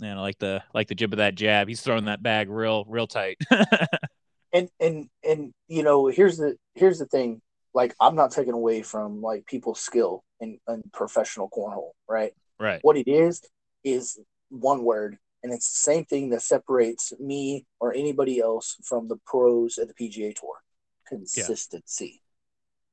you 0.00 0.14
know, 0.14 0.20
like 0.20 0.38
the 0.38 0.62
like 0.74 0.88
the 0.88 0.94
jib 0.94 1.12
of 1.12 1.18
that 1.18 1.34
jab. 1.34 1.68
He's 1.68 1.80
throwing 1.80 2.06
that 2.06 2.22
bag 2.22 2.48
real 2.48 2.84
real 2.86 3.06
tight. 3.06 3.38
and 4.52 4.68
and 4.80 5.08
and 5.24 5.52
you 5.68 5.82
know 5.82 6.06
here's 6.06 6.38
the 6.38 6.56
here's 6.74 6.98
the 6.98 7.06
thing. 7.06 7.40
Like 7.74 7.94
i'm 8.00 8.16
not 8.16 8.32
taking 8.32 8.54
away 8.54 8.82
from 8.82 9.20
like 9.20 9.46
people's 9.46 9.78
skill 9.78 10.24
in, 10.40 10.58
in 10.68 10.82
professional 10.92 11.48
cornhole 11.50 11.90
right? 12.08 12.32
Right. 12.58 12.80
what 12.82 12.96
it 12.96 13.08
is 13.08 13.42
is 13.84 14.18
one 14.48 14.82
word 14.82 15.18
and 15.42 15.52
it's 15.52 15.70
the 15.70 15.92
same 15.92 16.04
thing 16.04 16.30
that 16.30 16.42
separates 16.42 17.12
me 17.20 17.64
or 17.80 17.94
anybody 17.94 18.40
else 18.40 18.76
from 18.84 19.08
the 19.08 19.18
pros 19.24 19.78
at 19.78 19.88
the 19.88 19.94
pga 19.94 20.34
tour. 20.34 20.54
Consistency. 21.06 22.22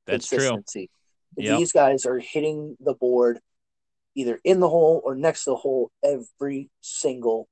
That's 0.06 0.28
true. 0.28 0.38
consistency. 0.38 0.90
Yep. 1.36 1.58
these 1.58 1.72
guys 1.72 2.06
are 2.06 2.18
hitting 2.18 2.76
the 2.80 2.94
board 2.94 3.40
either 4.14 4.40
in 4.44 4.60
the 4.60 4.68
hole 4.68 5.02
or 5.04 5.14
next 5.14 5.44
to 5.44 5.50
the 5.50 5.56
hole 5.56 5.90
every 6.02 6.70
single 6.80 7.48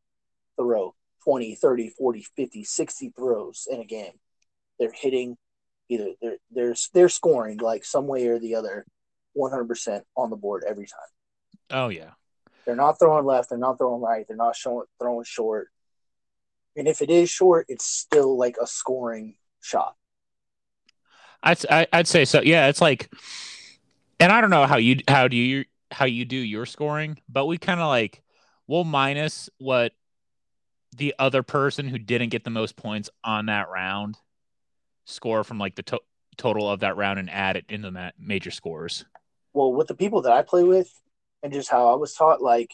throw 0.57 0.95
20 1.25 1.55
30 1.55 1.89
40 1.91 2.27
50 2.37 2.65
60 2.65 3.13
throws 3.17 3.67
in 3.71 3.81
a 3.81 3.85
game 3.85 4.13
they're 4.79 4.93
hitting 4.93 5.37
either 5.89 6.11
they're 6.21 6.37
they're 6.51 6.75
they're 6.93 7.09
scoring 7.09 7.59
like 7.59 7.85
some 7.85 8.07
way 8.07 8.27
or 8.27 8.39
the 8.39 8.55
other 8.55 8.87
100% 9.37 10.03
on 10.17 10.31
the 10.31 10.37
board 10.37 10.65
every 10.67 10.87
time 10.87 11.09
Oh 11.71 11.89
yeah. 11.89 12.11
they're 12.67 12.77
not 12.77 12.99
throwing 12.99 13.25
left 13.25 13.49
they're 13.51 13.59
not 13.59 13.79
throwing 13.79 14.01
right 14.03 14.27
they're 14.29 14.37
not 14.37 14.57
showing 14.57 14.85
throwing 15.01 15.25
short 15.25 15.69
and 16.77 16.89
if 16.89 17.03
it 17.03 17.11
is 17.11 17.31
short 17.31 17.67
it's 17.69 17.85
still 17.85 18.37
like 18.37 18.57
a 18.61 18.67
scoring 18.67 19.37
shot 19.61 19.95
I'd 21.43 21.65
I- 21.71 21.87
I'd 21.93 22.09
say 22.09 22.25
so. 22.25 22.41
Yeah, 22.41 22.69
it's 22.69 22.81
like, 22.81 23.11
and 24.21 24.33
I 24.33 24.41
don't 24.41 24.51
know 24.51 24.67
how 24.67 24.77
you 24.77 25.01
how 25.09 25.29
do 25.29 25.37
you 25.37 25.65
how 25.91 26.07
you 26.07 26.25
do 26.25 26.37
your 26.37 26.67
scoring, 26.67 27.19
but 27.29 27.47
we 27.47 27.59
kind 27.59 27.81
of 27.81 27.89
like 27.89 28.23
we'll 28.67 28.85
minus 28.85 29.51
what 29.59 29.93
the 30.97 31.15
other 31.19 31.43
person 31.43 31.89
who 31.89 31.99
didn't 31.99 32.29
get 32.29 32.45
the 32.45 32.51
most 32.51 32.77
points 32.77 33.11
on 33.23 33.47
that 33.47 33.69
round 33.69 34.17
score 35.05 35.45
from 35.45 35.59
like 35.59 35.75
the 35.75 35.83
to- 35.83 36.01
total 36.37 36.71
of 36.71 36.81
that 36.81 36.97
round 36.97 37.19
and 37.19 37.31
add 37.31 37.57
it 37.57 37.65
into 37.69 37.91
that 37.93 38.15
major 38.19 38.51
scores. 38.51 39.05
well 39.53 39.73
with 39.73 39.89
the 39.89 39.95
people 39.95 40.23
that 40.23 40.33
i 40.33 40.43
play 40.43 40.63
with 40.65 40.91
and 41.43 41.53
just 41.53 41.71
how 41.71 41.93
i 41.93 41.95
was 41.97 42.15
taught 42.15 42.41
like 42.41 42.71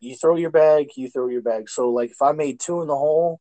you 0.00 0.14
throw 0.16 0.36
your 0.36 0.50
bag 0.50 0.88
you 0.96 1.08
throw 1.08 1.28
your 1.28 1.42
bag. 1.42 1.68
So 1.68 1.90
like 1.90 2.10
if 2.10 2.20
i 2.22 2.32
made 2.32 2.60
two 2.60 2.82
in 2.82 2.88
the 2.88 2.96
hole 2.96 3.40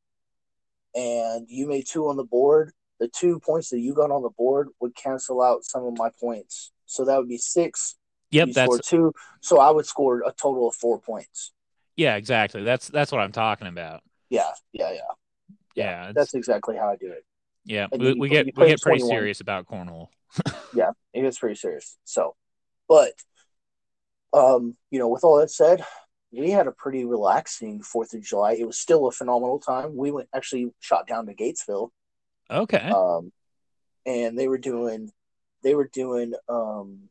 and 0.96 1.46
you 1.50 1.68
made 1.68 1.86
two 1.88 2.08
on 2.08 2.16
the 2.16 2.24
board 2.24 2.72
the 3.00 3.08
two 3.08 3.40
points 3.40 3.70
that 3.70 3.80
you 3.80 3.94
got 3.94 4.12
on 4.12 4.22
the 4.22 4.30
board 4.30 4.70
would 4.80 4.96
cancel 4.96 5.42
out 5.42 5.66
some 5.66 5.84
of 5.84 5.98
my 5.98 6.10
points. 6.22 6.72
So 6.86 7.04
that 7.06 7.18
would 7.18 7.28
be 7.28 7.40
six. 7.40 7.96
Yep, 8.32 8.48
you 8.48 8.54
that's 8.54 8.66
score 8.72 8.80
two. 8.80 9.14
So 9.42 9.60
i 9.60 9.70
would 9.70 9.86
score 9.86 10.24
a 10.26 10.32
total 10.32 10.70
of 10.70 10.76
four 10.76 11.00
points 11.00 11.52
yeah, 11.96 12.16
exactly. 12.16 12.64
That's 12.64 12.88
that's 12.88 13.12
what 13.12 13.22
I'm 13.22 13.32
talking 13.32 13.68
about. 13.68 14.02
yeah 14.30 14.52
yeah 14.72 14.92
yeah 14.92 15.02
Yeah, 15.76 16.00
it's- 16.10 16.14
that's 16.16 16.34
exactly 16.34 16.76
how 16.78 16.90
i 16.90 16.96
do 16.96 17.12
it 17.12 17.24
yeah. 17.66 17.88
and 17.92 18.02
We, 18.02 18.08
you- 18.10 18.20
we 18.20 18.28
you 18.30 18.34
get 18.44 18.46
we 18.58 18.68
get 18.68 18.82
pretty 18.82 19.00
21. 19.00 19.10
serious 19.10 19.40
about 19.42 19.68
cornhole. 19.68 20.08
yeah, 20.74 20.92
it 21.14 21.22
gets 21.22 21.38
pretty 21.40 21.56
serious. 21.56 21.98
So, 22.06 22.36
but 22.90 23.14
um, 24.34 24.76
you 24.90 24.98
know, 25.00 25.08
with 25.08 25.24
all 25.24 25.38
that 25.40 25.52
said, 25.52 25.86
we 26.32 26.50
had 26.50 26.66
a 26.68 26.72
pretty 26.72 27.06
relaxing 27.06 27.84
Fourth 27.84 28.14
of 28.16 28.24
July. 28.24 28.54
It 28.54 28.66
was 28.66 28.80
still 28.80 29.06
a 29.08 29.12
phenomenal 29.12 29.60
time. 29.60 29.96
We 29.96 30.10
went 30.12 30.28
actually 30.34 30.72
shot 30.80 31.06
down 31.08 31.28
to 31.28 31.36
Gatesville, 31.36 31.90
Okay. 32.50 32.90
um, 32.90 33.32
and 34.08 34.38
they 34.38 34.48
were 34.48 34.58
doing 34.58 35.12
they 35.64 35.76
were 35.76 35.88
doing 35.94 36.34
um, 36.50 37.10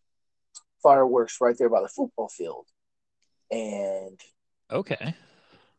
fireworks 0.82 1.38
right 1.40 1.56
there 1.56 1.70
by 1.70 1.80
the 1.80 1.88
football 1.88 2.28
field, 2.28 2.66
and 3.50 4.20
okay. 4.72 5.14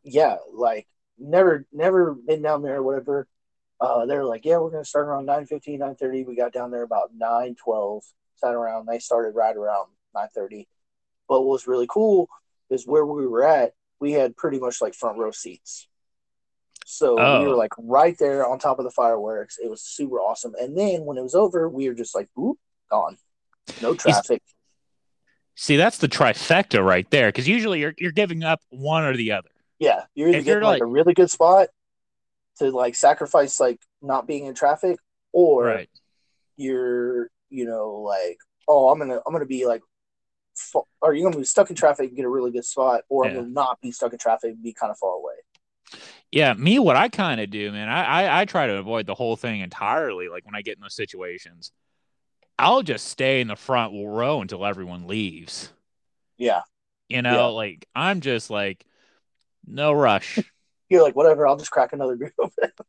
yeah, 0.04 0.38
like 0.54 0.88
never 1.18 1.66
never 1.72 2.14
been 2.14 2.42
down 2.42 2.62
there 2.62 2.78
or 2.78 2.84
whatever. 2.84 3.28
Uh, 3.82 4.06
they're 4.06 4.24
like, 4.26 4.46
yeah, 4.46 4.58
we're 4.58 4.70
gonna 4.72 4.86
start 4.86 5.08
around 5.08 5.28
9.15, 5.28 5.80
9.30. 5.80 6.26
We 6.26 6.36
got 6.36 6.54
down 6.54 6.72
there 6.72 6.84
about 6.84 7.12
nine 7.16 7.56
twelve. 7.56 8.04
Sat 8.36 8.54
around. 8.54 8.88
They 8.88 9.00
started 9.00 9.36
right 9.36 9.56
around 9.56 9.88
nine 10.16 10.30
thirty. 10.34 10.68
But 11.28 11.42
what 11.42 11.50
was 11.52 11.68
really 11.68 11.88
cool 11.90 12.30
is 12.70 12.86
where 12.88 13.06
we 13.06 13.28
were 13.28 13.44
at. 13.44 13.74
We 14.00 14.12
had 14.14 14.36
pretty 14.36 14.60
much 14.60 14.82
like 14.82 14.94
front 14.96 15.18
row 15.18 15.32
seats. 15.32 15.88
So 16.86 17.16
we 17.16 17.22
Oh. 17.22 17.50
were 17.50 17.56
like 17.56 17.72
right 17.78 18.18
there 18.20 18.46
on 18.46 18.60
top 18.60 18.80
of 18.80 18.86
the 18.86 18.92
fireworks. 18.92 19.58
It 19.58 19.70
was 19.70 19.82
super 19.82 20.18
awesome. 20.18 20.54
And 20.60 20.78
then 20.78 21.06
when 21.06 21.18
it 21.18 21.24
was 21.24 21.36
over, 21.36 21.70
we 21.70 21.88
were 21.88 21.96
just 21.96 22.14
like, 22.16 22.28
oop, 22.38 22.58
gone. 22.90 23.18
No 23.82 23.94
traffic. 23.96 24.44
See, 25.56 25.78
that's 25.78 26.00
the 26.00 26.08
trifecta 26.08 26.84
right 26.84 27.10
there. 27.12 27.30
Because 27.30 27.48
usually 27.48 27.80
you're 27.82 27.94
you're 27.98 28.12
giving 28.12 28.44
up 28.44 28.62
one 28.70 29.04
or 29.04 29.16
the 29.16 29.32
other. 29.34 29.50
Yeah, 29.80 30.04
you're 30.16 30.30
either 30.30 30.38
If 30.40 30.46
you're 30.46 30.62
like, 30.62 30.76
like- 30.76 30.82
a 30.82 30.86
really 30.86 31.14
good 31.14 31.30
spot 31.30 31.70
to 32.60 32.70
like 32.72 32.96
sacrifice 32.96 33.60
like 33.60 33.80
not 34.02 34.28
being 34.28 34.46
in 34.46 34.54
traffic, 34.56 34.98
or 35.32 35.66
Right. 35.66 35.90
you're 36.58 37.30
you 37.50 37.66
know 37.66 38.02
like 38.02 38.38
oh 38.68 38.90
I'm 38.90 39.00
gonna 39.00 39.20
I'm 39.26 39.34
gonna 39.34 39.46
be 39.46 39.66
like, 39.66 39.82
or 41.02 41.14
you're 41.14 41.30
gonna 41.30 41.40
be 41.40 41.46
stuck 41.46 41.70
in 41.70 41.76
traffic 41.76 42.08
and 42.10 42.16
get 42.16 42.26
a 42.26 42.30
really 42.30 42.52
good 42.52 42.66
spot, 42.66 43.02
or 43.10 43.26
I'm 43.26 43.34
gonna 43.36 43.48
not 43.48 43.82
be 43.82 43.92
stuck 43.92 44.14
in 44.14 44.20
traffic 44.20 44.52
and 44.52 44.64
be 44.64 44.74
kind 44.74 44.92
of 44.92 44.98
far 44.98 45.14
away. 45.16 45.34
Yeah, 46.32 46.54
me, 46.54 46.80
what 46.80 46.96
I 46.96 47.10
kind 47.10 47.40
of 47.40 47.52
do, 47.52 47.72
man, 47.72 47.90
I, 47.90 48.04
I 48.24 48.42
I 48.42 48.46
try 48.46 48.66
to 48.68 48.78
avoid 48.78 49.06
the 49.06 49.14
whole 49.14 49.36
thing 49.36 49.62
entirely. 49.62 50.30
Like 50.30 50.46
when 50.46 50.56
I 50.56 50.62
get 50.62 50.78
in 50.78 50.82
those 50.82 50.96
situations, 50.96 51.72
I'll 52.64 52.84
just 52.84 53.08
stay 53.08 53.42
in 53.42 53.48
the 53.48 53.56
front 53.56 53.94
row 53.96 54.42
until 54.42 54.66
everyone 54.66 55.08
leaves. 55.08 55.72
Yeah, 56.38 56.62
You 57.10 57.22
know, 57.22 57.34
Yeah. 57.34 57.46
like 57.46 57.88
I'm 57.96 58.22
just 58.22 58.50
like, 58.50 58.86
no 59.68 59.92
rush. 59.94 60.40
you're 60.90 61.04
like 61.04 61.16
whatever. 61.16 61.48
I'll 61.48 61.58
just 61.58 61.72
crack 61.72 61.94
another 61.94 62.16
beer 62.16 62.34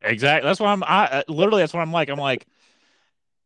exactly. 0.03 0.49
That's 0.49 0.61
what 0.61 0.69
I'm. 0.69 0.83
I 0.85 1.07
uh, 1.07 1.23
literally 1.29 1.63
that's 1.63 1.73
what 1.75 1.81
I'm 1.81 1.93
like. 1.93 2.09
I'm 2.09 2.19
like, 2.19 2.47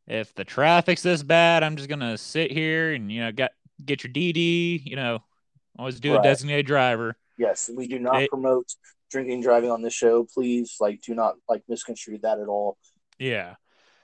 if 0.07 0.35
the 0.35 0.45
traffic's 0.45 1.03
this 1.03 1.23
bad, 1.23 1.63
I'm 1.63 1.77
just 1.77 1.89
gonna 1.89 2.17
sit 2.17 2.51
here 2.51 2.93
and 2.95 3.11
you 3.13 3.21
know 3.21 3.33
get 3.33 3.53
get 3.85 4.03
your 4.05 4.13
DD. 4.13 4.83
You 4.85 4.97
know, 4.97 5.23
always 5.79 6.01
do 6.01 6.13
Right. 6.13 6.21
a 6.21 6.23
designated 6.23 6.67
driver. 6.67 7.17
yes, 7.37 7.71
we 7.75 7.87
do 7.87 7.99
not 7.99 8.23
It- 8.23 8.31
promote 8.31 8.67
drinking 9.11 9.41
driving 9.43 9.71
on 9.71 9.81
this 9.83 9.95
show. 9.95 10.25
Please, 10.25 10.77
like, 10.81 11.01
do 11.03 11.15
not 11.15 11.37
like 11.49 11.63
misconstrue 11.69 12.19
that 12.19 12.39
at 12.41 12.49
all. 12.49 12.77
Yeah. 13.19 13.55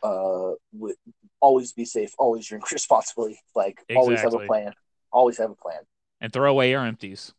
Uh, 0.05 0.53
w- 0.73 0.95
always 1.41 1.73
be 1.73 1.85
safe, 1.85 2.13
always 2.19 2.47
drink 2.47 2.71
responsibly. 2.79 3.41
Like 3.55 3.81
always 3.97 4.21
have 4.21 4.35
a 4.35 4.39
plan. 4.47 4.73
Always 5.13 5.39
have 5.39 5.51
a 5.51 5.55
plan. 5.57 5.81
and 6.21 6.33
throw 6.33 6.51
away 6.51 6.71
your 6.71 6.85
empties. 6.85 7.33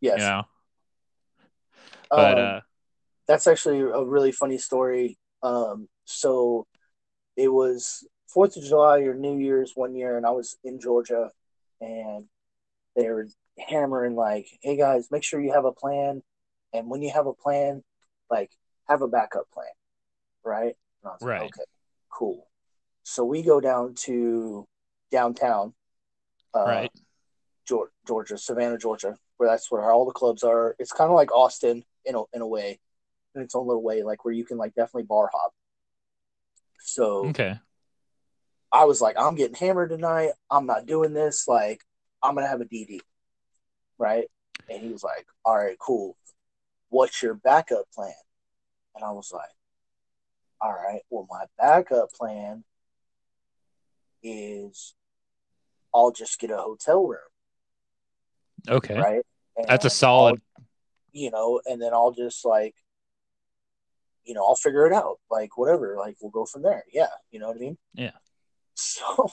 Yes. 0.00 0.18
You 0.20 0.24
know, 0.26 0.42
but 2.10 2.38
Um, 2.38 2.44
uh, 2.44 2.60
that's 3.26 3.46
actually 3.46 3.80
a 3.80 4.04
really 4.04 4.32
funny 4.32 4.58
story. 4.58 5.18
Um, 5.42 5.88
so 6.04 6.66
it 7.36 7.48
was 7.48 8.06
Fourth 8.28 8.56
of 8.56 8.64
July 8.64 9.00
or 9.00 9.14
New 9.14 9.38
Year's 9.38 9.72
one 9.74 9.94
year, 9.94 10.16
and 10.16 10.26
I 10.26 10.30
was 10.30 10.56
in 10.64 10.78
Georgia, 10.80 11.30
and 11.80 12.26
they 12.96 13.08
were 13.08 13.26
hammering 13.58 14.14
like, 14.16 14.46
"Hey 14.62 14.76
guys, 14.76 15.10
make 15.10 15.22
sure 15.24 15.40
you 15.40 15.52
have 15.52 15.64
a 15.64 15.72
plan, 15.72 16.22
and 16.72 16.88
when 16.90 17.00
you 17.02 17.10
have 17.12 17.26
a 17.26 17.32
plan, 17.34 17.82
like 18.30 18.50
have 18.88 19.02
a 19.02 19.08
backup 19.08 19.50
plan, 19.52 19.72
right?" 20.44 20.76
And 21.02 21.04
I 21.06 21.12
was 21.12 21.22
like, 21.22 21.30
Right. 21.30 21.42
"Okay, 21.42 21.64
cool." 22.14 22.48
So 23.02 23.24
we 23.24 23.42
go 23.42 23.60
down 23.60 23.94
to 24.06 24.66
downtown, 25.10 25.74
uh, 26.54 26.64
right, 26.64 26.90
Geor- 27.68 27.88
Georgia, 28.06 28.38
Savannah, 28.38 28.78
Georgia, 28.78 29.16
where 29.36 29.48
that's 29.48 29.70
where 29.70 29.90
all 29.90 30.06
the 30.06 30.12
clubs 30.12 30.42
are. 30.42 30.74
It's 30.78 30.92
kind 30.92 31.10
of 31.10 31.16
like 31.16 31.32
Austin 31.32 31.84
in 32.04 32.14
a, 32.14 32.22
in 32.32 32.40
a 32.40 32.46
way, 32.46 32.80
in 33.34 33.42
its 33.42 33.54
own 33.54 33.66
little 33.66 33.82
way, 33.82 34.02
like 34.02 34.24
where 34.24 34.34
you 34.34 34.44
can 34.44 34.56
like 34.58 34.74
definitely 34.74 35.04
bar 35.04 35.30
hop. 35.32 35.52
So 36.80 37.26
okay, 37.26 37.58
I 38.72 38.84
was 38.86 39.00
like, 39.00 39.16
I'm 39.18 39.34
getting 39.34 39.54
hammered 39.54 39.90
tonight. 39.90 40.32
I'm 40.50 40.66
not 40.66 40.86
doing 40.86 41.12
this. 41.12 41.46
Like, 41.46 41.82
I'm 42.22 42.34
gonna 42.34 42.48
have 42.48 42.60
a 42.60 42.64
DD, 42.66 43.00
right? 43.98 44.26
And 44.68 44.82
he 44.82 44.88
was 44.88 45.04
like, 45.04 45.26
All 45.44 45.56
right, 45.56 45.78
cool. 45.78 46.16
What's 46.88 47.22
your 47.22 47.34
backup 47.34 47.86
plan? 47.94 48.12
And 48.94 49.04
I 49.04 49.10
was 49.12 49.30
like, 49.32 49.48
All 50.60 50.72
right, 50.72 51.02
well, 51.10 51.26
my 51.30 51.44
backup 51.58 52.12
plan 52.12 52.64
is 54.22 54.94
I'll 55.94 56.10
just 56.12 56.38
get 56.38 56.50
a 56.50 56.56
hotel 56.56 57.06
room, 57.06 57.18
okay. 58.68 58.94
right? 58.94 59.22
That's 59.68 59.84
a 59.84 59.88
And 59.88 59.92
solid. 59.92 60.40
you 61.12 61.30
know, 61.30 61.60
and 61.66 61.80
then 61.80 61.92
I'll 61.92 62.12
just 62.12 62.44
like, 62.44 62.74
you 64.24 64.34
know, 64.34 64.44
I'll 64.44 64.56
figure 64.56 64.86
it 64.86 64.92
out. 64.92 65.18
Like 65.30 65.56
whatever, 65.58 65.96
like 65.98 66.16
we'll 66.20 66.30
go 66.30 66.46
from 66.46 66.62
there. 66.62 66.84
Yeah, 66.92 67.08
you 67.30 67.38
know 67.38 67.48
what 67.48 67.56
I 67.56 67.60
mean? 67.60 67.78
Yeah. 67.94 68.12
So, 68.76 69.30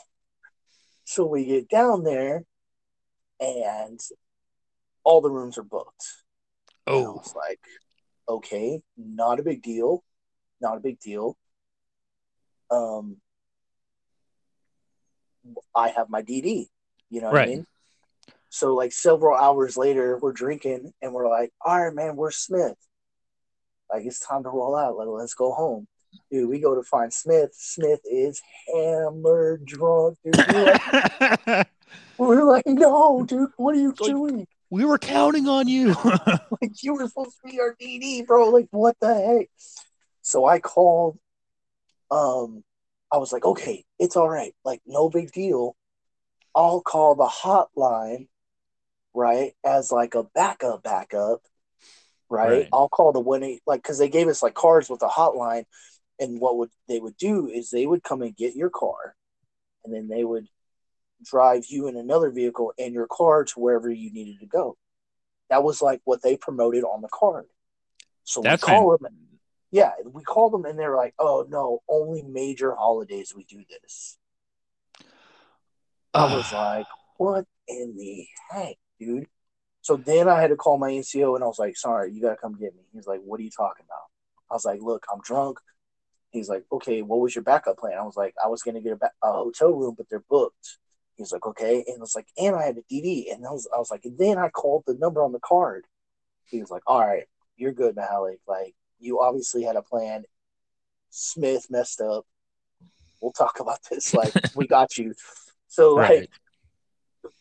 so 1.04 1.26
we 1.26 1.46
get 1.46 1.68
down 1.68 2.04
there, 2.04 2.44
and 3.40 4.00
all 5.04 5.20
the 5.22 5.32
rooms 5.32 5.58
are 5.58 5.64
booked. 5.64 6.06
And 6.86 6.96
I 6.96 7.00
Oh, 7.00 7.14
was 7.14 7.34
like, 7.36 7.60
okay, 8.30 8.82
not 8.98 9.40
a 9.40 9.44
big 9.44 9.64
deal, 9.64 10.04
not 10.62 10.78
a 10.78 10.80
big 10.80 11.00
deal. 11.00 11.36
Um, 12.70 13.18
I 15.76 15.90
have 15.90 16.10
my 16.10 16.22
DD. 16.22 16.68
You 17.10 17.22
know 17.22 17.28
what 17.28 17.36
Right. 17.36 17.48
I 17.50 17.52
mean? 17.56 17.68
So 18.50 18.76
like 18.76 18.92
several 18.92 19.36
hours 19.38 19.78
later, 19.78 20.18
we're 20.18 20.34
drinking 20.34 20.94
and 21.02 21.14
we're 21.14 21.30
like, 21.30 21.52
all 21.66 21.82
right, 21.86 21.94
man, 21.94 22.16
we're 22.16 22.32
Smith? 22.32 22.76
Like 23.92 24.06
it's 24.06 24.20
time 24.26 24.44
to 24.44 24.50
roll 24.50 24.76
out. 24.76 24.98
Like 24.98 25.08
let's 25.08 25.34
go 25.34 25.52
home. 25.54 25.88
Dude, 26.30 26.50
we 26.50 26.60
go 26.60 26.76
to 26.76 26.84
find 26.84 27.14
Smith. 27.14 27.52
Smith 27.54 28.02
is 28.04 28.42
hammered 28.68 29.66
drunk. 29.66 30.18
Dude. 30.26 30.36
We're 30.38 30.64
like, 30.66 31.68
we're 32.18 32.44
like, 32.44 32.64
no, 32.68 33.24
dude, 33.26 33.50
what 33.58 33.76
are 33.76 33.80
you 33.80 33.94
like- 34.00 34.10
doing? 34.12 34.48
we 34.70 34.86
were 34.86 34.98
counting 34.98 35.48
on 35.50 35.68
you. 35.68 35.94
Like 36.62 36.84
you 36.84 36.94
were 36.94 37.08
supposed 37.08 37.38
to 37.44 37.52
be 37.52 37.60
our 37.60 37.76
DD, 37.82 38.28
bro. 38.28 38.50
Like 38.50 38.68
what 38.72 38.96
the 39.02 39.14
heck? 39.16 39.50
So 40.32 40.46
I 40.46 40.60
called. 40.60 41.20
Um, 42.10 42.64
I 43.12 43.18
was 43.18 43.34
like, 43.34 43.44
okay, 43.44 43.84
it's 44.00 44.16
all 44.16 44.30
right. 44.30 44.54
Like 44.64 44.82
no 44.86 45.10
big 45.10 45.32
deal. 45.34 45.76
I'll 46.56 46.82
call 46.82 47.16
the 47.16 47.28
hotline, 47.28 48.28
right, 49.14 49.54
as 49.66 49.92
like 49.92 50.16
a 50.16 50.24
backup, 50.24 50.84
backup, 50.84 51.42
right? 52.30 52.48
Right. 52.48 52.68
I'll 52.72 52.90
call 52.90 53.12
the 53.12 53.20
one 53.20 53.44
eight 53.44 53.62
like 53.66 53.84
because 53.84 53.98
they 53.98 54.10
gave 54.10 54.30
us 54.30 54.42
like 54.42 54.54
cards 54.54 54.90
with 54.90 55.02
a 55.02 55.08
hotline, 55.08 55.66
and 56.20 56.40
what 56.40 56.58
would 56.58 56.70
they 56.88 57.00
would 57.00 57.18
do 57.18 57.50
is 57.50 57.70
they 57.70 57.86
would 57.86 58.04
come 58.04 58.22
and 58.22 58.36
get 58.36 58.56
your 58.56 58.70
car, 58.70 59.16
and 59.84 59.94
then 59.94 60.08
they 60.08 60.24
would 60.24 60.48
drive 61.24 61.66
you 61.68 61.88
in 61.88 61.98
another 61.98 62.32
vehicle 62.32 62.74
and 62.80 62.94
your 62.94 63.08
car 63.08 63.44
to 63.44 63.60
wherever 63.60 63.90
you 63.90 64.12
needed 64.14 64.40
to 64.40 64.46
go. 64.46 64.78
That 65.50 65.64
was 65.64 65.82
like 65.82 66.00
what 66.06 66.22
they 66.22 66.38
promoted 66.38 66.86
on 66.86 67.02
the 67.02 67.10
card. 67.10 67.48
So 68.24 68.42
That's 68.42 68.64
we 68.64 68.66
call 68.66 68.98
them, 68.98 69.14
yeah, 69.72 69.92
we 70.06 70.24
called 70.24 70.54
them 70.54 70.66
and 70.66 70.78
they're 70.78 70.98
like, 70.98 71.14
"Oh 71.18 71.46
no, 71.50 71.82
only 71.88 72.22
major 72.24 72.76
holidays 72.76 73.34
we 73.36 73.46
do 73.46 73.64
this." 73.70 74.18
I 76.14 76.26
was 76.36 76.52
like, 76.52 76.88
"What 77.18 77.46
in 77.68 77.96
the 77.98 78.28
heck, 78.50 78.76
dude?" 79.00 79.28
So 79.82 79.96
then 79.98 80.28
I 80.28 80.42
had 80.42 80.50
to 80.50 80.58
call 80.58 80.78
my 80.78 80.92
NCO 80.92 81.36
and 81.36 81.44
I 81.44 81.48
was 81.48 81.58
like, 81.58 81.78
"Sorry, 81.78 82.12
you 82.12 82.22
gotta 82.22 82.36
come 82.36 82.58
get 82.58 82.76
me." 82.76 82.82
He's 82.94 83.08
like, 83.08 83.22
"What 83.22 83.40
are 83.40 83.44
you 83.44 83.50
talking 83.50 83.86
about?" 83.86 84.10
I 84.50 84.56
was 84.56 84.66
like, 84.66 84.82
"Look, 84.82 85.06
I'm 85.12 85.22
drunk." 85.22 85.60
He's 86.32 86.50
like, 86.50 86.66
"Okay, 86.72 87.02
what 87.02 87.22
was 87.22 87.34
your 87.36 87.44
backup 87.44 87.78
plan?" 87.78 87.98
I 87.98 88.04
was 88.04 88.18
like, 88.18 88.36
"I 88.44 88.48
was 88.48 88.62
gonna 88.64 88.82
get 88.82 88.94
a, 88.94 88.98
ba- 88.98 89.12
a 89.24 89.32
hotel 89.32 89.72
room, 89.72 89.96
but 89.98 90.10
they're 90.10 90.20
booked." 90.30 90.80
He's 91.16 91.32
like, 91.32 91.46
"Okay," 91.46 91.84
and 91.88 91.98
I 91.98 92.02
was 92.02 92.16
like, 92.16 92.28
"And 92.38 92.56
I 92.58 92.64
had 92.66 92.78
a 92.78 92.84
DD," 92.84 93.32
and 93.32 93.46
I 93.48 93.52
was, 93.52 93.68
I 93.74 93.78
was 93.80 93.92
like, 93.92 94.04
and 94.06 94.18
then 94.18 94.38
I 94.38 94.50
called 94.50 94.84
the 94.86 94.96
number 94.96 95.24
on 95.24 95.32
the 95.32 95.40
card. 95.40 95.86
He 96.46 96.60
was 96.60 96.70
like, 96.72 96.84
"All 96.88 97.00
right, 97.00 97.26
you're 97.56 97.72
good, 97.74 97.96
Mahalik. 97.96 98.40
Like, 98.48 98.76
you 99.02 99.20
obviously 99.20 99.64
had 99.64 99.76
a 99.76 99.82
plan. 99.82 100.24
Smith 101.10 101.68
messed 101.70 102.00
up. 102.02 102.26
We'll 103.22 103.32
talk 103.34 103.60
about 103.60 103.80
this. 103.90 104.14
Like, 104.14 104.34
we 104.56 104.68
got 104.68 104.98
you." 104.98 105.14
So 105.68 105.98
like 106.22 106.30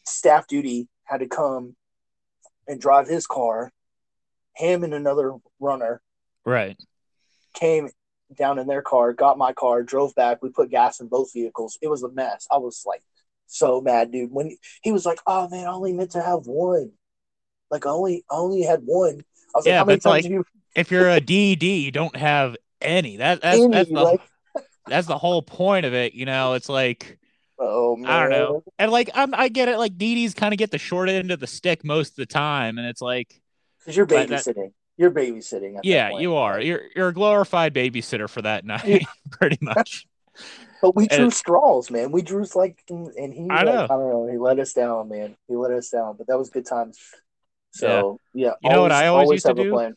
staff 0.04 0.46
duty 0.46 0.88
had 1.04 1.20
to 1.20 1.26
come 1.26 1.76
and 2.68 2.80
drive 2.80 3.08
his 3.08 3.26
car. 3.26 3.72
Him 4.56 4.84
and 4.84 4.92
another 4.94 5.34
runner 5.58 6.00
Right. 6.44 6.76
came 7.54 7.88
down 8.36 8.58
in 8.58 8.66
their 8.66 8.82
car, 8.82 9.12
got 9.12 9.38
my 9.38 9.52
car, 9.52 9.82
drove 9.82 10.14
back. 10.14 10.42
We 10.42 10.50
put 10.50 10.70
gas 10.70 11.00
in 11.00 11.08
both 11.08 11.32
vehicles. 11.32 11.78
It 11.82 11.88
was 11.88 12.02
a 12.02 12.10
mess. 12.10 12.46
I 12.50 12.58
was 12.58 12.82
like 12.86 13.02
so 13.46 13.80
mad, 13.80 14.12
dude. 14.12 14.30
When 14.30 14.56
he 14.82 14.92
was 14.92 15.04
like, 15.06 15.18
"Oh 15.26 15.48
man, 15.48 15.66
I 15.66 15.70
only 15.72 15.92
meant 15.92 16.12
to 16.12 16.22
have 16.22 16.46
one. 16.46 16.92
Like, 17.70 17.86
I 17.86 17.90
only, 17.90 18.24
I 18.30 18.34
only 18.36 18.62
had 18.62 18.82
one." 18.84 19.20
I 19.54 19.58
was 19.58 19.64
like, 19.66 19.72
Yeah, 19.72 19.78
"How 19.78 19.84
many 19.84 19.98
times 19.98 20.04
like- 20.04 20.24
have 20.24 20.32
you?" 20.32 20.44
If 20.74 20.90
you're 20.90 21.10
a 21.10 21.20
DD, 21.20 21.82
you 21.82 21.90
don't 21.90 22.14
have 22.16 22.56
any. 22.80 23.16
That 23.16 23.42
that's 23.42 23.58
Any, 23.58 23.72
that's 23.72 23.88
the 23.88 23.94
like, 24.02 24.20
that's 24.86 25.06
the 25.06 25.18
whole 25.18 25.42
point 25.42 25.86
of 25.86 25.94
it. 25.94 26.14
You 26.14 26.26
know, 26.26 26.54
it's 26.54 26.68
like 26.68 27.18
oh 27.58 27.96
man, 27.96 28.10
I 28.10 28.20
don't 28.22 28.30
know. 28.30 28.64
And 28.78 28.90
like 28.92 29.10
I'm, 29.14 29.34
I 29.34 29.48
get 29.48 29.68
it. 29.68 29.78
Like 29.78 29.96
DDs 29.96 30.34
kind 30.34 30.54
of 30.54 30.58
get 30.58 30.70
the 30.70 30.78
short 30.78 31.08
end 31.08 31.30
of 31.30 31.40
the 31.40 31.46
stick 31.46 31.84
most 31.84 32.10
of 32.10 32.16
the 32.16 32.26
time, 32.26 32.78
and 32.78 32.86
it's 32.86 33.02
like, 33.02 33.40
because 33.80 33.96
you're 33.96 34.06
that- 34.06 34.28
babysitting. 34.28 34.72
You're 34.96 35.10
babysitting. 35.10 35.76
At 35.78 35.82
that 35.82 35.84
yeah, 35.86 36.18
you 36.18 36.34
are. 36.34 36.60
You're 36.60 36.82
you're 36.94 37.08
a 37.08 37.14
glorified 37.14 37.72
babysitter 37.72 38.28
for 38.28 38.42
that 38.42 38.66
night, 38.66 39.06
pretty 39.30 39.58
much. 39.60 40.06
But 40.82 40.96
we 40.96 41.08
drew 41.08 41.26
it- 41.26 41.34
straws, 41.34 41.90
man. 41.90 42.10
We 42.10 42.22
drew 42.22 42.46
like, 42.54 42.82
and 42.88 43.34
he, 43.34 43.48
I 43.50 43.56
like, 43.56 43.64
know. 43.66 43.84
I 43.84 43.86
don't 43.88 44.08
know. 44.08 44.28
He 44.30 44.38
let 44.38 44.58
us 44.58 44.72
down, 44.72 45.10
man. 45.10 45.36
He 45.46 45.54
let 45.54 45.72
us 45.72 45.90
down. 45.90 46.16
But 46.16 46.28
that 46.28 46.38
was 46.38 46.48
good 46.48 46.64
times. 46.64 46.98
So 47.72 48.18
yeah, 48.32 48.52
You 48.62 48.70
know 48.70 48.80
what 48.80 48.92
I 48.92 49.08
always 49.08 49.30
used 49.30 49.44
to 49.44 49.50
have 49.50 49.58
a 49.58 49.62
do? 49.64 49.72
plan. 49.72 49.94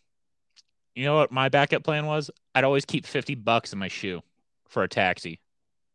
You 0.96 1.06
know 1.06 1.16
what 1.16 1.32
my 1.32 1.50
backup 1.50 1.84
plan 1.84 2.06
was? 2.06 2.30
I'd 2.54 2.64
always 2.64 2.86
keep 2.86 3.06
fifty 3.06 3.36
bucks 3.36 3.74
in 3.74 3.80
my 3.80 3.88
shoe 3.88 4.22
for 4.68 4.84
a 4.84 4.88
taxi. 4.88 5.40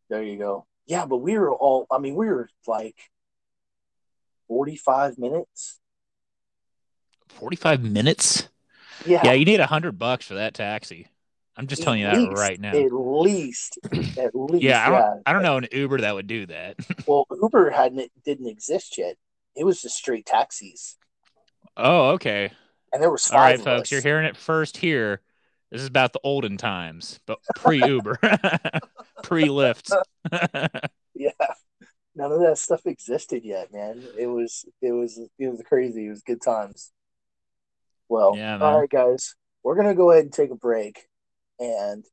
There 0.09 0.23
you 0.23 0.37
go. 0.37 0.65
Yeah, 0.87 1.05
but 1.05 1.17
we 1.17 1.37
were 1.37 1.53
all. 1.53 1.87
I 1.91 1.99
mean, 1.99 2.15
we 2.15 2.27
were 2.27 2.49
like 2.67 2.97
forty-five 4.47 5.17
minutes. 5.17 5.79
Forty-five 7.29 7.81
minutes. 7.81 8.49
Yeah, 9.05 9.21
Yeah, 9.23 9.33
you 9.33 9.45
need 9.45 9.59
a 9.59 9.67
hundred 9.67 9.97
bucks 9.97 10.25
for 10.25 10.33
that 10.35 10.53
taxi. 10.53 11.07
I'm 11.55 11.67
just 11.67 11.83
telling 11.83 11.99
you 11.99 12.07
that 12.07 12.15
least. 12.15 12.41
right 12.41 12.59
now. 12.59 12.73
At 12.73 12.91
least, 12.91 13.79
at 14.17 14.31
least. 14.33 14.63
yeah, 14.63 14.85
I 14.85 14.89
don't. 14.89 14.99
yeah. 14.99 15.13
I 15.25 15.33
don't 15.33 15.43
know 15.43 15.57
an 15.57 15.67
Uber 15.71 16.01
that 16.01 16.15
would 16.15 16.27
do 16.27 16.45
that. 16.47 16.77
Well, 17.07 17.25
Uber 17.41 17.71
hadn't 17.71 18.11
didn't 18.23 18.47
exist 18.47 18.97
yet. 18.97 19.15
It 19.55 19.65
was 19.65 19.81
just 19.81 19.95
straight 19.95 20.25
taxis, 20.25 20.95
oh, 21.75 22.11
okay. 22.11 22.51
And 22.91 23.01
there 23.01 23.11
was 23.11 23.25
five 23.25 23.37
All 23.37 23.45
right, 23.45 23.59
folks, 23.59 23.87
us. 23.87 23.91
you're 23.91 24.01
hearing 24.01 24.25
it 24.25 24.37
first 24.37 24.77
here. 24.77 25.21
This 25.71 25.81
is 25.81 25.87
about 25.87 26.13
the 26.13 26.19
olden 26.23 26.57
times, 26.57 27.19
but 27.25 27.39
pre 27.55 27.85
Uber, 27.85 28.17
pre 29.23 29.45
Lyft. 29.45 29.93
Yeah, 31.15 31.31
none 32.15 32.31
of 32.31 32.39
that 32.39 32.57
stuff 32.57 32.85
existed 32.85 33.43
yet, 33.43 33.73
man. 33.73 34.01
It 34.17 34.27
was 34.27 34.63
it 34.81 34.93
was 34.93 35.19
it 35.37 35.49
was 35.49 35.61
crazy. 35.67 36.05
It 36.05 36.11
was 36.11 36.21
good 36.21 36.41
times. 36.41 36.93
Well, 38.07 38.37
Yeah, 38.37 38.57
all 38.59 38.79
right, 38.79 38.89
guys, 38.89 39.35
we're 39.61 39.75
gonna 39.75 39.95
go 39.95 40.11
ahead 40.11 40.23
and 40.23 40.31
take 40.31 40.49
a 40.51 40.55
break, 40.55 41.09
and 41.59 42.05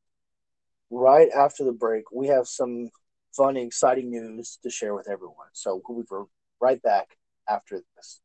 right 0.91 1.29
after 1.31 1.63
the 1.63 1.73
break, 1.73 2.11
we 2.11 2.27
have 2.27 2.49
some 2.49 2.91
fun, 3.37 3.57
exciting 3.57 4.11
news 4.11 4.59
to 4.65 4.71
share 4.71 4.95
with 4.95 5.09
everyone. 5.09 5.49
So 5.53 5.81
we'll 5.89 6.03
be 6.03 6.31
right 6.61 6.83
back 6.83 7.17
after 7.49 7.81
this. 7.97 8.21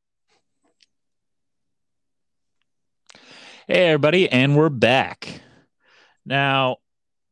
Hey, 3.68 3.88
everybody, 3.88 4.30
and 4.30 4.56
we're 4.56 4.70
back. 4.70 5.42
Now, 6.26 6.78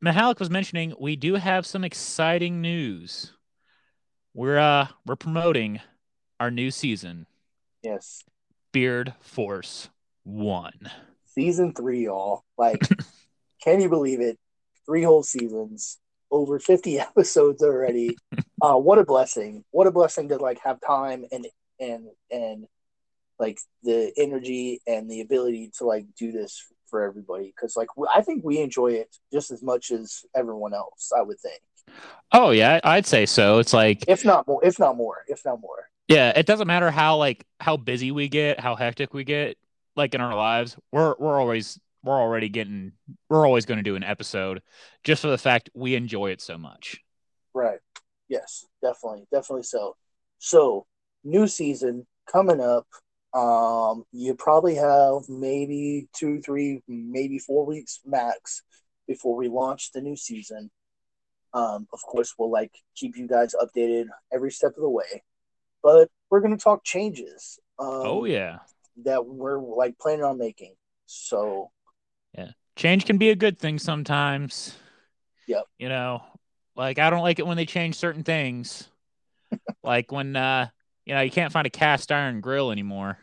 Mahalik 0.04 0.40
was 0.40 0.50
mentioning 0.50 0.94
we 1.00 1.16
do 1.16 1.36
have 1.36 1.66
some 1.66 1.84
exciting 1.84 2.62
news. 2.62 3.34
We're 4.34 4.60
uh 4.60 4.88
we're 5.06 5.16
promoting 5.16 5.82
our 6.40 6.52
new 6.52 6.72
season, 6.72 7.26
Yes. 7.84 8.24
Beard 8.72 9.14
Force 9.20 9.90
One. 10.24 10.92
Season 11.26 11.74
three, 11.74 12.06
y'all. 12.06 12.44
Like, 12.58 12.88
can 13.64 13.82
you 13.82 13.90
believe 13.90 14.22
it? 14.22 14.38
Three 14.86 15.04
whole 15.04 15.24
seasons, 15.24 15.98
over 16.32 16.60
50 16.60 17.00
episodes 17.00 17.64
already. 17.64 18.16
uh, 18.62 18.76
what 18.76 19.00
a 19.00 19.04
blessing. 19.04 19.64
What 19.72 19.88
a 19.88 19.92
blessing 19.92 20.30
to 20.30 20.38
like 20.38 20.60
have 20.64 20.80
time 20.86 21.26
and 21.32 21.48
and 21.80 22.06
and 22.32 22.66
like 23.40 23.60
the 23.84 24.12
energy 24.18 24.82
and 24.86 25.10
the 25.10 25.22
ability 25.22 25.72
to 25.78 25.86
like 25.86 26.06
do 26.18 26.32
this 26.32 26.64
for 26.90 27.04
everybody 27.04 27.54
because 27.56 27.76
like 27.78 27.88
I 28.14 28.22
think 28.22 28.44
we 28.44 28.60
enjoy 28.60 28.94
it 28.94 29.16
just 29.32 29.52
as 29.52 29.64
much 29.64 29.92
as 29.92 30.26
everyone 30.36 30.74
else. 30.74 31.12
I 31.18 31.22
would 31.22 31.40
think, 31.40 31.62
Oh 32.32 32.52
yeah, 32.52 32.80
I'd 32.84 33.06
say 33.06 33.26
so. 33.26 33.60
It's 33.60 33.74
like 33.74 34.04
if 34.08 34.26
not 34.26 34.48
more, 34.48 34.64
if 34.64 34.80
not 34.80 34.98
more, 34.98 35.24
if 35.28 35.44
not 35.46 35.62
more. 35.62 35.90
yeah, 36.08 36.32
it 36.36 36.46
doesn't 36.46 36.68
matter 36.68 36.92
how 36.92 37.18
like 37.18 37.46
how 37.60 37.78
busy 37.78 38.12
we 38.12 38.28
get, 38.30 38.60
how 38.60 38.76
hectic 38.76 39.14
we 39.14 39.24
get, 39.24 39.58
like 39.96 40.14
in 40.16 40.22
our 40.22 40.36
lives. 40.36 40.78
We're 40.92 41.16
we're 41.18 41.40
always 41.40 41.80
we're 42.04 42.20
already 42.20 42.50
getting 42.50 42.94
we're 43.30 43.46
always 43.46 43.66
going 43.66 43.78
to 43.78 43.84
do 43.84 43.96
an 43.96 44.04
episode 44.04 44.62
just 45.04 45.22
for 45.22 45.28
the 45.30 45.38
fact 45.38 45.70
we 45.74 45.96
enjoy 45.96 46.32
it 46.32 46.42
so 46.42 46.58
much. 46.58 47.02
Right. 47.54 47.80
Yes, 48.28 48.66
definitely, 48.82 49.26
definitely 49.32 49.64
so. 49.64 49.96
So, 50.38 50.86
new 51.24 51.48
season 51.48 52.06
coming 52.32 52.62
up. 52.62 52.88
Um, 53.34 54.06
you 54.12 54.34
probably 54.36 54.76
have 54.76 55.30
maybe 55.30 56.08
two, 56.14 56.42
three, 56.42 56.82
maybe 56.88 57.38
four 57.38 57.66
weeks 57.66 58.00
max 58.06 58.64
before 59.08 59.36
we 59.36 59.48
launch 59.48 59.92
the 59.92 60.02
new 60.02 60.16
season. 60.16 60.72
Um, 61.54 61.88
of 61.94 62.02
course, 62.02 62.34
we'll 62.38 62.52
like 62.52 62.72
keep 62.96 63.18
you 63.18 63.28
guys 63.28 63.56
updated 63.60 64.06
every 64.32 64.52
step 64.52 64.72
of 64.76 64.82
the 64.82 64.90
way, 64.90 65.24
but 65.82 66.10
we're 66.30 66.42
gonna 66.42 66.58
talk 66.58 66.84
changes. 66.84 67.60
Um, 67.80 67.88
oh 67.88 68.26
yeah. 68.26 68.60
that 69.04 69.26
we're 69.26 69.60
like 69.60 69.98
planning 70.00 70.24
on 70.24 70.38
making. 70.38 70.76
So, 71.06 71.72
yeah, 72.38 72.52
change 72.76 73.06
can 73.06 73.18
be 73.18 73.30
a 73.30 73.36
good 73.36 73.58
thing 73.58 73.80
sometimes. 73.80 74.76
Yep. 75.48 75.64
You 75.80 75.90
know, 75.90 76.24
like 76.76 77.00
I 77.00 77.10
don't 77.10 77.24
like 77.24 77.40
it 77.40 77.48
when 77.48 77.58
they 77.58 77.66
change 77.66 77.96
certain 77.96 78.24
things. 78.24 78.88
like 79.84 80.12
when 80.12 80.36
uh 80.36 80.68
you 81.06 81.14
know, 81.16 81.22
you 81.22 81.32
can't 81.32 81.52
find 81.52 81.66
a 81.68 81.70
cast 81.70 82.12
iron 82.12 82.42
grill 82.42 82.72
anymore. 82.72 83.18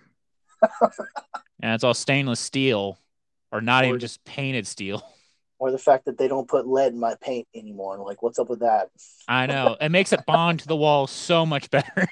and 1.62 1.74
it's 1.74 1.84
all 1.84 1.94
stainless 1.94 2.40
steel 2.40 2.98
or 3.52 3.60
not 3.60 3.84
Or- 3.84 3.88
even 3.88 4.00
just 4.00 4.24
painted 4.24 4.66
steel. 4.66 5.02
or 5.58 5.70
the 5.70 5.78
fact 5.78 6.04
that 6.06 6.18
they 6.18 6.28
don't 6.28 6.48
put 6.48 6.66
lead 6.66 6.92
in 6.92 7.00
my 7.00 7.14
paint 7.20 7.46
anymore. 7.54 7.96
Like, 7.98 8.22
what's 8.22 8.38
up 8.38 8.48
with 8.50 8.60
that? 8.60 8.88
I 9.28 9.46
know. 9.46 9.76
It 9.80 9.90
makes 9.90 10.12
it 10.12 10.26
bond 10.26 10.60
to 10.60 10.66
the 10.68 10.76
wall 10.76 11.06
so 11.06 11.46
much 11.46 11.70
better. 11.70 12.06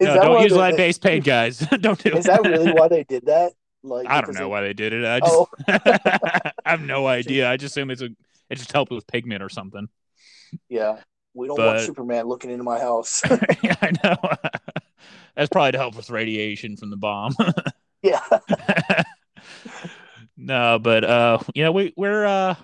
no, 0.00 0.14
don't 0.14 0.42
use 0.42 0.52
lead 0.52 0.76
based 0.76 1.02
paint, 1.02 1.24
guys. 1.24 1.58
don't 1.58 2.02
do 2.02 2.16
Is 2.16 2.26
that 2.26 2.42
really 2.42 2.72
why 2.72 2.88
they 2.88 3.04
did 3.04 3.26
that? 3.26 3.52
Like, 3.82 4.06
I 4.08 4.20
don't 4.20 4.34
know 4.34 4.46
it- 4.46 4.48
why 4.48 4.60
they 4.62 4.72
did 4.72 4.92
it. 4.92 5.04
I 5.04 5.20
just 5.20 5.32
Oh. 5.34 5.48
I 5.68 6.70
have 6.70 6.80
no 6.82 7.06
idea. 7.06 7.48
I 7.50 7.56
just 7.56 7.76
assume 7.76 7.90
it's 7.90 8.02
a 8.02 8.08
it 8.50 8.56
just 8.56 8.72
helped 8.72 8.90
with 8.90 9.06
pigment 9.06 9.42
or 9.42 9.48
something. 9.50 9.88
Yeah, 10.70 11.00
we 11.34 11.46
don't 11.46 11.58
want 11.58 11.80
Superman 11.80 12.26
looking 12.26 12.50
into 12.50 12.64
my 12.64 12.78
house. 12.78 13.22
yeah, 13.62 13.76
I 13.82 13.92
know. 14.02 14.16
That's 15.36 15.48
probably 15.50 15.72
to 15.72 15.78
help 15.78 15.94
with 15.96 16.10
radiation 16.10 16.76
from 16.76 16.90
the 16.90 16.96
bomb. 16.96 17.34
yeah, 18.02 18.20
no, 20.36 20.78
but 20.80 21.04
uh, 21.04 21.38
you 21.54 21.62
know, 21.62 21.70
we 21.70 21.92
we're 21.96 22.26
uh 22.26 22.56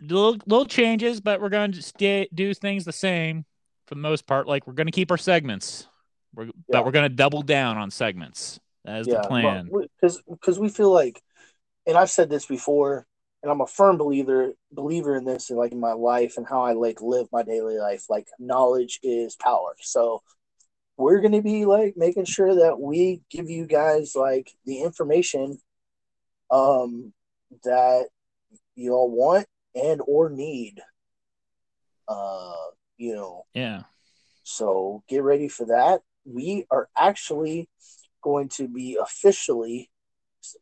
little 0.00 0.36
little 0.46 0.66
changes, 0.66 1.20
but 1.20 1.40
we're 1.40 1.48
going 1.48 1.72
to 1.72 1.82
stay 1.82 2.28
do 2.34 2.52
things 2.52 2.84
the 2.84 2.92
same 2.92 3.44
for 3.86 3.94
the 3.94 4.00
most 4.00 4.26
part. 4.26 4.46
Like 4.46 4.66
we're 4.66 4.74
going 4.74 4.86
to 4.86 4.92
keep 4.92 5.10
our 5.10 5.16
segments, 5.16 5.86
we're, 6.34 6.44
Yeah. 6.44 6.50
but 6.68 6.84
we're 6.84 6.92
going 6.92 7.08
to 7.08 7.14
double 7.14 7.42
down 7.42 7.78
on 7.78 7.90
segments. 7.90 8.60
That 8.84 9.00
is 9.00 9.06
yeah. 9.06 9.22
the 9.22 9.28
plan. 9.28 9.70
Because 10.00 10.22
because 10.28 10.58
we 10.58 10.68
feel 10.68 10.92
like, 10.92 11.22
and 11.86 11.96
I've 11.96 12.10
said 12.10 12.28
this 12.28 12.46
before, 12.46 13.06
and 13.42 13.52
I'm 13.52 13.60
a 13.60 13.66
firm 13.66 13.96
believer 13.98 14.52
believer 14.72 15.16
in 15.16 15.24
this, 15.24 15.50
and 15.50 15.58
like 15.58 15.72
in 15.72 15.80
my 15.80 15.92
life 15.92 16.34
and 16.36 16.46
how 16.48 16.62
I 16.62 16.72
like 16.72 17.00
live 17.00 17.28
my 17.32 17.42
daily 17.42 17.78
life. 17.78 18.04
Like 18.08 18.28
knowledge 18.38 18.98
is 19.02 19.36
power. 19.36 19.74
So 19.80 20.22
we're 20.96 21.20
gonna 21.20 21.42
be 21.42 21.64
like 21.64 21.94
making 21.96 22.24
sure 22.24 22.54
that 22.56 22.80
we 22.80 23.22
give 23.30 23.48
you 23.48 23.66
guys 23.66 24.14
like 24.16 24.50
the 24.66 24.82
information, 24.82 25.58
um, 26.50 27.12
that 27.64 28.08
you 28.74 28.92
all 28.92 29.10
want 29.10 29.46
and 29.74 30.00
or 30.06 30.30
need. 30.30 30.80
Uh, 32.08 32.54
you 32.96 33.14
know, 33.14 33.44
Yeah. 33.54 33.82
So 34.42 35.02
get 35.08 35.22
ready 35.22 35.48
for 35.48 35.66
that. 35.66 36.00
We 36.24 36.64
are 36.70 36.88
actually 36.96 37.68
going 38.22 38.48
to 38.56 38.66
be 38.66 38.98
officially, 39.00 39.90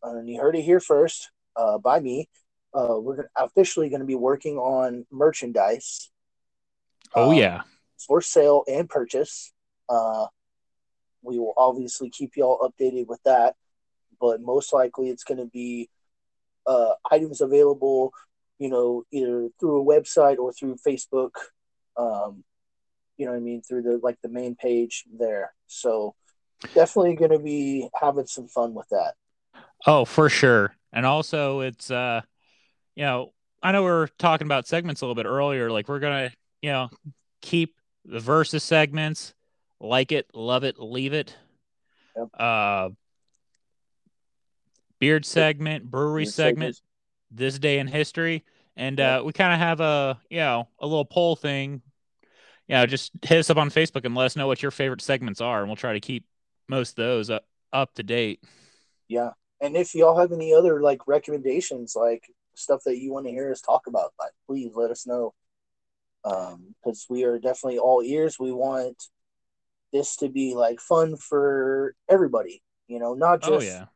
and 0.03 0.29
you 0.29 0.41
heard 0.41 0.57
it 0.57 0.63
here 0.63 0.81
first 0.81 1.31
uh, 1.55 1.79
by 1.79 2.01
me. 2.01 2.29
Uh, 2.77 2.99
we're 2.99 3.31
officially 3.37 3.89
going 3.89 4.01
to 4.01 4.07
be 4.07 4.15
working 4.15 4.59
on 4.59 5.07
merchandise. 5.11 6.11
Oh 7.15 7.31
um, 7.31 7.37
yeah. 7.37 7.63
for 8.07 8.21
sale 8.21 8.65
and 8.69 8.89
purchase. 8.89 9.53
Uh, 9.89 10.27
we 11.23 11.39
will 11.39 11.55
obviously 11.57 12.11
keep 12.11 12.37
y'all 12.37 12.59
updated 12.61 13.07
with 13.07 13.23
that, 13.25 13.55
but 14.21 14.43
most 14.43 14.75
likely 14.75 15.09
it's 15.09 15.25
going 15.25 15.39
to 15.39 15.47
be 15.47 15.89
uh, 16.67 16.93
items 17.11 17.41
available, 17.41 18.13
you 18.59 18.69
know, 18.69 19.05
either 19.11 19.49
through 19.59 19.81
a 19.81 19.85
website 19.85 20.37
or 20.37 20.53
through 20.53 20.77
Facebook. 20.87 21.31
Um, 21.97 22.45
you 23.17 23.25
know 23.25 23.33
what 23.33 23.39
I 23.39 23.41
mean? 23.41 23.63
Through 23.63 23.83
the 23.83 24.01
like 24.03 24.19
the 24.23 24.29
main 24.29 24.55
page 24.55 25.05
there. 25.19 25.55
So 25.67 26.15
definitely 26.75 27.17
going 27.17 27.31
to 27.31 27.39
be 27.39 27.89
having 27.99 28.27
some 28.27 28.49
fun 28.49 28.75
with 28.75 28.89
that. 28.91 29.15
Oh, 29.87 30.05
for 30.05 30.29
sure. 30.29 30.75
And 30.93 31.07
also 31.07 31.61
it's 31.61 31.91
uh 31.91 32.21
you 32.97 33.05
know, 33.05 33.33
I 33.63 33.73
know 33.73 33.83
we 33.83 33.91
were 33.91 34.09
talking 34.19 34.47
about 34.47 34.67
segments 34.67 35.01
a 35.01 35.05
little 35.05 35.15
bit 35.15 35.27
earlier. 35.29 35.71
Like 35.71 35.89
we're 35.89 36.01
gonna, 36.01 36.33
you 36.63 36.71
know, 36.71 36.91
keep 37.43 37.77
the 38.05 38.21
versus 38.21 38.65
segments, 38.65 39.35
like 39.81 40.13
it, 40.13 40.27
love 40.35 40.65
it, 40.65 40.79
leave 40.79 41.13
it. 41.13 41.37
Yep. 42.17 42.29
Uh 42.39 42.89
beard 44.99 45.25
segment, 45.25 45.85
brewery 45.85 46.25
Beard 46.25 46.35
segment, 46.35 46.77
segments. 46.77 46.83
this 47.31 47.59
day 47.59 47.79
in 47.79 47.87
history. 47.87 48.45
And 48.77 48.99
Yep. 48.99 49.21
uh 49.21 49.25
we 49.25 49.33
kind 49.33 49.53
of 49.53 49.59
have 49.59 49.81
a 49.81 50.21
you 50.31 50.39
know 50.39 50.69
a 50.79 50.87
little 50.87 51.05
poll 51.05 51.37
thing. 51.37 51.83
You 52.69 52.75
know, 52.77 52.87
just 52.87 53.13
hit 53.23 53.39
us 53.39 53.49
up 53.51 53.59
on 53.59 53.71
Facebook 53.71 54.05
and 54.05 54.15
let 54.15 54.25
us 54.25 54.37
know 54.37 54.49
what 54.49 54.61
your 54.63 54.73
favorite 54.73 55.01
segments 55.01 55.41
are, 55.41 55.61
and 55.61 55.69
we'll 55.69 55.77
try 55.77 55.93
to 55.93 56.01
keep 56.01 56.25
most 56.69 56.91
of 56.91 56.97
those 56.97 57.31
up, 57.31 57.47
up 57.73 57.95
to 57.95 58.03
date. 58.03 58.43
Yeah. 59.07 59.31
And 59.61 59.77
if 59.77 59.95
y'all 59.95 60.19
have 60.19 60.33
any 60.33 60.53
other 60.53 60.81
like 60.81 61.07
recommendations, 61.07 61.95
like 61.95 62.25
stuff 62.57 62.83
that 62.85 62.99
you 62.99 63.13
want 63.13 63.27
to 63.27 63.33
hear 63.33 63.51
us 63.51 63.61
talk 63.61 63.87
about, 63.87 64.13
like 64.19 64.33
please 64.47 64.73
let 64.75 64.91
us 64.91 65.07
know. 65.07 65.35
Um, 66.25 66.75
because 66.85 67.07
we 67.09 67.25
are 67.25 67.39
definitely 67.39 67.79
all 67.79 68.03
ears. 68.03 68.39
We 68.39 68.51
want 68.51 69.01
this 69.93 70.17
to 70.17 70.29
be 70.29 70.55
like 70.55 70.81
fun 70.81 71.17
for 71.17 71.95
everybody, 72.09 72.63
you 72.89 72.99
know, 72.99 73.15
not 73.15 73.41
just 73.43 73.53
Oh 73.53 73.61
yeah. 73.61 73.87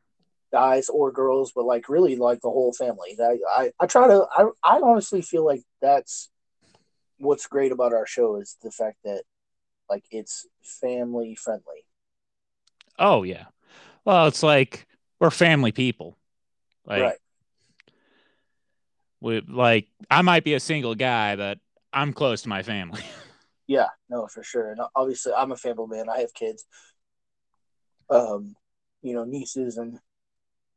guys 0.53 0.89
or 0.89 1.11
girls, 1.11 1.53
but 1.55 1.65
like 1.65 1.89
really 1.89 2.17
like 2.17 2.41
the 2.41 2.51
whole 2.51 2.73
family. 2.73 3.19
I, 3.21 3.39
I, 3.49 3.73
I 3.81 3.87
try 3.87 4.07
to 4.07 4.27
I, 4.37 4.45
I 4.65 4.81
honestly 4.81 5.23
feel 5.23 5.45
like 5.45 5.63
that's 5.83 6.31
what's 7.19 7.47
great 7.47 7.73
about 7.73 7.93
our 7.93 8.07
show 8.07 8.37
is 8.37 8.57
the 8.63 8.71
fact 8.71 8.99
that 9.05 9.25
like 9.89 10.05
it's 10.11 10.47
family 10.63 11.35
friendly. 11.35 11.85
Oh 12.99 13.23
yeah. 13.23 13.47
Well, 14.05 14.27
it's 14.27 14.43
like 14.43 14.87
we're 15.19 15.31
family 15.31 15.73
people. 15.73 16.17
Like 16.87 17.03
right. 17.03 17.19
We 19.21 19.41
like 19.41 19.89
I 20.11 20.23
might 20.23 20.45
be 20.45 20.55
a 20.55 20.61
single 20.61 20.95
guy, 20.95 21.37
but 21.37 21.59
I'm 21.93 22.13
close 22.13 22.43
to 22.43 22.49
my 22.49 22.63
family. 22.63 23.03
Yeah, 23.71 23.87
no, 24.09 24.27
for 24.27 24.43
sure. 24.43 24.73
And 24.73 24.81
obviously, 24.97 25.33
I'm 25.33 25.53
a 25.53 25.57
family 25.57 25.87
man. 25.97 26.09
I 26.09 26.19
have 26.23 26.35
kids, 26.35 26.67
um, 28.11 28.57
you 29.01 29.15
know, 29.15 29.23
nieces 29.23 29.77
and 29.77 30.01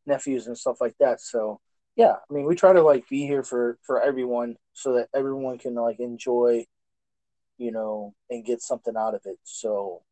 nephews 0.05 0.45
and 0.45 0.55
stuff 0.55 0.79
like 0.79 0.93
that. 0.99 1.19
So, 1.19 1.59
yeah, 1.95 2.11
I 2.11 2.31
mean, 2.31 2.45
we 2.45 2.53
try 2.53 2.71
to 2.71 2.83
like 2.83 3.09
be 3.09 3.25
here 3.25 3.41
for 3.41 3.79
for 3.81 3.99
everyone 3.99 4.57
so 4.73 4.93
that 4.93 5.07
everyone 5.11 5.57
can 5.57 5.73
like 5.73 5.99
enjoy, 5.99 6.67
you 7.57 7.71
know, 7.71 8.13
and 8.29 8.45
get 8.45 8.61
something 8.61 8.95
out 8.95 9.15
of 9.15 9.21
it. 9.25 9.39
So, 9.41 10.03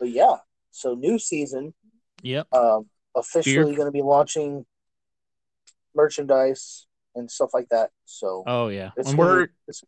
but 0.00 0.10
yeah, 0.10 0.38
so 0.72 0.96
new 0.96 1.16
season, 1.20 1.74
yep. 2.22 2.52
um, 2.52 2.86
officially 3.14 3.76
going 3.76 3.86
to 3.86 3.92
be 3.92 4.02
launching 4.02 4.66
merchandise 5.94 6.88
and 7.14 7.30
stuff 7.30 7.50
like 7.54 7.68
that. 7.70 7.90
So, 8.04 8.44
Oh 8.46 8.68
yeah. 8.68 8.90
it's 8.96 9.08
When 9.08 9.16
we're 9.16 9.42
it's- 9.68 9.84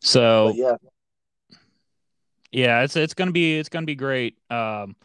so 0.00 0.52
yeah, 0.54 0.76
yeah, 2.52 2.82
it's 2.82 2.96
it's 2.96 3.14
gonna 3.14 3.32
be 3.32 3.58
it's 3.58 3.68
gonna 3.68 3.86
be 3.86 3.94
great. 3.94 4.36
Um, 4.50 4.96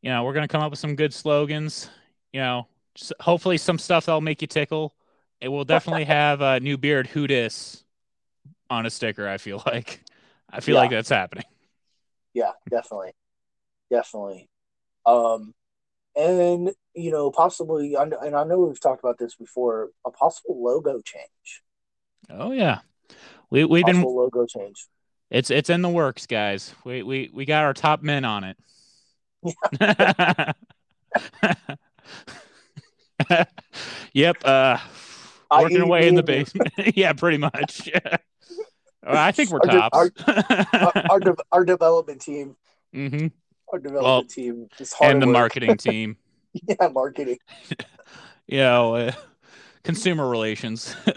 you 0.00 0.10
know, 0.10 0.24
we're 0.24 0.32
gonna 0.32 0.48
come 0.48 0.62
up 0.62 0.70
with 0.70 0.78
some 0.80 0.96
good 0.96 1.14
slogans. 1.14 1.88
You 2.32 2.40
know, 2.40 2.66
just 2.94 3.12
hopefully 3.20 3.56
some 3.58 3.78
stuff 3.78 4.06
that'll 4.06 4.20
make 4.20 4.42
you 4.42 4.48
tickle. 4.48 4.94
It 5.40 5.48
will 5.48 5.64
definitely 5.64 6.04
have 6.06 6.40
a 6.40 6.60
new 6.60 6.76
beard 6.76 7.06
who 7.06 7.26
dis 7.26 7.84
on 8.68 8.86
a 8.86 8.90
sticker. 8.90 9.28
I 9.28 9.38
feel 9.38 9.62
like, 9.66 10.02
I 10.50 10.60
feel 10.60 10.74
Yeah. 10.74 10.80
like 10.80 10.90
that's 10.90 11.08
happening. 11.08 11.44
Yeah, 12.34 12.52
definitely, 12.70 13.12
definitely. 13.90 14.48
Um, 15.06 15.54
and 16.14 16.72
you 16.94 17.10
know, 17.10 17.30
possibly, 17.30 17.94
and 17.94 18.14
I 18.14 18.44
know 18.44 18.60
we've 18.60 18.80
talked 18.80 19.02
about 19.02 19.18
this 19.18 19.34
before, 19.34 19.90
a 20.06 20.10
possible 20.10 20.62
logo 20.62 21.00
change. 21.00 21.62
Oh 22.30 22.52
yeah, 22.52 22.80
we 23.50 23.64
we've 23.64 23.86
been 23.86 24.02
logo 24.02 24.46
change. 24.46 24.86
It's 25.30 25.50
it's 25.50 25.70
in 25.70 25.82
the 25.82 25.88
works, 25.88 26.26
guys. 26.26 26.74
We 26.84 27.02
we 27.02 27.30
we 27.32 27.44
got 27.46 27.64
our 27.64 27.72
top 27.74 28.02
men 28.02 28.24
on 28.24 28.44
it. 28.44 28.56
yep. 34.12 34.36
Uh, 34.44 34.78
working 35.50 35.80
away 35.80 36.08
in 36.08 36.14
the 36.14 36.22
basement. 36.22 36.70
yeah, 36.94 37.12
pretty 37.14 37.38
much. 37.38 37.90
I 39.04 39.32
think 39.32 39.50
we're 39.50 39.60
Our 39.60 39.66
de- 39.66 39.78
tops. 39.78 39.98
our, 39.98 40.92
our, 41.10 41.20
de- 41.20 41.36
our 41.50 41.64
development 41.64 42.20
team, 42.20 42.56
hmm 42.92 43.28
our 43.72 43.78
development 43.78 44.30
team, 44.30 44.68
is 44.78 44.92
hard 44.92 45.12
And 45.12 45.22
the 45.22 45.26
work. 45.26 45.34
marketing 45.34 45.76
team. 45.78 46.16
yeah, 46.52 46.88
marketing. 46.88 47.38
You 48.48 48.58
know, 48.58 48.96
uh, 48.96 49.12
consumer 49.84 50.28
relations. 50.28 50.94
They're 51.04 51.14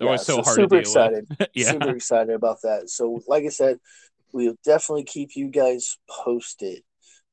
Yeah, 0.00 0.06
always 0.06 0.22
so, 0.22 0.36
hard 0.36 0.56
super 0.56 0.78
excited. 0.78 1.26
yeah. 1.52 1.70
Super 1.70 1.90
excited 1.90 2.34
about 2.34 2.62
that. 2.62 2.88
So, 2.90 3.20
like 3.26 3.44
I 3.44 3.48
said, 3.48 3.78
we'll 4.32 4.56
definitely 4.64 5.04
keep 5.04 5.30
you 5.34 5.48
guys 5.48 5.98
posted. 6.08 6.82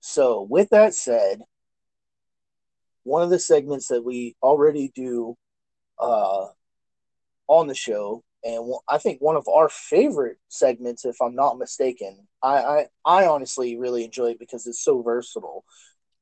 So, 0.01 0.41
with 0.49 0.70
that 0.72 0.95
said, 0.95 1.39
one 3.03 3.22
of 3.24 3.30
the 3.30 3.39
segments 3.39 3.88
that 3.88 4.03
we 4.03 4.36
already 4.43 4.91
do 4.93 5.38
uh, 5.99 6.47
on 7.47 7.67
the 7.67 7.76
show, 7.76 8.24
and 8.43 8.73
I 8.87 8.97
think 8.97 9.19
one 9.19 9.35
of 9.35 9.47
our 9.47 9.69
favorite 9.69 10.37
segments, 10.47 11.05
if 11.05 11.21
I'm 11.21 11.35
not 11.35 11.57
mistaken, 11.57 12.27
I, 12.41 12.57
I, 12.57 12.85
I 13.05 13.27
honestly 13.27 13.77
really 13.77 14.05
enjoy 14.05 14.31
it 14.31 14.39
because 14.39 14.65
it's 14.65 14.83
so 14.83 15.01
versatile. 15.01 15.65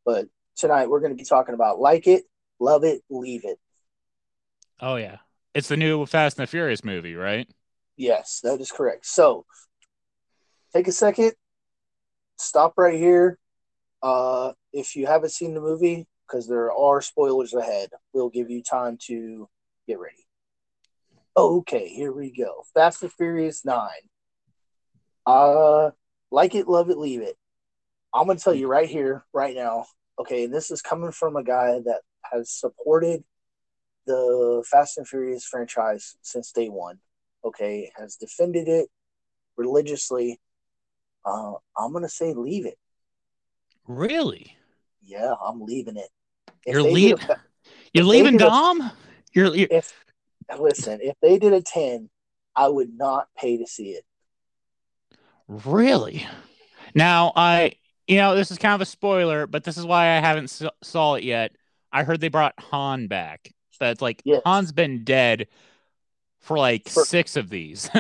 But 0.05 0.27
tonight 0.55 0.89
we're 0.89 0.99
going 0.99 1.11
to 1.11 1.17
be 1.17 1.25
talking 1.25 1.53
about 1.53 1.79
like 1.79 2.07
it, 2.07 2.23
love 2.59 2.83
it, 2.83 3.03
leave 3.09 3.45
it. 3.45 3.59
Oh 4.79 4.95
yeah. 4.95 5.17
It's 5.53 5.67
the 5.67 5.77
new 5.77 6.05
Fast 6.05 6.37
and 6.37 6.47
the 6.47 6.49
Furious 6.49 6.83
movie, 6.83 7.15
right? 7.15 7.47
Yes, 7.95 8.41
that 8.43 8.59
is 8.61 8.71
correct. 8.71 9.05
So 9.05 9.45
take 10.73 10.87
a 10.87 10.91
second, 10.91 11.33
stop 12.37 12.73
right 12.77 12.97
here. 12.97 13.37
Uh, 14.01 14.53
if 14.73 14.95
you 14.95 15.07
haven't 15.07 15.31
seen 15.31 15.53
the 15.55 15.61
movie, 15.61 16.07
because 16.27 16.47
there 16.47 16.71
are 16.71 17.01
spoilers 17.01 17.53
ahead, 17.53 17.89
we'll 18.13 18.29
give 18.29 18.49
you 18.49 18.61
time 18.61 18.97
to 19.07 19.49
get 19.87 19.99
ready. 19.99 20.26
Okay, 21.37 21.87
here 21.87 22.11
we 22.11 22.31
go. 22.31 22.63
Fast 22.73 23.03
and 23.03 23.13
Furious 23.13 23.63
9. 23.63 23.79
Uh, 25.25 25.91
like 26.31 26.55
it, 26.55 26.67
love 26.67 26.89
it, 26.89 26.97
leave 26.97 27.21
it. 27.21 27.37
I'm 28.13 28.25
going 28.25 28.37
to 28.37 28.43
tell 28.43 28.55
you 28.55 28.67
right 28.67 28.89
here, 28.89 29.23
right 29.33 29.55
now. 29.55 29.85
Okay, 30.19 30.45
and 30.45 30.53
this 30.53 30.71
is 30.71 30.81
coming 30.81 31.11
from 31.11 31.35
a 31.35 31.43
guy 31.43 31.79
that 31.85 32.01
has 32.31 32.49
supported 32.49 33.23
the 34.07 34.63
Fast 34.69 34.97
and 34.97 35.07
Furious 35.07 35.45
franchise 35.45 36.15
since 36.21 36.51
day 36.51 36.69
one 36.69 36.99
okay, 37.45 37.89
has 37.95 38.15
defended 38.17 38.67
it 38.67 38.89
religiously. 39.55 40.37
Uh, 41.23 41.53
I'm 41.77 41.93
gonna 41.93 42.09
say 42.09 42.33
leave 42.33 42.65
it. 42.65 42.77
Really? 43.87 44.57
Yeah, 45.01 45.33
I'm 45.41 45.61
leaving 45.61 45.95
it. 45.95 46.09
If 46.65 46.73
You're 46.73 46.83
they 46.83 46.89
did 46.89 46.93
leave- 46.95 47.13
a 47.13 47.17
fa- 47.27 47.43
You're 47.93 48.03
leaving 48.05 48.33
did 48.33 48.47
a- 48.47 48.49
Dom? 48.49 48.91
You're, 49.33 49.55
you're 49.55 49.67
if 49.71 49.93
listen, 50.59 50.99
if 51.01 51.15
they 51.21 51.37
did 51.39 51.53
a 51.53 51.61
ten, 51.61 52.09
I 52.55 52.67
would 52.67 52.95
not 52.97 53.27
pay 53.37 53.57
to 53.57 53.67
see 53.67 53.89
it. 53.91 54.03
Really? 55.47 56.25
Now, 56.95 57.31
I, 57.35 57.73
you 58.07 58.17
know, 58.17 58.35
this 58.35 58.51
is 58.51 58.57
kind 58.57 58.73
of 58.75 58.81
a 58.81 58.85
spoiler, 58.85 59.47
but 59.47 59.63
this 59.63 59.77
is 59.77 59.85
why 59.85 60.17
I 60.17 60.19
haven't 60.19 60.45
s- 60.45 60.63
saw 60.83 61.15
it 61.15 61.23
yet. 61.23 61.51
I 61.91 62.03
heard 62.03 62.19
they 62.19 62.29
brought 62.29 62.53
Han 62.59 63.07
back. 63.07 63.53
That's 63.79 64.01
like 64.01 64.21
Yes. 64.25 64.41
Han's 64.45 64.71
been 64.71 65.03
dead 65.03 65.47
for 66.39 66.57
like 66.57 66.89
For- 66.89 67.05
six 67.05 67.35
of 67.37 67.49
these. 67.49 67.89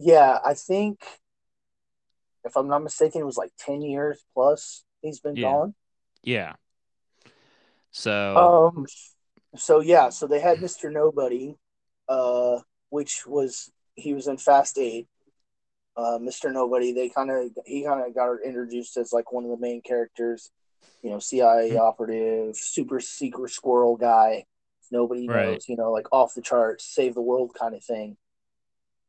Yeah, 0.00 0.38
I 0.44 0.54
think 0.54 1.00
if 2.44 2.56
I'm 2.56 2.68
not 2.68 2.84
mistaken, 2.84 3.22
it 3.22 3.24
was 3.24 3.36
like 3.36 3.50
ten 3.58 3.82
years 3.82 4.22
plus 4.32 4.84
he's 5.02 5.18
been 5.18 5.34
Yeah. 5.34 5.50
gone. 5.50 5.74
yeah. 6.22 6.54
So, 7.90 8.72
Um, 8.76 8.86
so 9.56 9.80
yeah, 9.80 10.10
so 10.10 10.26
they 10.28 10.38
had 10.40 10.58
Mr. 10.58 10.92
Nobody, 10.92 11.56
uh, 12.08 12.60
which 12.90 13.26
was 13.26 13.70
he 13.94 14.14
was 14.14 14.26
in 14.28 14.36
Fast 14.38 14.78
Eight. 14.78 15.08
Uh, 15.96 16.18
Mr. 16.18 16.52
Nobody, 16.52 16.92
they 16.92 17.08
kind 17.08 17.30
of 17.30 17.50
he 17.66 17.84
kind 17.84 18.06
of 18.06 18.14
got 18.14 18.36
introduced 18.44 18.96
as 18.96 19.12
like 19.12 19.32
one 19.32 19.44
of 19.44 19.50
the 19.50 19.56
main 19.56 19.82
characters, 19.82 20.50
you 21.02 21.10
know, 21.10 21.18
CIA 21.18 21.72
Mhm. 21.72 21.80
operative, 21.80 22.56
super 22.56 23.00
secret 23.00 23.50
squirrel 23.50 23.96
guy. 23.96 24.46
Nobody 24.90 25.26
Right. 25.28 25.48
knows, 25.48 25.68
you 25.68 25.76
know, 25.76 25.90
like 25.90 26.06
off 26.12 26.34
the 26.34 26.40
charts, 26.42 26.84
save 26.84 27.14
the 27.14 27.20
world 27.20 27.54
kind 27.58 27.74
of 27.74 27.84
thing. 27.84 28.16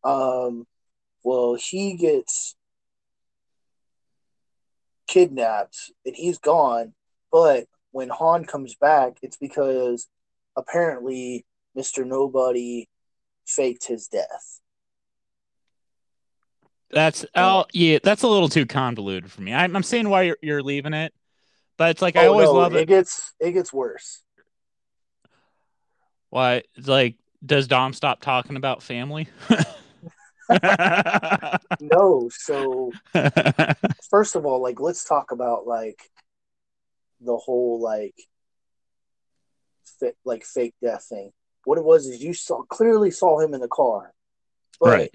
Um, 0.03 0.65
well, 1.23 1.53
he 1.55 1.95
gets 1.95 2.55
kidnapped 5.07 5.91
and 6.05 6.15
he's 6.15 6.37
gone, 6.37 6.93
but 7.31 7.67
when 7.91 8.09
Han 8.09 8.45
comes 8.45 8.75
back, 8.75 9.17
it's 9.21 9.37
because 9.37 10.07
apparently 10.55 11.45
Mr. 11.77 12.05
Nobody 12.05 12.87
faked 13.45 13.87
his 13.87 14.07
death. 14.07 14.59
that's, 16.91 17.23
oh. 17.35 17.59
oh, 17.61 17.65
yeah, 17.73 17.99
that's 18.03 18.23
a 18.23 18.27
little 18.27 18.49
too 18.49 18.65
convoluted 18.65 19.31
for 19.31 19.41
me. 19.41 19.53
I'm, 19.53 19.75
I'm 19.75 19.83
seeing 19.83 20.09
why 20.09 20.23
you're, 20.23 20.37
you're 20.41 20.63
leaving 20.63 20.93
it, 20.93 21.13
but 21.77 21.91
it's 21.91 22.01
like, 22.01 22.15
I 22.15 22.25
Oh, 22.25 22.31
always 22.31 22.47
no, 22.47 22.53
love 22.53 22.73
it 22.75 22.81
it. 22.81 22.87
gets 22.87 23.33
it 23.39 23.51
gets 23.51 23.71
worse. 23.71 24.23
Why, 26.31 26.63
it's 26.75 26.87
like, 26.87 27.15
does 27.45 27.67
Dom 27.67 27.93
stop 27.93 28.21
talking 28.21 28.55
about 28.55 28.83
family? 28.83 29.27
No, 31.79 32.29
so 32.31 32.91
first 34.09 34.35
of 34.35 34.45
all, 34.45 34.61
like 34.61 34.79
let's 34.79 35.05
talk 35.05 35.31
about 35.31 35.67
like 35.67 36.01
the 37.21 37.37
whole 37.37 37.79
like 37.81 38.15
fi- 39.99 40.13
like 40.25 40.43
fake 40.43 40.73
death 40.83 41.05
thing. 41.07 41.31
What 41.69 41.77
it 41.77 41.83
was 41.83 42.07
is 42.07 42.23
you 42.23 42.33
saw 42.33 42.63
clearly 42.63 43.11
saw 43.11 43.39
him 43.39 43.53
in 43.53 43.61
the 43.61 43.67
car, 43.67 44.11
but 44.79 44.89
Right. 44.89 45.13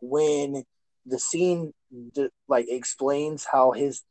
when 0.00 0.64
the 1.06 1.18
scene 1.18 1.74
like 2.46 2.66
explains 2.68 3.44
how 3.44 3.72
his 3.72 4.04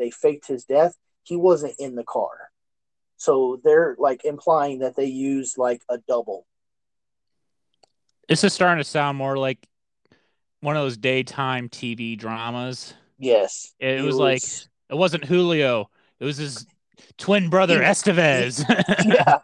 they 0.00 0.10
faked 0.10 0.48
his 0.48 0.64
death, 0.64 0.96
he 1.22 1.36
wasn't 1.36 1.76
in 1.78 1.94
the 1.94 2.02
car. 2.02 2.50
So 3.16 3.60
they're 3.62 3.94
like 4.00 4.24
implying 4.24 4.80
that 4.80 4.96
they 4.96 5.04
used 5.04 5.56
like 5.56 5.82
a 5.88 5.98
double. 5.98 6.48
This 8.28 8.42
is 8.42 8.52
starting 8.52 8.82
to 8.82 8.90
sound 8.90 9.16
more 9.16 9.36
like 9.38 9.68
one 10.62 10.76
of 10.76 10.82
those 10.82 10.96
daytime 10.96 11.68
TV 11.68 12.18
dramas. 12.18 12.92
Yes, 13.18 13.72
It 13.78 14.02
was 14.02 14.16
like- 14.16 14.42
It 14.90 14.96
wasn't 14.96 15.26
Julio. 15.26 15.90
It 16.18 16.24
was 16.24 16.38
his 16.38 16.66
twin 17.16 17.48
brother 17.50 17.80
He- 17.82 17.88
Estevez. 17.88 18.64
yeah, 19.06 19.38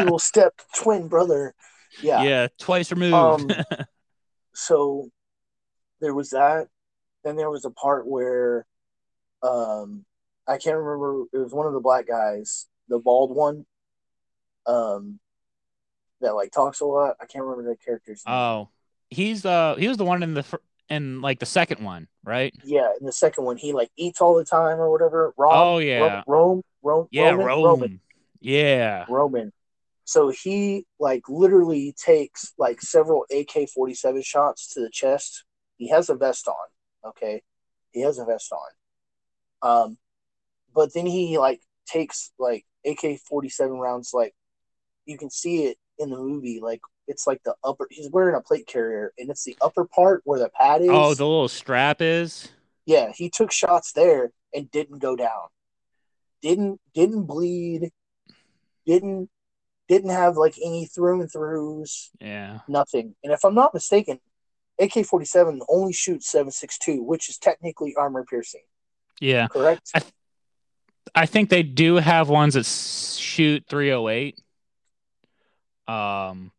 evil 0.00 0.18
step 0.18 0.54
twin 0.74 1.08
brother. 1.08 1.54
yeah. 2.02 2.22
Yeah. 2.22 2.48
twice 2.58 2.90
removed. 2.90 3.14
Um, 3.14 3.50
so 4.54 5.10
there 6.00 6.14
was 6.14 6.30
that. 6.30 6.68
Then 7.24 7.36
there 7.36 7.50
was 7.50 7.64
a 7.64 7.70
part 7.70 8.06
where 8.06 8.66
um 9.42 10.04
I 10.48 10.58
can't 10.58 10.76
remember 10.76 11.24
it 11.32 11.38
was 11.38 11.52
one 11.52 11.66
of 11.66 11.72
the 11.72 11.80
black 11.80 12.06
guys, 12.06 12.66
the 12.88 12.98
bald 12.98 13.34
one. 13.34 13.66
Um 14.66 15.18
that 16.20 16.34
like 16.34 16.50
talks 16.52 16.80
a 16.80 16.84
lot. 16.86 17.16
I 17.20 17.26
can't 17.26 17.44
remember 17.44 17.70
the 17.70 17.76
character's 17.76 18.22
name. 18.26 18.34
oh, 18.34 18.68
he's 19.10 19.44
uh 19.44 19.74
he 19.78 19.88
was 19.88 19.96
the 19.96 20.04
one 20.04 20.22
in 20.22 20.34
the 20.34 20.44
in 20.88 21.20
like 21.20 21.38
the 21.38 21.46
second 21.46 21.84
one, 21.84 22.08
right? 22.24 22.54
yeah, 22.64 22.88
in 23.00 23.06
the 23.06 23.12
second 23.12 23.44
one 23.44 23.56
he 23.56 23.72
like 23.72 23.90
eats 23.96 24.20
all 24.20 24.34
the 24.36 24.44
time 24.44 24.78
or 24.78 24.90
whatever. 24.90 25.32
Rom, 25.36 25.52
Oh, 25.54 25.78
yeah. 25.78 26.22
Rome, 26.26 26.62
Rome, 26.82 27.08
Yeah, 27.10 27.30
Roman, 27.30 27.46
Rome. 27.46 27.64
Roman, 27.64 28.00
Yeah. 28.40 29.04
Roman. 29.08 29.52
So 30.04 30.28
he 30.28 30.86
like 31.00 31.22
literally 31.28 31.92
takes 31.96 32.52
like 32.58 32.80
several 32.80 33.26
AK 33.30 33.68
forty 33.74 33.94
seven 33.94 34.22
shots 34.22 34.72
to 34.74 34.80
the 34.80 34.90
chest. 34.90 35.44
He 35.78 35.88
has 35.88 36.08
a 36.08 36.14
vest 36.14 36.46
on. 36.46 37.08
Okay. 37.10 37.42
He 37.92 38.02
has 38.02 38.18
a 38.18 38.24
vest 38.24 38.52
on. 38.52 38.68
Um 39.86 39.98
but 40.74 40.94
then 40.94 41.06
he 41.06 41.38
like 41.38 41.60
takes 41.86 42.30
like 42.38 42.64
AK 42.84 43.18
forty 43.28 43.48
seven 43.48 43.78
rounds 43.78 44.10
like 44.14 44.34
you 45.06 45.18
can 45.18 45.30
see 45.30 45.64
it 45.64 45.76
in 45.98 46.10
the 46.10 46.16
movie, 46.16 46.60
like 46.60 46.80
it's 47.08 47.26
like 47.26 47.42
the 47.44 47.54
upper 47.64 47.86
he's 47.90 48.10
wearing 48.10 48.34
a 48.36 48.40
plate 48.40 48.66
carrier 48.66 49.12
and 49.18 49.30
it's 49.30 49.44
the 49.44 49.56
upper 49.60 49.84
part 49.84 50.22
where 50.24 50.38
the 50.40 50.48
pad 50.50 50.82
is. 50.82 50.88
Oh, 50.90 51.14
the 51.14 51.24
little 51.26 51.48
strap 51.48 52.00
is. 52.00 52.48
yeah, 52.84 53.12
he 53.14 53.30
took 53.30 53.50
shots 53.52 53.92
there 53.92 54.30
and 54.54 54.70
didn't 54.70 54.98
go 54.98 55.16
down. 55.16 55.48
didn't 56.42 56.80
didn't 56.94 57.24
bleed, 57.24 57.90
didn't 58.86 59.30
didn't 59.88 60.10
have 60.10 60.36
like 60.36 60.56
any 60.64 60.84
through 60.86 61.20
and 61.20 61.30
throughs, 61.32 62.08
Yeah. 62.20 62.60
nothing. 62.68 63.14
And 63.22 63.32
if 63.32 63.44
I'm 63.44 63.54
not 63.54 63.72
mistaken, 63.72 64.18
AK-47 64.80 65.60
only 65.68 65.92
shoots 65.92 66.30
7.62, 66.32 67.02
which 67.04 67.28
is 67.28 67.38
technically 67.38 67.94
armor 67.96 68.24
piercing, 68.28 68.64
Yeah. 69.20 69.46
correct? 69.48 69.90
I- 69.94 70.02
I 71.14 71.24
think 71.24 71.50
they 71.50 71.62
do 71.62 71.94
have 71.94 72.28
ones 72.28 72.54
that 72.54 72.66
shoot 72.66 73.64
308. 73.68 74.38
Um, 75.88 76.52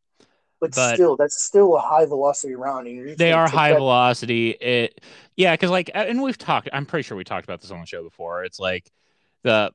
but, 0.60 0.74
but- 0.74 0.96
still, 0.96 1.16
that's 1.18 1.42
still 1.44 1.76
a 1.76 1.80
high 1.80 2.06
velocity 2.06 2.56
round. 2.56 2.88
And 2.88 3.18
they 3.18 3.32
are 3.34 3.48
high 3.48 3.72
that- 3.72 3.78
velocity. 3.78 4.52
It, 4.52 5.02
yeah, 5.36 5.54
because 5.54 5.70
like, 5.70 5.92
and 5.94 6.22
we've 6.22 6.38
talked. 6.38 6.70
I'm 6.74 6.86
pretty 6.86 7.04
sure 7.04 7.16
we 7.18 7.24
talked 7.24 7.46
about 7.46 7.62
this 7.62 7.72
on 7.72 7.80
the 7.80 7.86
show 7.86 8.04
before. 8.04 8.44
It's 8.44 8.60
like 8.60 8.92
the 9.44 9.72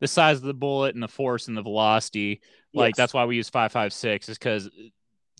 the 0.00 0.08
size 0.08 0.36
of 0.36 0.42
the 0.42 0.52
bullet 0.54 0.94
and 0.94 1.02
the 1.02 1.08
force 1.08 1.48
and 1.48 1.56
the 1.56 1.62
velocity. 1.62 2.40
Like 2.74 2.90
Yes. 2.90 2.96
that's 2.96 3.14
why 3.14 3.24
we 3.24 3.36
use 3.36 3.48
5.56 3.48 4.28
is 4.28 4.36
because 4.38 4.68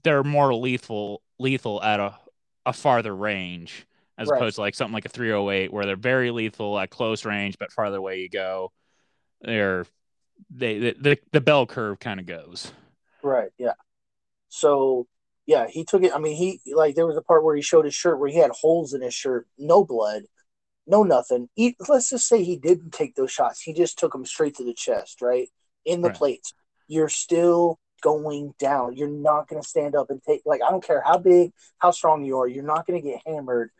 they're 0.04 0.22
more 0.24 0.54
lethal 0.54 1.20
lethal 1.38 1.82
at 1.82 2.00
a 2.00 2.14
a 2.64 2.72
farther 2.72 3.14
range 3.14 3.86
as 4.16 4.28
Right. 4.28 4.38
opposed 4.38 4.54
to 4.54 4.62
like 4.62 4.74
something 4.74 4.94
like 4.94 5.04
a 5.04 5.08
308 5.10 5.70
where 5.72 5.84
they're 5.84 5.96
very 5.96 6.30
lethal 6.30 6.78
at 6.78 6.88
close 6.88 7.26
range, 7.26 7.58
but 7.58 7.72
farther 7.72 7.98
away 7.98 8.20
you 8.20 8.28
go, 8.30 8.72
they're 9.42 9.84
they 10.48 10.78
the 10.78 10.96
the, 10.98 11.18
the 11.32 11.40
bell 11.42 11.66
curve 11.66 11.98
kind 12.00 12.20
of 12.20 12.24
goes. 12.26 12.72
Right. 13.24 13.50
Yeah. 13.58 13.72
So 14.48 15.08
yeah, 15.46 15.66
he 15.68 15.84
took 15.84 16.02
it. 16.02 16.12
I 16.14 16.18
mean, 16.18 16.36
he 16.36 16.60
like 16.74 16.94
there 16.94 17.06
was 17.06 17.16
a 17.16 17.22
part 17.22 17.44
where 17.44 17.56
he 17.56 17.62
showed 17.62 17.84
his 17.86 17.94
shirt 17.94 18.18
where 18.20 18.30
he 18.30 18.38
had 18.38 18.52
holes 18.52 18.94
in 18.94 19.02
his 19.02 19.14
shirt, 19.14 19.48
no 19.58 19.84
blood, 19.84 20.24
no 20.86 21.02
nothing. 21.02 21.48
He, 21.54 21.76
let's 21.88 22.10
just 22.10 22.28
say 22.28 22.44
he 22.44 22.56
didn't 22.56 22.92
take 22.92 23.14
those 23.16 23.32
shots. 23.32 23.62
He 23.62 23.74
just 23.74 23.98
took 23.98 24.12
them 24.12 24.26
straight 24.26 24.56
to 24.56 24.64
the 24.64 24.74
chest, 24.74 25.22
right 25.22 25.48
in 25.84 26.02
the 26.02 26.08
Right. 26.08 26.16
plates. 26.16 26.54
You're 26.88 27.08
still 27.08 27.78
going 28.02 28.54
down. 28.58 28.96
You're 28.96 29.08
not 29.08 29.48
going 29.48 29.62
to 29.62 29.68
stand 29.68 29.94
up 29.96 30.10
and 30.10 30.22
take 30.22 30.42
like 30.46 30.62
I 30.66 30.70
don't 30.70 30.84
care 30.84 31.02
how 31.04 31.18
big, 31.18 31.52
how 31.78 31.90
strong 31.90 32.24
you 32.24 32.38
are. 32.40 32.48
You're 32.48 32.64
not 32.64 32.86
going 32.86 33.00
to 33.02 33.08
get 33.08 33.22
hammered 33.26 33.70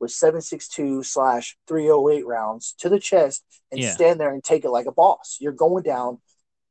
with 0.00 0.10
seven 0.10 0.40
six 0.40 0.68
two 0.68 1.02
slash 1.02 1.56
three 1.68 1.90
oh 1.90 2.08
eight 2.08 2.26
rounds 2.26 2.74
to 2.78 2.88
the 2.88 2.98
chest 3.00 3.44
and 3.70 3.80
Yeah. 3.80 3.92
stand 3.92 4.20
there 4.20 4.32
and 4.32 4.42
take 4.42 4.64
it 4.64 4.70
like 4.70 4.86
a 4.86 4.92
boss. 4.92 5.38
You're 5.40 5.52
going 5.52 5.82
down. 5.84 6.20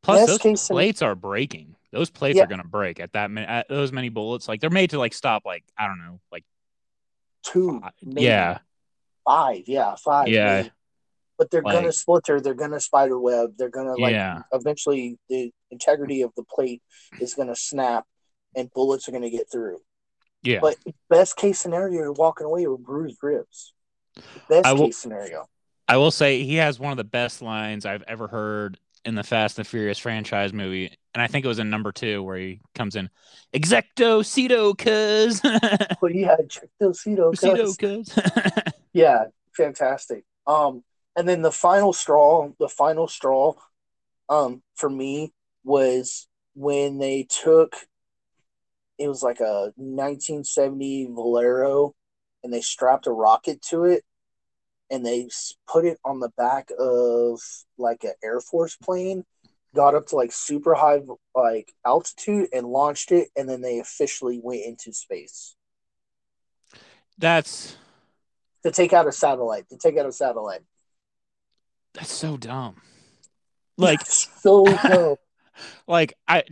Plus, 0.02 0.28
Best 0.28 0.44
those 0.44 0.62
plates 0.70 1.02
are 1.02 1.16
breaking. 1.16 1.76
Those 1.94 2.10
plates 2.10 2.38
Yeah. 2.38 2.44
are 2.44 2.48
gonna 2.48 2.64
break 2.66 3.00
at 3.00 3.14
that 3.14 3.32
many. 3.32 3.48
At 3.48 3.70
those 3.70 3.92
many 3.92 4.10
bullets, 4.10 4.48
like 4.48 4.60
they're 4.60 4.70
made 4.70 4.90
to 4.90 5.00
like 5.00 5.14
stop. 5.14 5.44
Like 5.46 5.64
I 5.78 5.88
don't 5.88 6.00
know, 6.00 6.20
like 6.32 6.44
Two, 7.44 7.80
fi- 7.82 7.92
maybe 8.02 8.22
yeah, 8.24 8.60
five, 9.26 9.64
yeah, 9.68 9.96
five. 9.96 10.28
Yeah. 10.28 10.58
maybe. 10.64 10.72
But 11.38 11.52
they're 11.52 11.62
gonna 11.62 11.82
Like- 11.88 11.94
splinter. 11.94 12.42
They're 12.42 12.54
gonna 12.54 12.80
spider 12.80 13.20
web. 13.20 13.54
They're 13.58 13.70
gonna 13.70 13.96
like 13.96 14.12
yeah, 14.12 14.42
eventually 14.52 15.18
the 15.30 15.52
integrity 15.72 16.22
of 16.22 16.32
the 16.36 16.44
plate 16.44 16.82
is 17.20 17.34
gonna 17.34 17.56
snap, 17.56 18.06
and 18.56 18.72
bullets 18.72 19.08
are 19.08 19.12
gonna 19.12 19.30
get 19.30 19.50
through. 19.52 19.82
yeah. 20.42 20.60
But 20.62 20.76
best 21.10 21.36
case 21.38 21.60
scenario, 21.60 21.94
you're 22.02 22.12
walking 22.14 22.46
away 22.46 22.66
with 22.68 22.82
bruised 22.84 23.18
ribs. 23.24 23.74
Best 24.50 24.66
will- 24.74 24.86
case 24.88 24.98
scenario. 24.98 25.48
I 25.88 25.98
will 25.98 26.12
say 26.12 26.44
he 26.44 26.56
has 26.56 26.80
one 26.80 26.92
of 26.92 26.98
the 26.98 27.04
best 27.04 27.42
lines 27.42 27.86
I've 27.86 28.04
ever 28.04 28.28
heard 28.28 28.80
in 29.06 29.16
the 29.16 29.24
Fast 29.24 29.58
and 29.60 29.68
Furious 29.68 30.00
franchise 30.00 30.54
movie, 30.54 30.98
and 31.14 31.22
I 31.22 31.28
think 31.28 31.46
it 31.46 31.48
was 31.48 31.60
in 31.60 31.70
number 31.70 31.92
two 31.92 32.24
where 32.24 32.38
he 32.38 32.60
comes 32.76 32.96
in, 32.96 33.10
"Ejecto, 33.54 34.24
seato 34.24 34.78
cuz, 34.78 35.42
But 36.02 36.16
yeah, 36.16 36.38
check 36.50 36.70
cito 36.82 37.32
cuz." 37.32 37.78
Yeah, 38.94 39.26
fantastic. 39.56 40.24
Um, 40.46 40.84
and 41.16 41.28
then 41.28 41.42
the 41.42 41.52
final 41.52 41.94
straw, 41.94 42.50
the 42.60 42.70
final 42.70 43.08
straw, 43.08 43.54
um, 44.30 44.62
for 44.76 44.90
me 44.90 45.34
was 45.64 46.28
when 46.54 47.00
they 47.00 47.28
took. 47.30 47.76
It 49.00 49.08
was 49.08 49.24
like 49.24 49.40
a 49.40 49.74
1970 49.76 51.08
Fiero, 51.08 51.94
and 52.44 52.54
they 52.54 52.62
strapped 52.62 53.08
a 53.08 53.12
rocket 53.12 53.62
to 53.70 53.86
it, 53.86 54.04
and 54.90 55.06
they 55.06 55.30
put 55.68 55.86
it 55.86 56.00
on 56.06 56.20
the 56.20 56.30
back 56.38 56.70
of 56.78 57.42
like 57.78 58.04
an 58.04 58.14
Air 58.24 58.40
Force 58.40 58.76
plane. 58.76 59.26
Got 59.76 59.96
up 59.96 60.08
to 60.08 60.16
like 60.16 60.32
super 60.32 60.76
high 60.76 61.00
like 61.36 61.74
altitude 61.86 62.50
and 62.54 62.68
launched 62.68 63.12
it, 63.12 63.30
and 63.36 63.50
then 63.50 63.62
they 63.62 63.80
officially 63.80 64.40
went 64.42 64.66
into 64.66 64.94
space 64.94 65.56
That's 67.18 67.76
to 68.64 68.72
take 68.72 68.94
out 68.94 69.08
a 69.08 69.12
satellite. 69.12 69.70
To 69.70 69.78
take 69.78 69.98
out 69.98 70.06
a 70.06 70.12
satellite. 70.12 70.62
that's 71.94 72.12
so 72.12 72.38
dumb. 72.38 72.76
Like, 73.78 74.02
so 74.06 74.66
dope. 74.88 75.20
like 75.88 76.14
I 76.28 76.44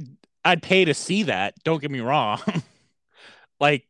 I'd 0.44 0.62
pay 0.62 0.86
to 0.86 0.94
see 0.94 1.24
that. 1.24 1.56
Don't 1.64 1.82
get 1.82 1.92
me 1.92 2.00
wrong. 2.00 2.42
like, 3.60 3.88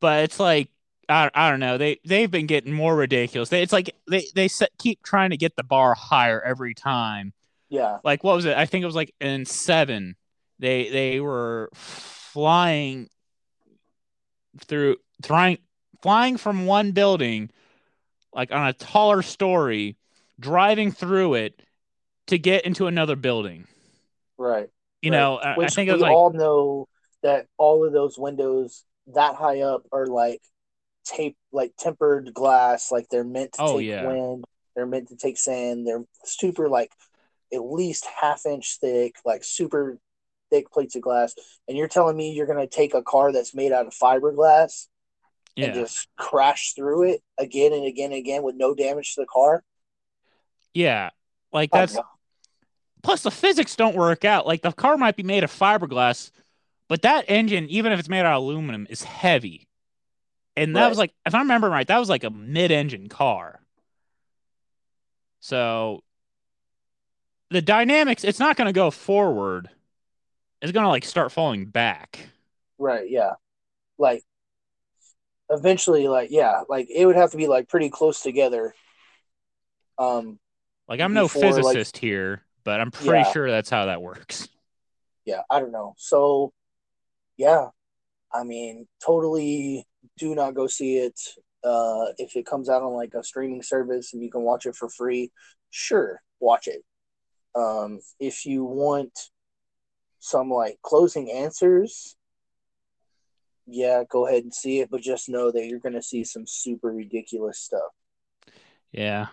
but 0.00 0.24
it's 0.24 0.38
like 0.38 0.68
I, 1.08 1.30
I 1.34 1.50
don't 1.50 1.60
know. 1.60 1.78
They 1.78 2.00
they've 2.04 2.30
been 2.30 2.46
getting 2.46 2.72
more 2.72 2.94
ridiculous. 2.94 3.48
They, 3.48 3.62
it's 3.62 3.72
like 3.72 3.94
they 4.08 4.26
they 4.34 4.48
set, 4.48 4.70
keep 4.78 5.02
trying 5.02 5.30
to 5.30 5.36
get 5.36 5.56
the 5.56 5.64
bar 5.64 5.94
higher 5.94 6.40
every 6.40 6.74
time. 6.74 7.32
Yeah, 7.74 8.00
Like 8.02 8.24
what 8.24 8.36
was 8.36 8.44
it? 8.44 8.56
I 8.56 8.66
think 8.66 8.82
it 8.82 8.86
was 8.86 8.94
like 8.94 9.14
in 9.20 9.44
seven. 9.44 10.16
They 10.58 10.88
they 10.90 11.20
were 11.20 11.70
flying 11.74 13.08
through 14.66 14.96
trying 15.22 15.58
flying 16.02 16.36
from 16.36 16.66
one 16.66 16.92
building 16.92 17.50
like 18.34 18.52
on 18.52 18.68
a 18.68 18.72
taller 18.72 19.22
story, 19.22 19.96
driving 20.40 20.92
through 20.92 21.34
it 21.34 21.62
to 22.28 22.38
get 22.38 22.66
into 22.66 22.86
another 22.86 23.16
building. 23.16 23.66
right. 24.38 24.68
You 25.02 25.10
right. 25.10 25.10
know, 25.10 25.36
I, 25.36 25.66
I 25.66 25.70
Which 25.70 25.70
think 25.70 25.90
it 25.90 25.96
we 25.96 26.00
like 26.00 26.10
all 26.10 26.32
know 26.32 26.88
that 27.22 27.46
all 27.58 27.84
of 27.84 27.92
those 27.92 28.18
windows 28.18 28.84
that 29.08 29.34
high 29.36 29.60
up 29.60 29.86
are 29.92 30.06
like 30.06 30.40
tape, 31.06 31.36
like 31.52 31.72
tempered 31.78 32.34
glass. 32.34 32.92
Like 32.92 33.08
they're 33.10 33.24
meant 33.24 33.54
to 33.54 33.58
Oh, 33.58 33.78
take 33.78 33.88
yeah. 33.88 34.00
wind. 34.00 34.44
They're 34.76 34.86
meant 34.86 35.08
to 35.08 35.16
take 35.16 35.38
sand. 35.38 35.86
They're 35.86 36.04
super 36.24 36.68
like 36.68 36.92
at 37.54 37.64
least 37.64 38.06
half 38.20 38.46
inch 38.46 38.78
thick, 38.80 39.16
like 39.24 39.44
super 39.44 39.98
thick 40.50 40.70
plates 40.70 40.96
of 40.96 41.02
glass. 41.02 41.34
And 41.68 41.76
you're 41.76 41.88
telling 41.88 42.16
me 42.16 42.32
you're 42.32 42.46
gonna 42.46 42.66
take 42.66 42.94
a 42.94 43.02
car 43.02 43.32
that's 43.32 43.54
made 43.54 43.72
out 43.72 43.86
of 43.86 43.94
fiberglass 43.94 44.86
yeah. 45.56 45.66
and 45.66 45.74
just 45.74 46.08
crash 46.16 46.74
through 46.74 47.10
it 47.10 47.22
again 47.38 47.72
and 47.72 47.86
again 47.86 48.12
and 48.12 48.18
again 48.18 48.42
with 48.42 48.56
no 48.56 48.74
damage 48.74 49.14
to 49.14 49.22
the 49.22 49.26
car? 49.26 49.62
Yeah. 50.72 51.10
Like 51.52 51.70
Oh, 51.72 51.78
that's 51.78 51.98
plus 53.02 53.22
the 53.22 53.30
physics 53.30 53.76
don't 53.76 53.96
work 53.96 54.24
out. 54.24 54.46
Like 54.46 54.62
the 54.62 54.72
car 54.72 54.96
might 54.96 55.16
be 55.16 55.22
made 55.22 55.44
of 55.44 55.52
fiberglass, 55.52 56.30
but 56.88 57.02
that 57.02 57.24
engine, 57.28 57.68
even 57.68 57.92
if 57.92 57.98
it's 57.98 58.08
made 58.08 58.20
out 58.20 58.36
of 58.36 58.42
aluminum, 58.42 58.86
is 58.90 59.02
heavy. 59.02 59.68
And 60.56 60.76
that 60.76 60.82
Right. 60.82 60.88
was 60.88 60.98
like, 60.98 61.12
if 61.26 61.34
I 61.34 61.40
remember 61.40 61.68
right, 61.68 61.86
that 61.86 61.98
was 61.98 62.08
like 62.08 62.22
a 62.22 62.30
mid-engine 62.30 63.08
car. 63.08 63.60
So 65.40 66.03
the 67.54 67.62
dynamics, 67.62 68.24
it's 68.24 68.40
not 68.40 68.56
going 68.56 68.66
to 68.66 68.72
go 68.72 68.90
forward. 68.90 69.70
It's 70.60 70.72
going 70.72 70.84
to 70.84 70.90
like 70.90 71.04
start 71.04 71.30
falling 71.32 71.66
back. 71.66 72.18
Right, 72.78 73.08
yeah. 73.08 73.32
Like 73.96 74.22
eventually 75.48 76.08
like 76.08 76.30
yeah, 76.32 76.62
like 76.68 76.88
it 76.90 77.06
would 77.06 77.16
have 77.16 77.30
to 77.30 77.36
be 77.36 77.46
like 77.46 77.68
pretty 77.68 77.90
close 77.90 78.20
together. 78.22 78.74
Um 79.98 80.38
Like 80.88 81.00
I'm 81.00 81.14
no 81.14 81.26
Before, 81.26 81.42
like- 81.42 81.54
physicist 81.54 81.96
here, 81.98 82.42
but 82.64 82.80
I'm 82.80 82.90
pretty 82.90 83.18
Yeah. 83.24 83.32
sure 83.32 83.50
that's 83.50 83.70
how 83.70 83.86
that 83.86 84.02
works. 84.02 84.48
yeah, 85.24 85.42
I 85.48 85.60
don't 85.60 85.70
know. 85.72 85.94
So 85.96 86.52
yeah. 87.36 87.68
I 88.32 88.42
mean, 88.42 88.88
totally 89.04 89.86
do 90.18 90.34
not 90.34 90.54
go 90.54 90.66
see 90.66 90.96
it. 90.98 91.20
Uh 91.62 92.06
if 92.18 92.34
it 92.36 92.46
comes 92.46 92.68
out 92.68 92.82
on 92.82 92.94
like 92.94 93.14
a 93.14 93.22
streaming 93.22 93.62
service 93.62 94.12
and 94.12 94.22
you 94.22 94.30
can 94.30 94.42
watch 94.42 94.66
it 94.66 94.74
for 94.74 94.88
free, 94.88 95.30
sure, 95.70 96.20
watch 96.40 96.66
it. 96.66 96.82
Um 97.54 98.00
if 98.18 98.46
you 98.46 98.64
want 98.64 99.12
some 100.18 100.50
like 100.50 100.78
closing 100.82 101.30
answers, 101.30 102.16
yeah, 103.66 104.04
go 104.08 104.26
ahead 104.26 104.42
and 104.42 104.54
see 104.54 104.80
it, 104.80 104.90
but 104.90 105.00
just 105.00 105.28
know 105.28 105.50
that 105.50 105.66
you're 105.66 105.78
going 105.78 105.94
to 105.94 106.02
see 106.02 106.24
some 106.24 106.46
super 106.46 106.90
ridiculous 106.90 107.58
stuff. 107.58 107.92
Yeah. 108.92 109.26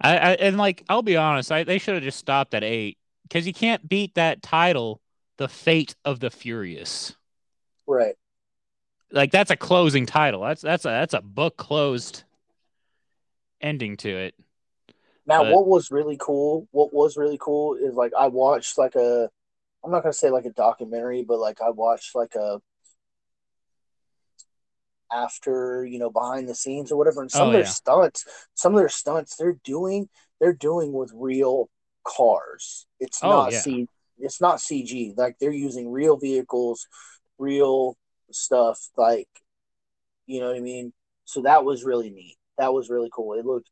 I, 0.00 0.16
I 0.18 0.32
and 0.34 0.58
like 0.58 0.84
I'll 0.88 1.02
be 1.02 1.16
honest, 1.16 1.50
I 1.50 1.64
they 1.64 1.78
should 1.78 1.94
have 1.94 2.02
just 2.02 2.18
stopped 2.18 2.54
at 2.54 2.64
eight 2.64 2.98
because 3.22 3.46
you 3.46 3.52
can't 3.52 3.88
beat 3.88 4.14
that 4.14 4.42
title, 4.42 5.00
The 5.36 5.48
Fate 5.48 5.94
of 6.04 6.20
the 6.20 6.30
Furious. 6.30 7.16
Right. 7.86 8.16
Like 9.10 9.30
that's 9.30 9.50
a 9.50 9.56
closing 9.56 10.06
title. 10.06 10.42
That's 10.42 10.62
that's 10.62 10.84
a 10.84 10.88
that's 10.88 11.14
a 11.14 11.22
book 11.22 11.56
closed 11.56 12.24
ending 13.60 13.96
to 13.98 14.10
it. 14.10 14.34
Now, 15.26 15.42
But- 15.42 15.52
what 15.54 15.66
was 15.66 15.90
really 15.90 16.16
cool, 16.18 16.68
what 16.70 16.92
was 16.92 17.16
really 17.16 17.38
cool 17.40 17.74
is 17.74 17.94
like 17.94 18.12
I 18.16 18.28
watched 18.28 18.78
like 18.78 18.94
a, 18.94 19.28
I'm 19.84 19.90
not 19.90 20.02
going 20.02 20.12
to 20.12 20.18
say 20.18 20.30
like 20.30 20.44
a 20.44 20.50
documentary, 20.50 21.22
but 21.22 21.38
like 21.38 21.60
I 21.60 21.70
watched 21.70 22.14
like 22.14 22.34
a, 22.36 22.60
after, 25.12 25.84
you 25.84 25.98
know, 25.98 26.10
behind 26.10 26.48
the 26.48 26.54
scenes 26.54 26.90
or 26.90 26.96
whatever. 26.96 27.22
And 27.22 27.30
some 27.30 27.42
Oh, 27.42 27.46
of 27.48 27.52
their 27.52 27.62
yeah. 27.62 27.68
stunts, 27.68 28.24
some 28.54 28.72
of 28.74 28.78
their 28.78 28.88
stunts 28.88 29.36
they're 29.36 29.58
doing, 29.64 30.08
they're 30.40 30.52
doing 30.52 30.92
with 30.92 31.12
real 31.14 31.68
cars. 32.04 32.86
It's 33.00 33.22
Oh, 33.22 33.28
not 33.28 33.52
yeah. 33.52 33.60
C 33.60 33.88
it's 34.18 34.40
not 34.40 34.58
CG. 34.60 35.14
Like 35.16 35.36
they're 35.38 35.50
using 35.52 35.90
real 35.92 36.16
vehicles, 36.16 36.86
real 37.38 37.96
stuff 38.32 38.88
like 38.96 39.28
you 40.26 40.40
know 40.40 40.48
what 40.48 40.56
I 40.56 40.60
mean? 40.60 40.92
So 41.24 41.42
that 41.42 41.64
was 41.64 41.84
really 41.84 42.10
neat. 42.10 42.36
That 42.58 42.72
was 42.74 42.90
really 42.90 43.10
cool. 43.12 43.34
It 43.34 43.46
looked 43.46 43.70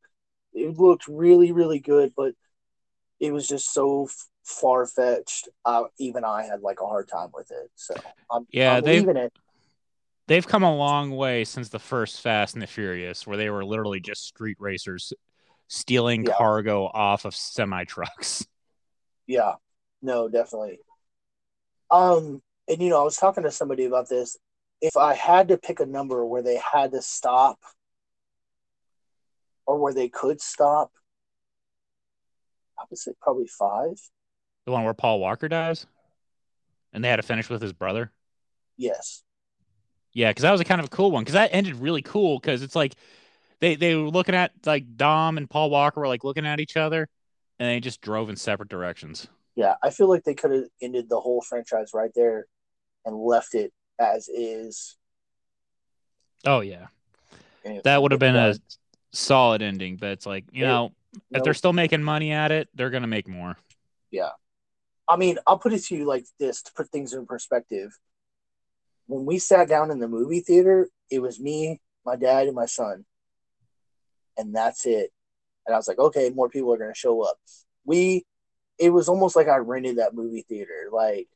it 0.55 0.79
looked 0.79 1.09
really 1.09 1.53
really 1.53 1.81
good, 1.81 2.13
but 2.17 2.35
it 3.21 3.33
was 3.33 3.47
just 3.47 3.73
so 3.73 4.09
far 4.45 4.87
fetched. 4.87 5.49
Uh, 5.65 5.85
even 5.99 6.25
I 6.25 6.45
had 6.45 6.61
like 6.61 6.81
a 6.81 6.87
hard 6.87 7.09
time 7.09 7.31
with 7.33 7.51
it. 7.51 7.71
So 7.75 7.95
I'm 8.31 8.47
Yeah, 8.51 8.75
I'm 8.75 8.83
leaving 8.83 9.17
it. 9.17 9.33
They've 10.27 10.47
come 10.47 10.63
a 10.63 10.75
long 10.75 11.11
way 11.11 11.45
since 11.45 11.69
the 11.69 11.79
first 11.79 12.21
Fast 12.23 12.55
and 12.55 12.63
the 12.63 12.67
Furious, 12.67 13.27
where 13.27 13.37
they 13.37 13.51
were 13.51 13.65
literally 13.65 14.01
just 14.01 14.25
street 14.25 14.57
racers 14.59 15.13
stealing 15.69 16.25
Yeah. 16.25 16.35
cargo 16.37 16.87
off 16.87 17.25
of 17.25 17.35
semi 17.35 17.85
trucks. 17.85 18.47
Yeah, 19.27 19.55
no, 20.03 20.29
definitely. 20.29 20.81
Um, 21.91 22.43
and 22.69 22.81
you 22.81 22.89
know, 22.91 23.01
I 23.01 23.05
was 23.05 23.17
talking 23.17 23.45
to 23.45 23.51
somebody 23.51 23.85
about 23.85 24.09
this. 24.09 24.37
If 24.81 24.97
I 24.97 25.15
had 25.15 25.49
to 25.49 25.59
pick 25.59 25.81
a 25.81 25.87
number 25.87 26.25
where 26.27 26.43
they 26.43 26.57
had 26.57 26.93
to 26.93 27.03
stop 27.03 27.59
or 29.67 29.79
where 29.79 29.95
they 29.95 30.09
could 30.09 30.41
stop, 30.41 30.93
I 32.79 32.85
would 32.91 32.99
say 32.99 33.13
probably 33.21 33.47
five. 33.47 34.01
The 34.67 34.73
one 34.73 34.85
where 34.85 34.95
Paul 34.95 35.21
Walker 35.21 35.49
dies, 35.49 35.87
and 36.93 37.05
they 37.05 37.09
had 37.09 37.17
to 37.17 37.23
finish 37.23 37.49
with 37.49 37.63
his 37.63 37.73
brother. 37.73 38.13
Yes. 38.77 39.23
Yeah, 40.13 40.31
because 40.31 40.43
that 40.43 40.53
was 40.53 40.61
a 40.61 40.65
kind 40.65 40.81
of 40.81 40.87
a 40.87 40.91
cool 40.91 41.11
one. 41.11 41.23
Because 41.23 41.35
that 41.35 41.51
ended 41.53 41.77
really 41.77 42.03
cool. 42.03 42.39
Because 42.39 42.63
it's 42.63 42.77
like 42.77 42.95
they 43.61 43.75
they 43.75 43.95
were 43.95 44.09
looking 44.09 44.35
at 44.35 44.53
like 44.65 44.97
Dom 44.97 45.37
and 45.37 45.51
Paul 45.51 45.71
Walker 45.71 46.01
were 46.01 46.09
like 46.09 46.25
looking 46.25 46.47
at 46.47 46.61
each 46.61 46.77
other, 46.77 47.09
and 47.59 47.69
they 47.69 47.81
just 47.81 48.01
drove 48.01 48.31
in 48.31 48.37
separate 48.37 48.69
directions. 48.69 49.27
Yeah, 49.57 49.75
I 49.83 49.91
feel 49.91 50.09
like 50.09 50.25
they 50.25 50.35
could 50.35 50.51
have 50.51 50.65
ended 50.81 51.09
the 51.09 51.21
whole 51.21 51.41
franchise 51.41 51.91
right 51.95 52.11
there 52.15 52.47
and 53.05 53.17
left 53.17 53.55
it 53.55 53.73
as 53.99 54.29
is. 54.29 54.97
Oh 56.45 56.61
yeah, 56.61 56.87
that 57.85 58.03
would 58.03 58.13
have 58.13 58.21
been 58.21 58.37
a. 58.37 58.55
solid 59.15 59.63
ending. 59.63 59.97
But 59.97 60.11
it's 60.11 60.27
like 60.27 60.45
you 60.53 60.65
It- 60.65 60.69
know, 60.69 60.93
if 61.31 61.43
they're 61.43 61.55
still 61.55 61.73
making 61.73 62.03
money 62.03 62.33
at 62.33 62.51
it, 62.53 62.69
they're 62.75 62.91
gonna 62.91 63.07
make 63.07 63.29
more. 63.29 63.57
Yeah. 64.11 64.31
I 65.07 65.17
mean, 65.17 65.39
I'll 65.47 65.59
put 65.59 65.73
it 65.73 65.85
to 65.85 65.97
you 65.97 66.05
like 66.07 66.25
this 66.39 66.63
to 66.63 66.73
put 66.73 66.89
things 66.91 67.13
in 67.13 67.27
perspective. 67.27 67.99
When 69.07 69.27
we 69.27 69.39
sat 69.39 69.69
down 69.69 69.91
in 69.91 69.99
the 69.99 70.09
movie 70.09 70.41
theater, 70.41 70.89
it 71.11 71.19
was 71.21 71.39
me, 71.39 71.81
my 72.07 72.17
dad, 72.17 72.47
and 72.47 72.57
my 72.57 72.65
son. 72.67 73.05
And 74.39 74.55
that's 74.55 74.87
it. 74.87 75.13
And 75.67 75.75
I 75.75 75.79
was 75.79 75.89
like, 75.89 75.99
okay, 75.99 76.31
more 76.31 76.49
people 76.49 76.73
are 76.73 76.79
going 76.79 76.93
to 76.93 76.99
show 76.99 77.21
up. 77.21 77.37
We, 77.85 78.25
it 78.79 78.91
was 78.91 79.09
almost 79.09 79.37
like 79.37 79.47
I 79.47 79.57
rented 79.57 79.99
that 79.99 80.15
movie 80.15 80.47
theater. 80.49 80.89
Like, 80.91 81.29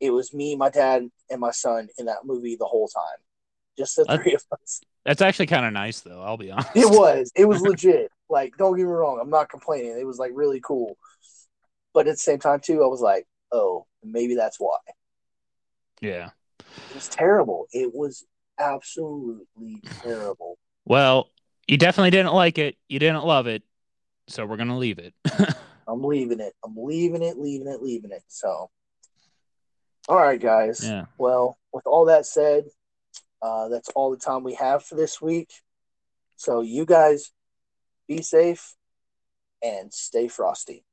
it 0.00 0.10
was 0.10 0.34
me, 0.34 0.54
my 0.54 0.68
dad, 0.68 1.08
and 1.30 1.40
my 1.40 1.50
son 1.50 1.88
in 1.98 2.06
that 2.06 2.24
movie 2.26 2.56
the 2.56 2.66
whole 2.66 2.88
time. 2.88 3.18
Just 3.78 3.96
the 3.96 4.04
That- 4.04 4.22
three 4.22 4.34
of 4.34 4.44
us. 4.52 4.80
That's 5.04 5.22
actually 5.22 5.46
kind 5.46 5.64
of 5.64 5.72
nice, 5.72 6.00
though. 6.00 6.20
I'll 6.20 6.36
be 6.36 6.50
honest. 6.52 6.76
It 6.76 6.90
was. 6.90 7.32
It 7.34 7.46
was 7.46 7.62
legit. 7.62 8.10
Like, 8.28 8.56
don't 8.58 8.76
get 8.76 8.82
me 8.84 8.90
wrong. 8.92 9.18
I'm 9.22 9.30
not 9.30 9.48
complaining. 9.48 9.96
It 9.98 10.06
was 10.06 10.18
like 10.18 10.32
really 10.34 10.60
cool. 10.60 10.98
But 11.94 12.06
at 12.08 12.12
the 12.14 12.16
same 12.18 12.38
time, 12.38 12.60
too, 12.60 12.82
I 12.84 12.86
was 12.88 13.00
like, 13.00 13.26
oh, 13.52 13.86
maybe 14.04 14.34
that's 14.34 14.58
why. 14.60 14.76
Yeah. 16.02 16.30
It 16.60 16.94
was 16.94 17.08
terrible. 17.08 17.66
It 17.72 17.94
was 17.94 18.26
absolutely 18.58 19.80
terrible. 20.02 20.58
Well, 20.84 21.30
you 21.66 21.78
definitely 21.78 22.10
didn't 22.10 22.34
like 22.34 22.58
it. 22.58 22.76
You 22.88 22.98
didn't 22.98 23.24
love 23.24 23.46
it. 23.46 23.62
So 24.28 24.44
we're 24.44 24.56
gonna 24.58 24.76
leave 24.78 24.98
it. 24.98 25.14
I'm 25.88 26.02
leaving 26.04 26.40
it. 26.40 26.52
I'm 26.62 26.74
leaving 26.76 27.22
it, 27.22 27.38
leaving 27.38 27.66
it, 27.68 27.80
leaving 27.82 28.10
it. 28.12 28.22
So, 28.28 28.68
all 30.08 30.16
right, 30.16 30.38
guys. 30.40 30.84
yeah. 30.84 31.06
Well, 31.16 31.56
with 31.72 31.86
all 31.86 32.04
that 32.06 32.26
said, 32.26 32.64
uh, 33.42 33.68
that's 33.68 33.88
all 33.90 34.10
the 34.10 34.16
time 34.16 34.42
we 34.42 34.54
have 34.54 34.84
for 34.84 34.94
this 34.94 35.20
week. 35.20 35.50
So, 36.36 36.60
you 36.60 36.84
guys 36.84 37.32
be 38.06 38.22
safe 38.22 38.74
and 39.62 39.92
stay 39.92 40.28
frosty. 40.28 40.84